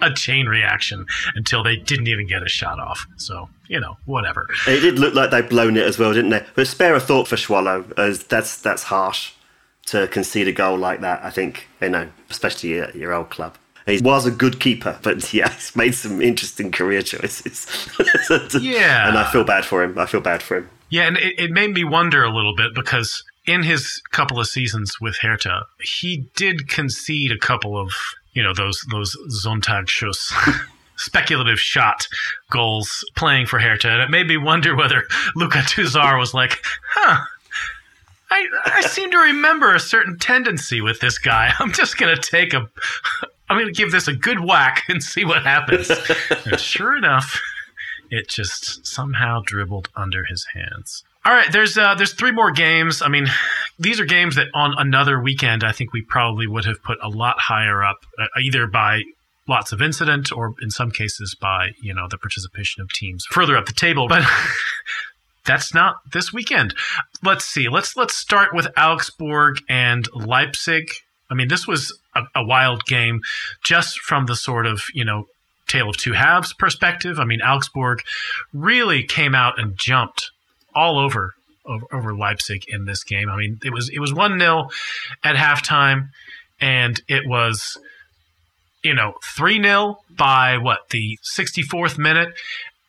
a 0.00 0.12
chain 0.12 0.46
reaction 0.46 1.06
until 1.34 1.62
they 1.62 1.76
didn't 1.76 2.08
even 2.08 2.26
get 2.26 2.42
a 2.42 2.48
shot 2.48 2.78
off. 2.78 3.06
So 3.16 3.48
you 3.68 3.80
know, 3.80 3.96
whatever. 4.06 4.46
It 4.66 4.80
did 4.80 4.98
look 4.98 5.14
like 5.14 5.30
they'd 5.30 5.48
blown 5.48 5.76
it 5.76 5.86
as 5.86 5.98
well, 5.98 6.12
didn't 6.12 6.30
they? 6.30 6.44
But 6.54 6.66
spare 6.66 6.94
a 6.94 7.00
thought 7.00 7.28
for 7.28 7.36
Schwolow, 7.36 7.96
as 7.98 8.24
that's 8.24 8.60
that's 8.60 8.84
harsh 8.84 9.32
to 9.86 10.08
concede 10.08 10.48
a 10.48 10.52
goal 10.52 10.76
like 10.76 11.00
that. 11.00 11.22
I 11.22 11.30
think 11.30 11.68
you 11.80 11.90
know, 11.90 12.08
especially 12.30 12.80
at 12.80 12.94
your 12.94 13.12
old 13.12 13.30
club. 13.30 13.56
He 13.86 14.02
was 14.02 14.26
a 14.26 14.30
good 14.30 14.60
keeper, 14.60 14.98
but 15.02 15.32
yeah, 15.32 15.50
he's 15.52 15.74
made 15.74 15.94
some 15.94 16.20
interesting 16.20 16.70
career 16.70 17.02
choices. 17.02 17.66
yeah, 18.60 19.08
and 19.08 19.16
I 19.16 19.30
feel 19.30 19.44
bad 19.44 19.64
for 19.64 19.82
him. 19.82 19.98
I 19.98 20.06
feel 20.06 20.20
bad 20.20 20.42
for 20.42 20.58
him. 20.58 20.70
Yeah, 20.90 21.06
and 21.06 21.16
it, 21.16 21.38
it 21.38 21.50
made 21.50 21.72
me 21.72 21.84
wonder 21.84 22.22
a 22.22 22.34
little 22.34 22.54
bit 22.54 22.74
because 22.74 23.22
in 23.46 23.62
his 23.62 24.02
couple 24.10 24.38
of 24.38 24.46
seasons 24.46 25.00
with 25.00 25.16
Hertha, 25.18 25.64
he 25.82 26.28
did 26.36 26.68
concede 26.68 27.32
a 27.32 27.38
couple 27.38 27.80
of 27.80 27.92
you 28.38 28.44
know 28.44 28.54
those 28.54 28.80
those 28.88 29.16
Sonntagsschuss 29.44 30.32
speculative 30.96 31.58
shot 31.58 32.06
goals 32.52 33.04
playing 33.16 33.46
for 33.46 33.58
Hertha. 33.58 33.88
And 33.88 34.00
it 34.00 34.10
made 34.10 34.28
me 34.28 34.36
wonder 34.36 34.76
whether 34.76 35.02
Luca 35.34 35.58
Tousart 35.58 36.20
was 36.20 36.34
like, 36.34 36.62
huh, 36.88 37.24
I, 38.30 38.46
I 38.66 38.80
seem 38.82 39.10
to 39.10 39.18
remember 39.18 39.74
a 39.74 39.80
certain 39.80 40.18
tendency 40.18 40.80
with 40.80 41.00
this 41.00 41.18
guy. 41.18 41.52
I'm 41.58 41.72
just 41.72 41.98
going 41.98 42.14
to 42.14 42.20
take 42.20 42.54
a, 42.54 42.68
I'm 43.48 43.58
going 43.58 43.66
to 43.66 43.72
give 43.72 43.90
this 43.90 44.06
a 44.06 44.12
good 44.14 44.38
whack 44.40 44.84
and 44.88 45.02
see 45.02 45.24
what 45.24 45.42
happens. 45.42 45.90
and 46.46 46.60
sure 46.60 46.96
enough, 46.96 47.40
it 48.10 48.28
just 48.28 48.86
somehow 48.86 49.42
dribbled 49.44 49.88
under 49.96 50.24
his 50.24 50.46
hands. 50.54 51.02
All 51.24 51.34
right, 51.34 51.50
there's 51.52 51.76
uh, 51.76 51.94
there's 51.94 52.14
three 52.14 52.30
more 52.30 52.50
games. 52.50 53.02
I 53.02 53.08
mean, 53.08 53.26
these 53.78 54.00
are 54.00 54.04
games 54.04 54.36
that 54.36 54.48
on 54.54 54.74
another 54.76 55.20
weekend 55.20 55.62
I 55.62 55.72
think 55.72 55.92
we 55.92 56.02
probably 56.02 56.46
would 56.46 56.64
have 56.64 56.82
put 56.82 56.98
a 57.02 57.08
lot 57.08 57.38
higher 57.38 57.82
up, 57.82 57.98
uh, 58.18 58.26
either 58.40 58.66
by 58.66 59.02
lots 59.48 59.72
of 59.72 59.80
incident 59.80 60.30
or 60.30 60.54
in 60.60 60.70
some 60.70 60.90
cases 60.90 61.34
by 61.40 61.70
you 61.80 61.94
know 61.94 62.06
the 62.10 62.18
participation 62.18 62.82
of 62.82 62.92
teams 62.92 63.24
further 63.30 63.56
up 63.56 63.66
the 63.66 63.72
table. 63.72 64.08
But 64.08 64.24
that's 65.46 65.72
not 65.72 65.96
this 66.12 66.32
weekend. 66.32 66.74
Let's 67.22 67.44
see. 67.44 67.68
Let's 67.68 67.96
let's 67.96 68.14
start 68.14 68.54
with 68.54 68.68
augsburg 68.76 69.58
and 69.68 70.08
leipzig. 70.14 70.90
I 71.30 71.34
mean 71.34 71.48
this 71.48 71.66
was 71.66 71.96
a, 72.14 72.22
a 72.34 72.44
wild 72.44 72.84
game 72.84 73.20
just 73.62 74.00
from 74.00 74.26
the 74.26 74.36
sort 74.36 74.66
of 74.66 74.82
you 74.92 75.04
know 75.04 75.26
tale 75.68 75.88
of 75.90 75.96
two 75.96 76.12
halves 76.12 76.52
perspective. 76.52 77.18
I 77.18 77.24
mean 77.24 77.40
augsburg 77.40 78.02
really 78.52 79.04
came 79.04 79.34
out 79.34 79.58
and 79.58 79.76
jumped 79.78 80.30
all 80.74 80.98
over 80.98 81.34
over, 81.68 81.86
over 81.92 82.14
leipzig 82.14 82.64
in 82.68 82.84
this 82.86 83.04
game 83.04 83.28
i 83.28 83.36
mean 83.36 83.60
it 83.64 83.72
was 83.72 83.88
it 83.90 84.00
was 84.00 84.12
1-0 84.12 84.70
at 85.22 85.36
halftime 85.36 86.08
and 86.60 87.00
it 87.08 87.26
was 87.26 87.78
you 88.82 88.94
know, 88.94 89.14
3 89.22 89.62
0 89.62 89.98
by 90.10 90.56
what, 90.56 90.90
the 90.90 91.18
64th 91.22 91.98
minute. 91.98 92.34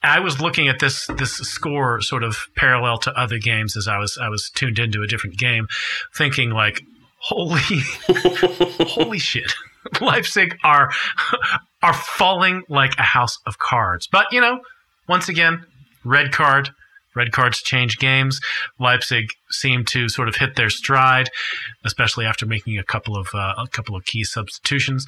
I 0.02 0.22
was 0.22 0.40
looking 0.40 0.70
at 0.70 0.80
this 0.80 1.08
this 1.08 1.34
score 1.34 2.00
sort 2.00 2.24
of 2.24 2.38
parallel 2.56 3.00
to 3.00 3.12
other 3.20 3.38
games 3.38 3.76
as 3.76 3.88
I 3.88 3.98
was 3.98 4.18
I 4.22 4.30
was 4.30 4.50
tuned 4.50 4.80
into 4.80 5.02
a 5.02 5.08
different 5.08 5.38
game, 5.38 5.68
thinking 6.16 6.52
like, 6.52 6.82
holy 7.18 7.60
holy 8.88 9.20
shit. 9.20 9.54
Leipzig 10.02 10.58
are 10.64 10.92
are 11.84 11.94
falling 11.94 12.64
like 12.70 12.98
a 12.98 13.04
house 13.04 13.40
of 13.46 13.58
cards. 13.60 14.08
But 14.08 14.28
you 14.32 14.40
know, 14.40 14.62
once 15.10 15.28
again, 15.28 15.66
red 16.06 16.32
card. 16.32 16.70
Red 17.16 17.32
cards 17.32 17.62
change 17.62 17.98
games. 17.98 18.40
Leipzig 18.80 19.30
seemed 19.50 19.88
to 19.88 20.10
sort 20.10 20.28
of 20.28 20.36
hit 20.36 20.56
their 20.56 20.70
stride, 20.70 21.30
especially 21.84 22.26
after 22.26 22.46
making 22.46 22.78
a 22.78 22.84
couple 22.84 23.18
of 23.18 23.28
uh, 23.34 23.56
a 23.58 23.68
couple 23.68 23.96
of 23.96 24.06
key 24.06 24.24
substitutions. 24.24 25.06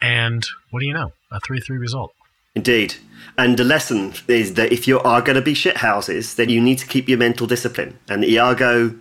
And 0.00 0.44
what 0.70 0.80
do 0.80 0.86
you 0.86 0.94
know? 0.94 1.12
A 1.30 1.40
3 1.40 1.60
3 1.60 1.78
result. 1.78 2.12
Indeed. 2.54 2.96
And 3.38 3.56
the 3.56 3.64
lesson 3.64 4.12
is 4.28 4.54
that 4.54 4.72
if 4.72 4.86
you 4.86 5.00
are 5.00 5.22
going 5.22 5.36
to 5.36 5.42
be 5.42 5.54
shithouses, 5.54 6.34
then 6.34 6.50
you 6.50 6.60
need 6.60 6.78
to 6.78 6.86
keep 6.86 7.08
your 7.08 7.18
mental 7.18 7.46
discipline. 7.46 7.98
And 8.08 8.24
Iago 8.24 8.94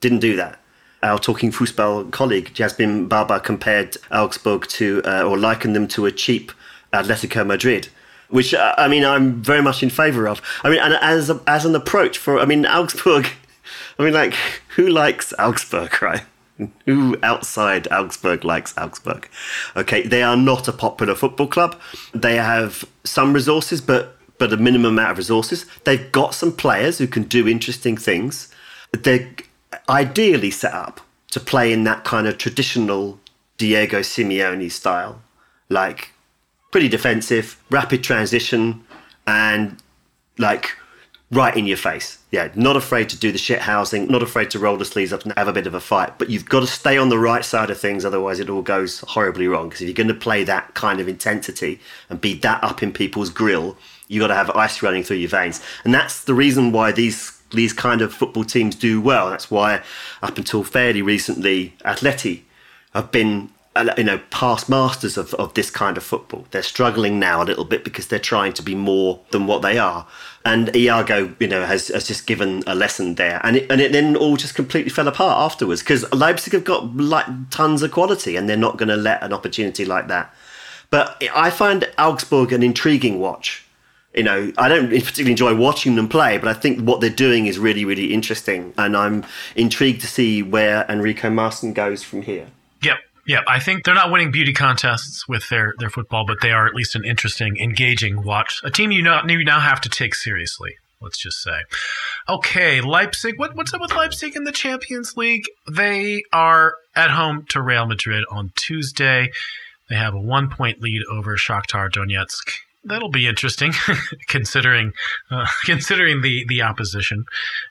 didn't 0.00 0.20
do 0.20 0.36
that. 0.36 0.60
Our 1.02 1.18
talking 1.18 1.50
football 1.50 2.04
colleague, 2.04 2.52
Jasmine 2.54 3.08
Baba, 3.08 3.40
compared 3.40 3.96
Augsburg 4.10 4.66
to, 4.68 5.02
uh, 5.04 5.22
or 5.22 5.36
likened 5.36 5.74
them 5.74 5.88
to 5.88 6.06
a 6.06 6.12
cheap 6.12 6.52
Atletico 6.92 7.46
Madrid, 7.46 7.88
which, 8.28 8.54
uh, 8.54 8.74
I 8.76 8.88
mean, 8.88 9.04
I'm 9.04 9.42
very 9.42 9.62
much 9.62 9.82
in 9.82 9.90
favour 9.90 10.28
of. 10.28 10.40
I 10.62 10.70
mean, 10.70 10.80
and 10.80 10.94
as, 10.94 11.30
a, 11.30 11.40
as 11.46 11.64
an 11.64 11.74
approach 11.74 12.18
for, 12.18 12.38
I 12.38 12.44
mean, 12.44 12.66
Augsburg, 12.66 13.26
I 13.98 14.04
mean, 14.04 14.14
like, 14.14 14.34
who 14.76 14.88
likes 14.88 15.32
Augsburg, 15.38 16.00
right? 16.02 16.24
Who 16.86 17.16
outside 17.22 17.86
Augsburg 17.92 18.44
likes 18.44 18.76
Augsburg? 18.76 19.28
Okay, 19.76 20.02
they 20.02 20.22
are 20.22 20.36
not 20.36 20.66
a 20.66 20.72
popular 20.72 21.14
football 21.14 21.46
club. 21.46 21.80
They 22.12 22.34
have 22.34 22.84
some 23.04 23.32
resources, 23.32 23.80
but 23.80 24.16
but 24.38 24.52
a 24.52 24.56
minimum 24.56 24.94
amount 24.94 25.12
of 25.12 25.18
resources. 25.18 25.66
They've 25.84 26.10
got 26.12 26.34
some 26.34 26.52
players 26.52 26.98
who 26.98 27.06
can 27.08 27.24
do 27.24 27.48
interesting 27.48 27.96
things. 27.96 28.52
They're 28.92 29.28
ideally 29.88 30.50
set 30.50 30.72
up 30.72 31.00
to 31.30 31.40
play 31.40 31.72
in 31.72 31.84
that 31.84 32.04
kind 32.04 32.26
of 32.26 32.38
traditional 32.38 33.18
Diego 33.56 34.00
Simeone 34.00 34.70
style. 34.70 35.20
like 35.68 36.12
pretty 36.70 36.88
defensive, 36.88 37.62
rapid 37.70 38.02
transition, 38.02 38.84
and 39.26 39.76
like 40.38 40.76
right 41.30 41.56
in 41.56 41.66
your 41.66 41.76
face. 41.76 42.18
Yeah, 42.30 42.50
not 42.54 42.76
afraid 42.76 43.08
to 43.10 43.18
do 43.18 43.32
the 43.32 43.38
shit 43.38 43.60
housing, 43.60 44.06
not 44.08 44.22
afraid 44.22 44.50
to 44.50 44.58
roll 44.58 44.76
the 44.76 44.84
sleeves 44.84 45.12
up 45.12 45.24
and 45.24 45.32
have 45.36 45.48
a 45.48 45.52
bit 45.52 45.66
of 45.66 45.74
a 45.74 45.80
fight. 45.80 46.18
But 46.18 46.30
you've 46.30 46.48
got 46.48 46.60
to 46.60 46.66
stay 46.66 46.96
on 46.96 47.08
the 47.08 47.18
right 47.18 47.44
side 47.44 47.70
of 47.70 47.78
things, 47.78 48.04
otherwise 48.04 48.40
it 48.40 48.48
all 48.48 48.62
goes 48.62 49.00
horribly 49.00 49.46
wrong. 49.46 49.68
Because 49.68 49.82
if 49.82 49.88
you're 49.88 49.94
going 49.94 50.08
to 50.08 50.14
play 50.14 50.44
that 50.44 50.74
kind 50.74 51.00
of 51.00 51.08
intensity 51.08 51.80
and 52.08 52.20
be 52.20 52.34
that 52.34 52.62
up 52.64 52.82
in 52.82 52.92
people's 52.92 53.30
grill, 53.30 53.76
you've 54.08 54.20
got 54.20 54.28
to 54.28 54.34
have 54.34 54.50
ice 54.50 54.82
running 54.82 55.02
through 55.02 55.18
your 55.18 55.28
veins. 55.28 55.62
And 55.84 55.92
that's 55.92 56.24
the 56.24 56.34
reason 56.34 56.72
why 56.72 56.92
these 56.92 57.34
these 57.50 57.72
kind 57.72 58.02
of 58.02 58.12
football 58.12 58.44
teams 58.44 58.74
do 58.74 59.00
well. 59.00 59.30
That's 59.30 59.50
why 59.50 59.82
up 60.22 60.36
until 60.36 60.62
fairly 60.64 61.00
recently, 61.00 61.74
Atleti 61.82 62.42
have 62.92 63.10
been 63.10 63.48
you 63.96 64.04
know 64.04 64.20
past 64.30 64.68
masters 64.68 65.16
of, 65.16 65.34
of 65.34 65.54
this 65.54 65.70
kind 65.70 65.96
of 65.96 66.02
football. 66.02 66.46
They're 66.50 66.62
struggling 66.62 67.18
now 67.18 67.42
a 67.42 67.44
little 67.44 67.64
bit 67.64 67.84
because 67.84 68.08
they're 68.08 68.18
trying 68.18 68.52
to 68.54 68.62
be 68.62 68.74
more 68.74 69.20
than 69.30 69.46
what 69.46 69.62
they 69.62 69.78
are. 69.78 70.06
And 70.44 70.74
Iago, 70.74 71.34
you 71.38 71.48
know, 71.48 71.66
has, 71.66 71.88
has 71.88 72.06
just 72.06 72.26
given 72.26 72.62
a 72.66 72.74
lesson 72.74 73.16
there, 73.16 73.40
and 73.44 73.56
it, 73.56 73.70
and 73.70 73.80
it 73.80 73.92
then 73.92 74.16
all 74.16 74.36
just 74.36 74.54
completely 74.54 74.90
fell 74.90 75.08
apart 75.08 75.38
afterwards 75.38 75.82
because 75.82 76.10
Leipzig 76.12 76.52
have 76.52 76.64
got 76.64 76.96
like 76.96 77.26
tons 77.50 77.82
of 77.82 77.90
quality, 77.92 78.36
and 78.36 78.48
they're 78.48 78.56
not 78.56 78.76
going 78.76 78.88
to 78.88 78.96
let 78.96 79.22
an 79.22 79.32
opportunity 79.32 79.84
like 79.84 80.08
that. 80.08 80.34
But 80.90 81.22
I 81.34 81.50
find 81.50 81.88
Augsburg 81.98 82.52
an 82.52 82.62
intriguing 82.62 83.18
watch. 83.20 83.64
You 84.14 84.22
know, 84.22 84.52
I 84.56 84.68
don't 84.68 84.88
particularly 84.88 85.32
enjoy 85.32 85.54
watching 85.54 85.94
them 85.94 86.08
play, 86.08 86.38
but 86.38 86.48
I 86.48 86.54
think 86.54 86.80
what 86.80 87.00
they're 87.00 87.10
doing 87.10 87.46
is 87.46 87.58
really, 87.58 87.84
really 87.84 88.12
interesting, 88.14 88.72
and 88.78 88.96
I'm 88.96 89.24
intrigued 89.54 90.00
to 90.00 90.06
see 90.06 90.42
where 90.42 90.86
Enrico 90.88 91.28
Maaßen 91.28 91.74
goes 91.74 92.02
from 92.02 92.22
here. 92.22 92.48
Yeah, 93.28 93.42
I 93.46 93.60
think 93.60 93.84
they're 93.84 93.94
not 93.94 94.10
winning 94.10 94.30
beauty 94.30 94.54
contests 94.54 95.28
with 95.28 95.50
their, 95.50 95.74
their 95.78 95.90
football, 95.90 96.24
but 96.26 96.38
they 96.40 96.50
are 96.50 96.66
at 96.66 96.74
least 96.74 96.96
an 96.96 97.04
interesting, 97.04 97.58
engaging 97.58 98.22
watch. 98.24 98.62
A 98.64 98.70
team 98.70 98.90
you 98.90 99.02
know 99.02 99.20
you 99.28 99.44
now 99.44 99.60
have 99.60 99.82
to 99.82 99.90
take 99.90 100.14
seriously. 100.14 100.76
Let's 101.02 101.18
just 101.18 101.42
say. 101.42 101.60
Okay, 102.26 102.80
Leipzig. 102.80 103.38
What, 103.38 103.54
what's 103.54 103.74
up 103.74 103.82
with 103.82 103.94
Leipzig 103.94 104.34
in 104.34 104.44
the 104.44 104.50
Champions 104.50 105.14
League? 105.14 105.44
They 105.70 106.22
are 106.32 106.74
at 106.96 107.10
home 107.10 107.44
to 107.50 107.60
Real 107.60 107.86
Madrid 107.86 108.24
on 108.30 108.52
Tuesday. 108.56 109.30
They 109.90 109.96
have 109.96 110.14
a 110.14 110.20
one 110.20 110.48
point 110.48 110.80
lead 110.80 111.02
over 111.10 111.36
Shakhtar 111.36 111.90
Donetsk. 111.90 112.50
That'll 112.82 113.10
be 113.10 113.26
interesting, 113.26 113.74
considering 114.28 114.92
uh, 115.30 115.46
considering 115.64 116.22
the 116.22 116.46
the 116.48 116.62
opposition 116.62 117.26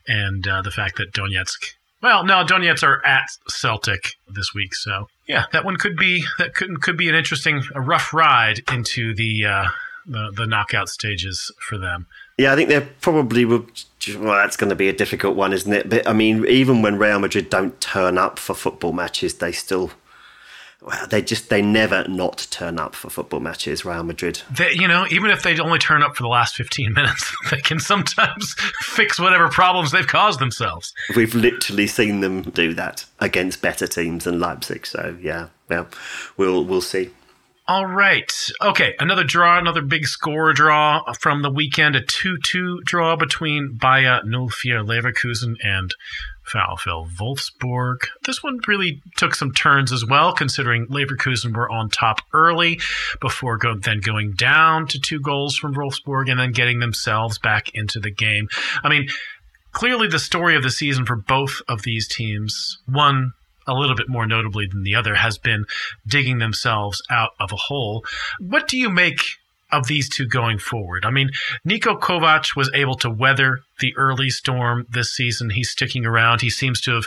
and 0.08 0.48
uh, 0.48 0.62
the 0.62 0.72
fact 0.72 0.98
that 0.98 1.14
Donetsk 1.14 1.77
well, 2.02 2.24
no, 2.24 2.44
Donetsk 2.44 2.84
are 2.84 3.06
at 3.06 3.28
Celtic 3.48 4.16
this 4.28 4.54
week, 4.54 4.76
so 4.76 5.08
yeah, 5.28 5.46
that 5.52 5.66
one 5.66 5.78
could 5.78 5.96
be 5.96 6.24
that 6.38 6.54
could 6.54 6.82
could 6.82 6.98
be 6.98 7.10
an 7.10 7.16
interesting, 7.16 7.64
a 7.74 7.82
rough 7.82 8.14
ride 8.14 8.60
into 8.72 9.16
the 9.16 9.46
uh, 9.46 9.68
the, 10.06 10.32
the 10.36 10.48
knockout 10.48 10.90
stages 10.90 11.52
for 11.60 11.78
them. 11.78 12.08
Yeah, 12.38 12.54
I 12.54 12.56
think 12.56 12.70
they're 12.70 12.88
probably 13.02 13.46
well. 13.46 13.66
That's 14.08 14.58
going 14.58 14.70
to 14.70 14.76
be 14.76 14.88
a 14.88 14.94
difficult 14.94 15.36
one, 15.36 15.54
isn't 15.54 15.74
it? 15.74 15.90
But 15.90 16.08
I 16.08 16.14
mean, 16.14 16.46
even 16.48 16.82
when 16.82 16.98
Real 16.98 17.20
Madrid 17.20 17.50
don't 17.50 17.80
turn 17.82 18.18
up 18.18 18.40
for 18.40 18.54
football 18.54 18.94
matches, 18.94 19.36
they 19.36 19.52
still 19.52 19.92
well, 20.82 21.08
they 21.08 21.22
just 21.22 21.50
they 21.50 21.62
never 21.62 22.08
not 22.08 22.48
turn 22.52 22.80
up 22.80 22.94
for 22.94 23.10
football 23.10 23.40
matches. 23.40 23.84
Real 23.84 24.04
Madrid. 24.04 24.42
They, 24.56 24.74
you 24.74 24.88
know, 24.88 25.06
even 25.10 25.32
if 25.32 25.42
they 25.42 25.58
only 25.60 25.80
turn 25.80 26.04
up 26.04 26.16
for 26.16 26.24
the 26.24 26.30
last 26.30 26.56
fifteen 26.56 26.94
minutes, 26.94 27.34
they 27.52 27.62
can 27.62 27.80
sometimes 27.80 28.54
fix 28.82 29.20
whatever 29.20 29.50
problems 29.50 29.92
they've 29.92 30.08
caused 30.08 30.40
themselves. 30.40 30.94
We've 31.16 31.34
literally 31.34 31.88
seen 31.88 32.22
them 32.22 32.44
do 32.44 32.74
that 32.76 33.06
against 33.20 33.62
better 33.62 33.88
teams 33.88 34.26
than 34.26 34.40
Leipzig. 34.40 34.86
So 34.86 35.18
yeah, 35.20 35.48
yeah, 35.70 35.86
we'll 36.38 36.64
we'll 36.64 36.82
see. 36.82 37.10
All 37.70 37.86
right. 37.86 38.34
Okay. 38.62 38.96
Another 38.98 39.26
draw, 39.26 39.58
another 39.58 39.82
big 39.82 40.08
score 40.08 40.54
draw 40.54 41.02
from 41.20 41.42
the 41.42 41.52
weekend. 41.52 41.98
A 41.98 42.02
2 42.02 42.38
2 42.38 42.82
draw 42.86 43.18
between 43.18 43.78
Bayer 43.78 44.22
04 44.24 44.84
Leverkusen 44.84 45.56
and 45.62 45.94
VfL 46.48 47.10
Wolfsburg. 47.20 48.08
This 48.26 48.42
one 48.42 48.60
really 48.68 49.02
took 49.18 49.36
some 49.36 49.52
turns 49.52 49.92
as 49.92 50.06
well, 50.06 50.32
considering 50.32 50.88
Leverkusen 50.88 51.54
were 51.54 51.70
on 51.70 51.90
top 51.90 52.22
early 52.34 52.80
before 53.20 53.58
go, 53.58 53.76
then 53.76 54.00
going 54.00 54.32
down 54.34 54.88
to 54.88 55.00
two 55.00 55.20
goals 55.20 55.58
from 55.58 55.76
Wolfsburg 55.76 56.32
and 56.32 56.40
then 56.40 56.54
getting 56.54 56.80
themselves 56.80 57.38
back 57.38 57.70
into 57.74 58.00
the 58.00 58.12
game. 58.12 58.48
I 58.82 58.88
mean, 58.88 59.10
clearly 59.74 60.08
the 60.08 60.20
story 60.20 60.56
of 60.56 60.64
the 60.64 60.72
season 60.72 61.06
for 61.06 61.18
both 61.18 61.62
of 61.68 61.82
these 61.82 62.08
teams, 62.08 62.78
one 62.86 63.34
a 63.68 63.74
little 63.74 63.96
bit 63.96 64.10
more 64.10 64.26
notably 64.26 64.68
than 64.68 64.84
the 64.84 64.96
other, 64.96 65.16
has 65.16 65.38
been 65.38 65.66
digging 66.08 66.40
themselves 66.40 67.02
out 67.10 67.32
of 67.40 67.52
a 67.52 67.56
hole. 67.56 68.06
What 68.40 68.68
do 68.68 68.78
you 68.78 68.90
make 68.90 69.20
of 69.72 69.88
these 69.88 70.08
two 70.08 70.26
going 70.26 70.58
forward? 70.58 71.06
I 71.06 71.12
mean, 71.12 71.30
Niko 71.68 72.00
Kovac 72.00 72.56
was 72.56 72.72
able 72.74 72.96
to 72.96 73.10
weather 73.10 73.60
the 73.80 73.94
early 73.98 74.30
storm 74.30 74.86
this 74.90 75.12
season. 75.12 75.50
He's 75.50 75.70
sticking 75.70 76.06
around. 76.06 76.42
He 76.42 76.50
seems 76.50 76.80
to 76.82 76.96
have, 76.96 77.06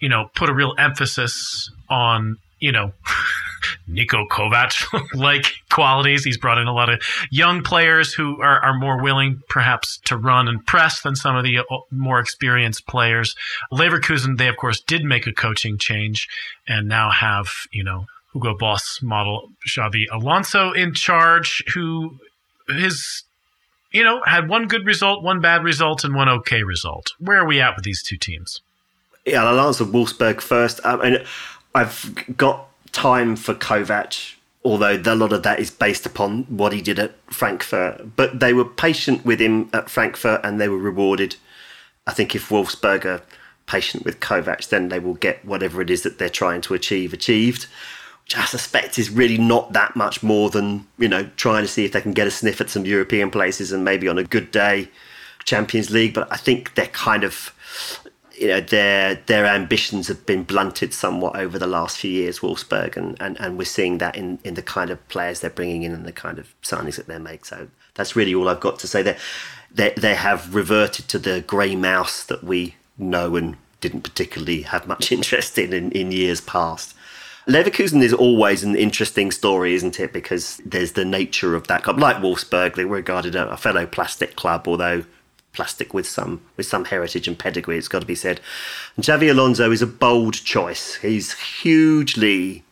you 0.00 0.08
know, 0.08 0.28
put 0.34 0.50
a 0.50 0.54
real 0.54 0.74
emphasis 0.78 1.70
on, 1.88 2.36
you 2.58 2.72
know, 2.72 2.92
Niko 3.88 4.26
Kovac 4.28 4.84
like 5.14 5.52
qualities. 5.70 6.24
He's 6.24 6.38
brought 6.38 6.58
in 6.58 6.66
a 6.66 6.72
lot 6.72 6.88
of 6.88 7.02
young 7.30 7.62
players 7.62 8.12
who 8.12 8.40
are, 8.40 8.60
are 8.60 8.78
more 8.78 9.02
willing, 9.02 9.40
perhaps, 9.48 9.98
to 10.04 10.16
run 10.16 10.48
and 10.48 10.64
press 10.66 11.02
than 11.02 11.16
some 11.16 11.36
of 11.36 11.44
the 11.44 11.58
uh, 11.58 11.62
more 11.90 12.18
experienced 12.18 12.86
players. 12.86 13.34
Leverkusen, 13.72 14.38
they 14.38 14.48
of 14.48 14.56
course 14.56 14.80
did 14.80 15.04
make 15.04 15.26
a 15.26 15.32
coaching 15.32 15.78
change 15.78 16.28
and 16.66 16.88
now 16.88 17.10
have, 17.10 17.46
you 17.72 17.84
know, 17.84 18.06
Hugo 18.32 18.56
Boss 18.56 19.00
model 19.02 19.50
Xabi 19.68 20.06
Alonso 20.10 20.72
in 20.72 20.94
charge, 20.94 21.62
who 21.74 22.18
his 22.68 23.24
you 23.92 24.02
know 24.02 24.22
had 24.24 24.48
one 24.48 24.66
good 24.66 24.86
result, 24.86 25.22
one 25.22 25.40
bad 25.40 25.62
result, 25.62 26.04
and 26.04 26.14
one 26.14 26.28
okay 26.28 26.62
result. 26.62 27.12
Where 27.18 27.38
are 27.38 27.46
we 27.46 27.60
at 27.60 27.76
with 27.76 27.84
these 27.84 28.02
two 28.02 28.16
teams? 28.16 28.60
Yeah, 29.26 29.44
I'll 29.44 29.60
answer 29.60 29.84
Wolfsburg 29.84 30.40
first. 30.40 30.80
I 30.84 30.96
mean, 30.96 31.24
I've 31.74 32.36
got 32.36 32.68
time 32.92 33.36
for 33.36 33.54
Kovac, 33.54 34.34
although 34.64 34.96
a 35.04 35.14
lot 35.14 35.32
of 35.32 35.42
that 35.42 35.58
is 35.58 35.70
based 35.70 36.06
upon 36.06 36.44
what 36.44 36.72
he 36.72 36.80
did 36.80 36.98
at 36.98 37.14
Frankfurt. 37.32 38.16
But 38.16 38.40
they 38.40 38.52
were 38.52 38.64
patient 38.64 39.24
with 39.24 39.40
him 39.40 39.68
at 39.72 39.90
Frankfurt 39.90 40.40
and 40.44 40.60
they 40.60 40.68
were 40.68 40.78
rewarded. 40.78 41.36
I 42.06 42.12
think 42.12 42.34
if 42.34 42.48
Wolfsburg 42.48 43.04
are 43.04 43.22
patient 43.66 44.04
with 44.04 44.20
Kovac, 44.20 44.68
then 44.68 44.88
they 44.88 44.98
will 44.98 45.14
get 45.14 45.44
whatever 45.44 45.80
it 45.80 45.90
is 45.90 46.02
that 46.02 46.18
they're 46.18 46.28
trying 46.28 46.60
to 46.62 46.74
achieve 46.74 47.12
achieved. 47.12 47.66
Which 48.24 48.36
I 48.36 48.44
suspect 48.44 48.98
is 48.98 49.10
really 49.10 49.38
not 49.38 49.72
that 49.72 49.96
much 49.96 50.22
more 50.22 50.48
than, 50.50 50.86
you 50.96 51.08
know, 51.08 51.28
trying 51.36 51.64
to 51.64 51.68
see 51.68 51.84
if 51.84 51.92
they 51.92 52.00
can 52.00 52.12
get 52.12 52.28
a 52.28 52.30
sniff 52.30 52.60
at 52.60 52.70
some 52.70 52.84
European 52.84 53.30
places 53.30 53.72
and 53.72 53.84
maybe 53.84 54.06
on 54.06 54.18
a 54.18 54.24
good 54.24 54.52
day 54.52 54.88
Champions 55.44 55.90
League. 55.90 56.14
But 56.14 56.30
I 56.30 56.36
think 56.36 56.74
they're 56.74 56.86
kind 56.86 57.24
of 57.24 57.52
you 58.42 58.48
know 58.48 58.60
their 58.60 59.14
their 59.26 59.46
ambitions 59.46 60.08
have 60.08 60.26
been 60.26 60.42
blunted 60.42 60.92
somewhat 60.92 61.36
over 61.36 61.60
the 61.60 61.66
last 61.68 61.96
few 61.98 62.10
years, 62.10 62.40
Wolfsburg, 62.40 62.96
and, 62.96 63.16
and, 63.20 63.40
and 63.40 63.56
we're 63.56 63.64
seeing 63.64 63.98
that 63.98 64.16
in, 64.16 64.40
in 64.42 64.54
the 64.54 64.62
kind 64.62 64.90
of 64.90 65.08
players 65.08 65.38
they're 65.38 65.48
bringing 65.48 65.84
in 65.84 65.92
and 65.92 66.04
the 66.04 66.12
kind 66.12 66.40
of 66.40 66.52
signings 66.60 66.96
that 66.96 67.06
they 67.06 67.18
make. 67.18 67.44
So 67.44 67.68
that's 67.94 68.16
really 68.16 68.34
all 68.34 68.48
I've 68.48 68.58
got 68.58 68.80
to 68.80 68.88
say. 68.88 69.00
There, 69.02 69.16
they 69.72 69.94
they 69.96 70.16
have 70.16 70.56
reverted 70.56 71.06
to 71.10 71.20
the 71.20 71.42
grey 71.46 71.76
mouse 71.76 72.24
that 72.24 72.42
we 72.42 72.74
know 72.98 73.36
and 73.36 73.56
didn't 73.80 74.02
particularly 74.02 74.62
have 74.62 74.88
much 74.88 75.12
interest 75.16 75.56
in, 75.56 75.72
in 75.72 75.92
in 75.92 76.10
years 76.10 76.40
past. 76.40 76.96
Leverkusen 77.46 78.02
is 78.02 78.12
always 78.12 78.64
an 78.64 78.74
interesting 78.74 79.30
story, 79.30 79.74
isn't 79.74 80.00
it? 80.00 80.12
Because 80.12 80.60
there's 80.64 80.92
the 80.92 81.04
nature 81.04 81.54
of 81.54 81.68
that 81.68 81.84
club. 81.84 81.98
Like 81.98 82.16
Wolfsburg, 82.16 82.74
they 82.74 82.84
were 82.84 82.96
regarded 82.96 83.36
a 83.36 83.56
fellow 83.56 83.86
plastic 83.86 84.34
club, 84.34 84.66
although 84.66 85.04
plastic 85.52 85.92
with 85.92 86.06
some 86.06 86.40
with 86.56 86.66
some 86.66 86.86
heritage 86.86 87.28
and 87.28 87.38
pedigree. 87.38 87.78
It's 87.78 87.88
got 87.88 88.00
to 88.00 88.06
be 88.06 88.14
said. 88.14 88.40
And 88.96 89.04
Xabi 89.04 89.30
Alonso 89.30 89.70
is 89.70 89.82
a 89.82 89.86
bold 89.86 90.34
choice. 90.34 90.96
He's 90.96 91.34
hugely, 91.34 92.64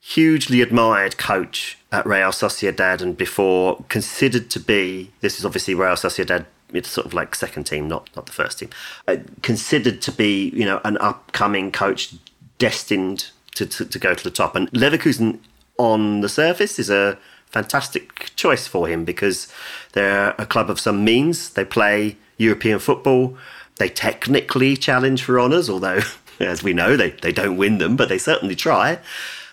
hugely 0.00 0.60
admired 0.60 1.16
coach 1.16 1.78
at 1.92 2.06
Real 2.06 2.30
Sociedad, 2.30 3.00
and 3.00 3.16
before 3.16 3.84
considered 3.88 4.50
to 4.50 4.60
be. 4.60 5.10
This 5.20 5.38
is 5.38 5.44
obviously 5.44 5.74
Real 5.74 5.94
Sociedad. 5.94 6.46
It's 6.72 6.88
sort 6.88 7.06
of 7.06 7.14
like 7.14 7.34
second 7.34 7.64
team, 7.64 7.88
not 7.88 8.10
not 8.16 8.26
the 8.26 8.32
first 8.32 8.58
team. 8.58 8.70
Uh, 9.06 9.18
considered 9.42 10.02
to 10.02 10.12
be, 10.12 10.50
you 10.50 10.64
know, 10.64 10.80
an 10.84 10.98
upcoming 10.98 11.70
coach 11.70 12.14
destined 12.58 13.30
to, 13.54 13.66
to, 13.66 13.84
to 13.84 13.98
go 13.98 14.14
to 14.14 14.24
the 14.24 14.30
top. 14.30 14.56
And 14.56 14.70
Leverkusen, 14.72 15.38
on 15.78 16.20
the 16.20 16.28
surface, 16.28 16.78
is 16.78 16.90
a 16.90 17.18
fantastic 17.46 18.34
choice 18.34 18.66
for 18.66 18.88
him 18.88 19.04
because 19.04 19.46
they're 19.92 20.34
a 20.38 20.46
club 20.46 20.68
of 20.68 20.80
some 20.80 21.04
means. 21.04 21.50
They 21.50 21.64
play 21.64 22.16
European 22.36 22.78
football. 22.78 23.36
They 23.76 23.88
technically 23.88 24.76
challenge 24.76 25.22
for 25.24 25.40
honours, 25.40 25.68
although, 25.68 26.00
as 26.40 26.62
we 26.62 26.72
know, 26.72 26.96
they, 26.96 27.10
they 27.10 27.32
don't 27.32 27.56
win 27.56 27.78
them, 27.78 27.96
but 27.96 28.08
they 28.08 28.18
certainly 28.18 28.54
try. 28.54 28.98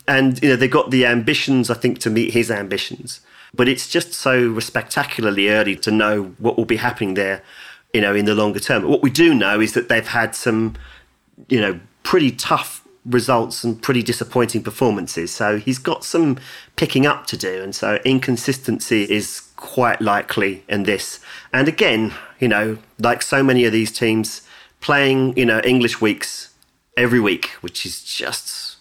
And, 0.08 0.42
you 0.42 0.50
know, 0.50 0.56
they've 0.56 0.70
got 0.70 0.92
the 0.92 1.06
ambitions, 1.06 1.70
I 1.70 1.76
think, 1.76 2.00
to 2.00 2.10
meet 2.10 2.34
his 2.34 2.52
ambitions. 2.52 3.22
But 3.54 3.68
it's 3.68 3.88
just 3.88 4.14
so 4.14 4.60
spectacularly 4.60 5.50
early 5.50 5.76
to 5.78 5.92
know 5.92 6.36
what 6.38 6.58
will 6.58 6.66
be 6.66 6.78
happening 6.78 7.16
there, 7.16 7.44
you 7.94 8.02
know, 8.02 8.16
in 8.16 8.26
the 8.26 8.36
longer 8.36 8.60
term. 8.60 8.88
What 8.88 9.04
we 9.04 9.10
do 9.10 9.34
know 9.34 9.60
is 9.60 9.74
that 9.74 9.90
they've 9.90 10.08
had 10.08 10.36
some, 10.36 10.76
you 11.50 11.60
know, 11.60 11.80
pretty 12.04 12.32
tough 12.32 12.82
results 13.06 13.64
and 13.64 13.82
pretty 13.82 14.04
disappointing 14.04 14.64
performances. 14.64 15.32
So 15.32 15.58
he's 15.58 15.80
got 15.80 16.04
some 16.04 16.38
picking 16.76 17.06
up 17.06 17.26
to 17.28 17.38
do. 17.38 17.62
And 17.62 17.76
so 17.76 18.00
inconsistency 18.06 19.04
is 19.12 19.42
quite 19.62 20.02
likely 20.02 20.64
in 20.68 20.84
this. 20.84 21.22
And 21.54 21.70
again, 21.70 22.14
you 22.40 22.50
know, 22.50 22.80
like 23.00 23.22
so 23.22 23.42
many 23.42 23.64
of 23.64 23.72
these 23.72 23.92
teams, 23.92 24.42
playing, 24.82 25.38
you 25.38 25.46
know, 25.46 25.62
English 25.64 26.02
weeks 26.02 26.50
every 26.98 27.22
week, 27.22 27.46
which 27.62 27.86
is 27.86 28.04
just 28.04 28.78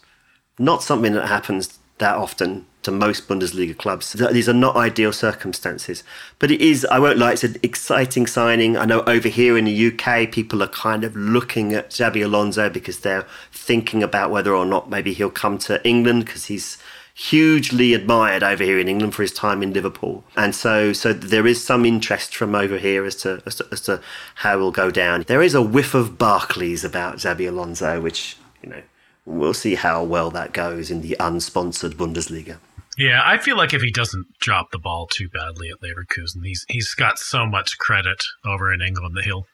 not 0.58 0.82
something 0.82 1.12
that 1.12 1.28
happens 1.28 1.78
that 1.98 2.16
often 2.16 2.66
to 2.82 2.90
most 2.90 3.28
Bundesliga 3.28 3.76
clubs. 3.76 4.14
These 4.14 4.48
are 4.48 4.54
not 4.54 4.74
ideal 4.74 5.12
circumstances, 5.12 6.02
but 6.38 6.50
it 6.50 6.62
is, 6.62 6.86
I 6.86 6.98
won't 6.98 7.18
lie, 7.18 7.32
it's 7.32 7.44
an 7.44 7.56
exciting 7.62 8.26
signing. 8.26 8.78
I 8.78 8.86
know 8.86 9.02
over 9.02 9.28
here 9.28 9.58
in 9.58 9.66
the 9.66 9.86
UK, 9.88 10.32
people 10.32 10.62
are 10.62 10.68
kind 10.68 11.04
of 11.04 11.14
looking 11.14 11.74
at 11.74 11.90
Xabi 11.90 12.24
Alonso 12.24 12.70
because 12.70 13.00
they're 13.00 13.26
thinking 13.52 14.02
about 14.02 14.30
whether 14.30 14.54
or 14.54 14.64
not 14.64 14.88
maybe 14.88 15.12
he'll 15.12 15.30
come 15.30 15.58
to 15.58 15.86
England 15.86 16.24
because 16.24 16.46
he's 16.46 16.78
hugely 17.20 17.92
admired 17.92 18.42
over 18.42 18.64
here 18.64 18.78
in 18.78 18.88
England 18.88 19.14
for 19.14 19.20
his 19.20 19.32
time 19.32 19.62
in 19.62 19.74
Liverpool. 19.74 20.24
And 20.36 20.54
so, 20.54 20.94
so 20.94 21.12
there 21.12 21.46
is 21.46 21.62
some 21.62 21.84
interest 21.84 22.34
from 22.34 22.54
over 22.54 22.78
here 22.78 23.04
as 23.04 23.14
to, 23.16 23.42
as 23.44 23.56
to, 23.56 23.66
as 23.70 23.82
to 23.82 24.00
how 24.36 24.56
it 24.56 24.60
will 24.60 24.72
go 24.72 24.90
down. 24.90 25.24
There 25.26 25.42
is 25.42 25.54
a 25.54 25.60
whiff 25.60 25.92
of 25.92 26.16
Barclays 26.16 26.82
about 26.82 27.16
Xabi 27.16 27.46
Alonso, 27.46 28.00
which, 28.00 28.38
you 28.62 28.70
know, 28.70 28.82
we'll 29.26 29.52
see 29.52 29.74
how 29.74 30.02
well 30.02 30.30
that 30.30 30.54
goes 30.54 30.90
in 30.90 31.02
the 31.02 31.14
unsponsored 31.20 31.92
Bundesliga. 31.92 32.56
Yeah, 32.96 33.20
I 33.22 33.36
feel 33.36 33.56
like 33.56 33.74
if 33.74 33.82
he 33.82 33.90
doesn't 33.90 34.26
drop 34.40 34.70
the 34.70 34.78
ball 34.78 35.06
too 35.06 35.28
badly 35.28 35.68
at 35.70 35.80
Leverkusen, 35.80 36.44
he's 36.44 36.66
he's 36.68 36.92
got 36.92 37.18
so 37.18 37.46
much 37.46 37.78
credit 37.78 38.22
over 38.44 38.72
in 38.72 38.82
England 38.82 39.16
that 39.16 39.24
he'll 39.24 39.46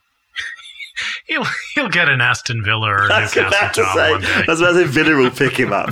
he'll 1.27 1.47
he'll 1.75 1.89
get 1.89 2.09
an 2.09 2.21
Aston 2.21 2.65
Villa 2.65 2.89
or 2.89 3.09
Newcastle 3.09 3.85
job 3.85 3.97
say, 3.97 4.11
one 4.11 4.21
day. 4.21 4.29
I 4.29 4.45
was 4.49 4.61
about 4.61 4.73
to 4.73 4.87
say 4.87 4.87
Villa 4.87 5.17
will 5.17 5.31
pick 5.31 5.59
him 5.59 5.73
up. 5.73 5.91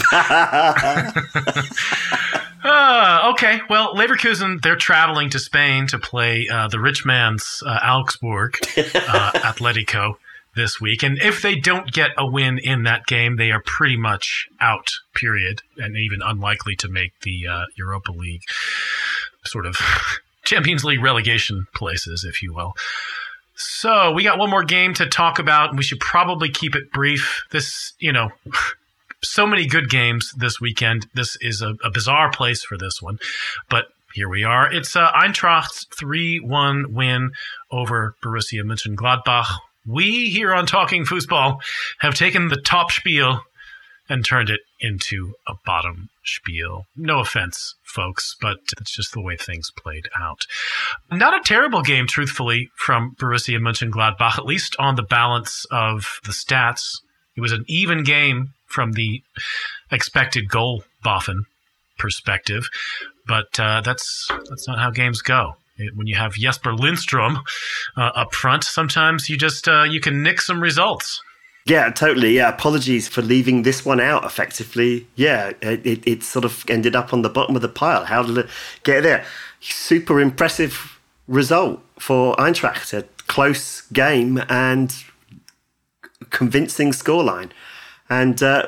Uh, 2.64 3.30
okay, 3.32 3.60
well, 3.68 3.94
Leverkusen 3.94 4.62
they're 4.62 4.76
traveling 4.76 5.30
to 5.30 5.38
Spain 5.38 5.86
to 5.88 5.98
play 5.98 6.48
uh, 6.50 6.68
the 6.68 6.80
rich 6.80 7.04
man's 7.04 7.62
uh, 7.66 7.78
Augsburg 7.82 8.56
uh, 8.76 9.32
Atletico 9.34 10.14
this 10.56 10.80
week, 10.80 11.02
and 11.02 11.18
if 11.20 11.42
they 11.42 11.56
don't 11.56 11.92
get 11.92 12.10
a 12.16 12.26
win 12.26 12.58
in 12.58 12.84
that 12.84 13.06
game, 13.06 13.36
they 13.36 13.50
are 13.50 13.60
pretty 13.60 13.96
much 13.96 14.48
out. 14.60 14.88
Period, 15.14 15.62
and 15.76 15.96
even 15.96 16.22
unlikely 16.22 16.76
to 16.76 16.88
make 16.88 17.12
the 17.22 17.46
uh, 17.48 17.64
Europa 17.76 18.12
League 18.12 18.42
sort 19.44 19.66
of 19.66 19.76
Champions 20.44 20.84
League 20.84 21.02
relegation 21.02 21.66
places, 21.74 22.24
if 22.24 22.42
you 22.42 22.54
will. 22.54 22.74
So 23.56 24.12
we 24.12 24.24
got 24.24 24.38
one 24.38 24.50
more 24.50 24.64
game 24.64 24.94
to 24.94 25.06
talk 25.06 25.38
about, 25.38 25.70
and 25.70 25.78
we 25.78 25.84
should 25.84 26.00
probably 26.00 26.50
keep 26.50 26.74
it 26.74 26.90
brief. 26.92 27.44
This, 27.50 27.92
you 27.98 28.12
know, 28.12 28.30
so 29.22 29.46
many 29.46 29.66
good 29.66 29.88
games 29.88 30.32
this 30.36 30.60
weekend. 30.60 31.06
This 31.14 31.36
is 31.40 31.62
a, 31.62 31.74
a 31.84 31.90
bizarre 31.90 32.30
place 32.30 32.64
for 32.64 32.76
this 32.76 33.00
one, 33.00 33.18
but 33.68 33.86
here 34.14 34.28
we 34.28 34.44
are. 34.44 34.72
It's 34.72 34.94
uh, 34.94 35.10
Eintracht's 35.12 35.86
3 35.96 36.40
1 36.40 36.94
win 36.94 37.32
over 37.70 38.14
Borussia 38.22 38.62
Mönchengladbach. 38.62 39.58
We 39.86 40.30
here 40.30 40.54
on 40.54 40.66
Talking 40.66 41.04
Football 41.04 41.60
have 41.98 42.14
taken 42.14 42.48
the 42.48 42.60
top 42.60 42.90
spiel 42.90 43.40
and 44.08 44.24
turned 44.24 44.50
it 44.50 44.60
into 44.80 45.34
a 45.46 45.54
bottom 45.66 46.10
spiel. 46.24 46.86
No 46.96 47.20
offense, 47.20 47.74
folks, 47.82 48.36
but 48.40 48.58
it's 48.80 48.94
just 48.94 49.12
the 49.12 49.20
way 49.20 49.36
things 49.36 49.70
played 49.76 50.08
out. 50.18 50.46
Not 51.10 51.38
a 51.38 51.44
terrible 51.44 51.82
game, 51.82 52.06
truthfully, 52.06 52.70
from 52.76 53.14
Borussia 53.16 53.58
Mönchengladbach, 53.58 54.38
at 54.38 54.46
least 54.46 54.76
on 54.78 54.96
the 54.96 55.02
balance 55.02 55.66
of 55.70 56.20
the 56.24 56.32
stats. 56.32 57.00
It 57.36 57.40
was 57.40 57.52
an 57.52 57.64
even 57.68 58.04
game 58.04 58.54
from 58.66 58.92
the 58.92 59.22
expected 59.90 60.48
goal 60.48 60.84
boffin 61.02 61.44
perspective, 61.98 62.68
but 63.26 63.58
uh, 63.58 63.80
that's 63.80 64.28
that's 64.48 64.66
not 64.66 64.78
how 64.78 64.90
games 64.90 65.22
go. 65.22 65.56
When 65.94 66.06
you 66.06 66.14
have 66.14 66.34
Jesper 66.34 66.72
Lindstrom 66.72 67.40
uh, 67.96 68.10
up 68.14 68.32
front, 68.32 68.62
sometimes 68.62 69.28
you 69.28 69.36
just 69.36 69.68
uh, 69.68 69.82
you 69.82 70.00
can 70.00 70.22
nick 70.22 70.40
some 70.40 70.60
results. 70.60 71.20
Yeah, 71.66 71.90
totally. 71.90 72.36
Yeah, 72.36 72.50
apologies 72.50 73.08
for 73.08 73.22
leaving 73.22 73.62
this 73.62 73.86
one 73.86 73.98
out. 73.98 74.24
Effectively, 74.24 75.06
yeah, 75.14 75.52
it, 75.62 76.06
it, 76.06 76.22
sort 76.22 76.44
of 76.44 76.62
ended 76.68 76.94
up 76.94 77.14
on 77.14 77.22
the 77.22 77.30
bottom 77.30 77.56
of 77.56 77.62
the 77.62 77.70
pile. 77.70 78.04
How 78.04 78.22
did 78.22 78.36
it 78.36 78.48
get 78.82 79.02
there? 79.02 79.24
Super 79.60 80.20
impressive 80.20 81.00
result 81.26 81.80
for 81.98 82.36
Eintracht. 82.36 82.92
A 82.92 83.04
close 83.28 83.80
game 83.92 84.42
and 84.50 84.94
convincing 86.28 86.90
scoreline, 86.90 87.50
and 88.10 88.42
uh, 88.42 88.66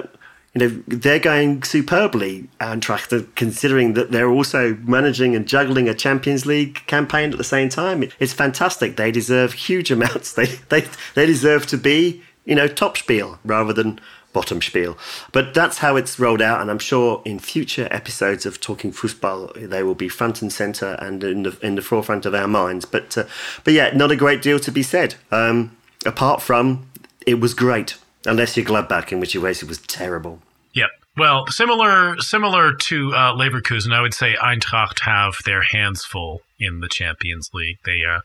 you 0.54 0.60
know 0.62 0.82
they're 0.88 1.18
going 1.18 1.64
superbly. 1.64 2.48
Eintracht, 2.60 3.26
considering 3.34 3.92
that 3.92 4.10
they're 4.10 4.30
also 4.30 4.74
managing 4.84 5.36
and 5.36 5.46
juggling 5.46 5.86
a 5.86 5.92
Champions 5.92 6.46
League 6.46 6.76
campaign 6.86 7.30
at 7.30 7.36
the 7.36 7.44
same 7.44 7.68
time. 7.68 8.08
It's 8.18 8.32
fantastic. 8.32 8.96
They 8.96 9.10
deserve 9.10 9.52
huge 9.52 9.90
amounts. 9.96 10.32
They 10.32 10.46
they 10.70 10.86
they 11.14 11.26
deserve 11.26 11.66
to 11.66 11.76
be 11.76 12.22
you 12.46 12.54
know 12.54 12.66
top 12.66 12.96
spiel 12.96 13.38
rather 13.44 13.74
than 13.74 14.00
bottom 14.32 14.60
spiel. 14.60 14.98
But 15.32 15.54
that's 15.54 15.78
how 15.78 15.96
it's 15.96 16.18
rolled 16.18 16.42
out, 16.42 16.60
and 16.60 16.70
I'm 16.70 16.78
sure 16.78 17.22
in 17.24 17.38
future 17.38 17.88
episodes 17.90 18.44
of 18.44 18.60
Talking 18.60 18.92
Football 18.92 19.50
they 19.54 19.82
will 19.82 19.94
be 19.94 20.08
front 20.08 20.42
and 20.42 20.52
center 20.52 20.96
and 21.00 21.22
in 21.24 21.42
the 21.42 21.58
in 21.62 21.74
the 21.74 21.82
forefront 21.82 22.26
of 22.26 22.34
our 22.34 22.48
minds. 22.48 22.84
But 22.84 23.16
uh, 23.18 23.24
but 23.64 23.72
yeah, 23.74 23.90
not 23.94 24.10
a 24.10 24.16
great 24.16 24.42
deal 24.42 24.58
to 24.60 24.70
be 24.70 24.82
said. 24.82 25.16
Um, 25.30 25.76
apart 26.04 26.42
from 26.42 26.88
it 27.26 27.40
was 27.40 27.54
great, 27.54 27.96
unless 28.26 28.56
you're 28.56 28.66
Gladbach, 28.66 29.10
in 29.10 29.20
which 29.20 29.32
case 29.32 29.62
it 29.62 29.68
was 29.68 29.78
terrible. 29.78 30.40
Yep. 30.74 30.90
Well, 31.16 31.46
similar 31.46 32.18
similar 32.20 32.74
to 32.74 33.14
uh, 33.14 33.32
Leverkusen, 33.32 33.94
I 33.94 34.02
would 34.02 34.14
say 34.14 34.34
Eintracht 34.34 35.00
have 35.00 35.36
their 35.46 35.62
hands 35.62 36.04
full 36.04 36.42
in 36.58 36.80
the 36.80 36.88
Champions 36.88 37.50
League. 37.54 37.78
They, 37.86 38.04
uh, 38.04 38.20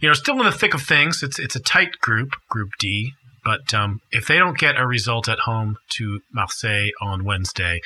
you 0.00 0.08
know, 0.08 0.14
still 0.14 0.38
in 0.38 0.44
the 0.44 0.52
thick 0.52 0.74
of 0.74 0.82
things. 0.82 1.22
It's 1.22 1.38
it's 1.38 1.56
a 1.56 1.60
tight 1.60 2.00
group, 2.00 2.36
Group 2.50 2.72
D. 2.78 3.14
But 3.44 3.74
um, 3.74 4.00
if 4.10 4.26
they 4.26 4.38
don't 4.38 4.58
get 4.58 4.78
a 4.78 4.86
result 4.86 5.28
at 5.28 5.40
home 5.40 5.76
to 5.90 6.20
Marseille 6.32 6.90
on 7.00 7.24
Wednesday, 7.24 7.80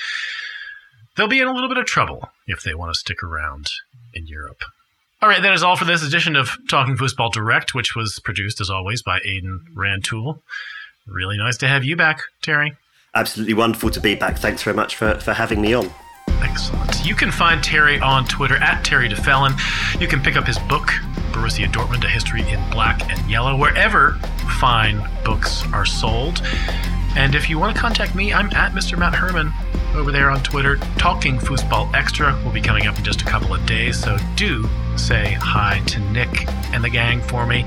they'll 1.17 1.29
be 1.29 1.41
in 1.41 1.49
a 1.49 1.53
little 1.53 1.69
bit 1.69 1.79
of 1.79 1.87
trouble 1.87 2.31
if 2.47 2.63
they 2.63 2.75
want 2.75 2.93
to 2.93 2.99
stick 2.99 3.23
around 3.23 3.71
in 4.15 4.27
Europe. 4.27 4.63
All 5.21 5.29
right, 5.29 5.43
that 5.43 5.53
is 5.53 5.65
all 5.65 5.75
for 5.75 5.85
this 5.85 6.05
edition 6.05 6.37
of 6.37 6.57
Talking 6.69 6.97
Football 6.97 7.31
Direct, 7.31 7.75
which 7.75 7.97
was 7.97 8.21
produced 8.21 8.61
as 8.61 8.71
always 8.71 9.03
by 9.03 9.19
Aidan 9.25 9.67
Rantoul. 9.75 10.41
Really 11.09 11.37
nice 11.37 11.57
to 11.59 11.67
have 11.67 11.83
you 11.83 11.97
back, 11.97 12.23
Terry. 12.41 12.77
Absolutely 13.15 13.55
wonderful 13.55 13.91
to 13.91 14.01
be 14.01 14.15
back. 14.15 14.39
Thanks 14.39 14.63
very 14.63 14.77
much 14.77 14.95
for, 14.95 15.19
for 15.19 15.33
having 15.33 15.61
me 15.61 15.75
on. 15.75 15.91
Excellent. 16.59 17.07
You 17.07 17.15
can 17.15 17.31
find 17.31 17.63
Terry 17.63 18.01
on 18.01 18.25
Twitter 18.25 18.57
at 18.57 18.85
Terry 18.85 19.09
Duffelen. 19.09 19.57
You 20.01 20.09
can 20.09 20.21
pick 20.21 20.37
up 20.37 20.45
his 20.45 20.59
book, 20.59 20.89
Borussia 21.31 21.71
Dortmund: 21.71 22.05
A 22.05 22.09
History 22.09 22.41
in 22.51 22.59
Black 22.71 23.09
and 23.09 23.31
Yellow, 23.31 23.57
wherever 23.57 24.15
fine 24.59 25.01
books 25.25 25.63
are 25.73 25.87
sold. 25.87 26.43
And 27.17 27.37
if 27.37 27.49
you 27.49 27.61
want 27.61 27.77
to 27.77 27.81
contact 27.81 28.17
me, 28.17 28.33
I'm 28.33 28.51
at 28.57 28.73
Mr. 28.73 28.99
Matt 28.99 29.15
Herman 29.15 29.53
over 29.95 30.11
there 30.11 30.31
on 30.31 30.43
Twitter. 30.43 30.79
Talking 30.99 31.39
Football 31.39 31.93
Extra 31.95 32.37
will 32.45 32.51
be 32.51 32.61
coming 32.61 32.89
up 32.89 32.99
in 32.99 33.05
just 33.05 33.23
a 33.23 33.25
couple 33.25 33.55
of 33.55 33.65
days, 33.65 33.97
so 33.97 34.19
do 34.35 34.69
say 34.97 35.35
hi 35.41 35.81
to 35.87 36.01
Nick 36.11 36.49
and 36.73 36.83
the 36.83 36.91
gang 36.91 37.21
for 37.21 37.47
me. 37.47 37.65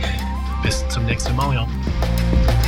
Bis 0.63 0.83
zum 0.89 1.07
nächsten 1.07 1.33
Mal, 1.37 1.53
y'all. 1.53 2.61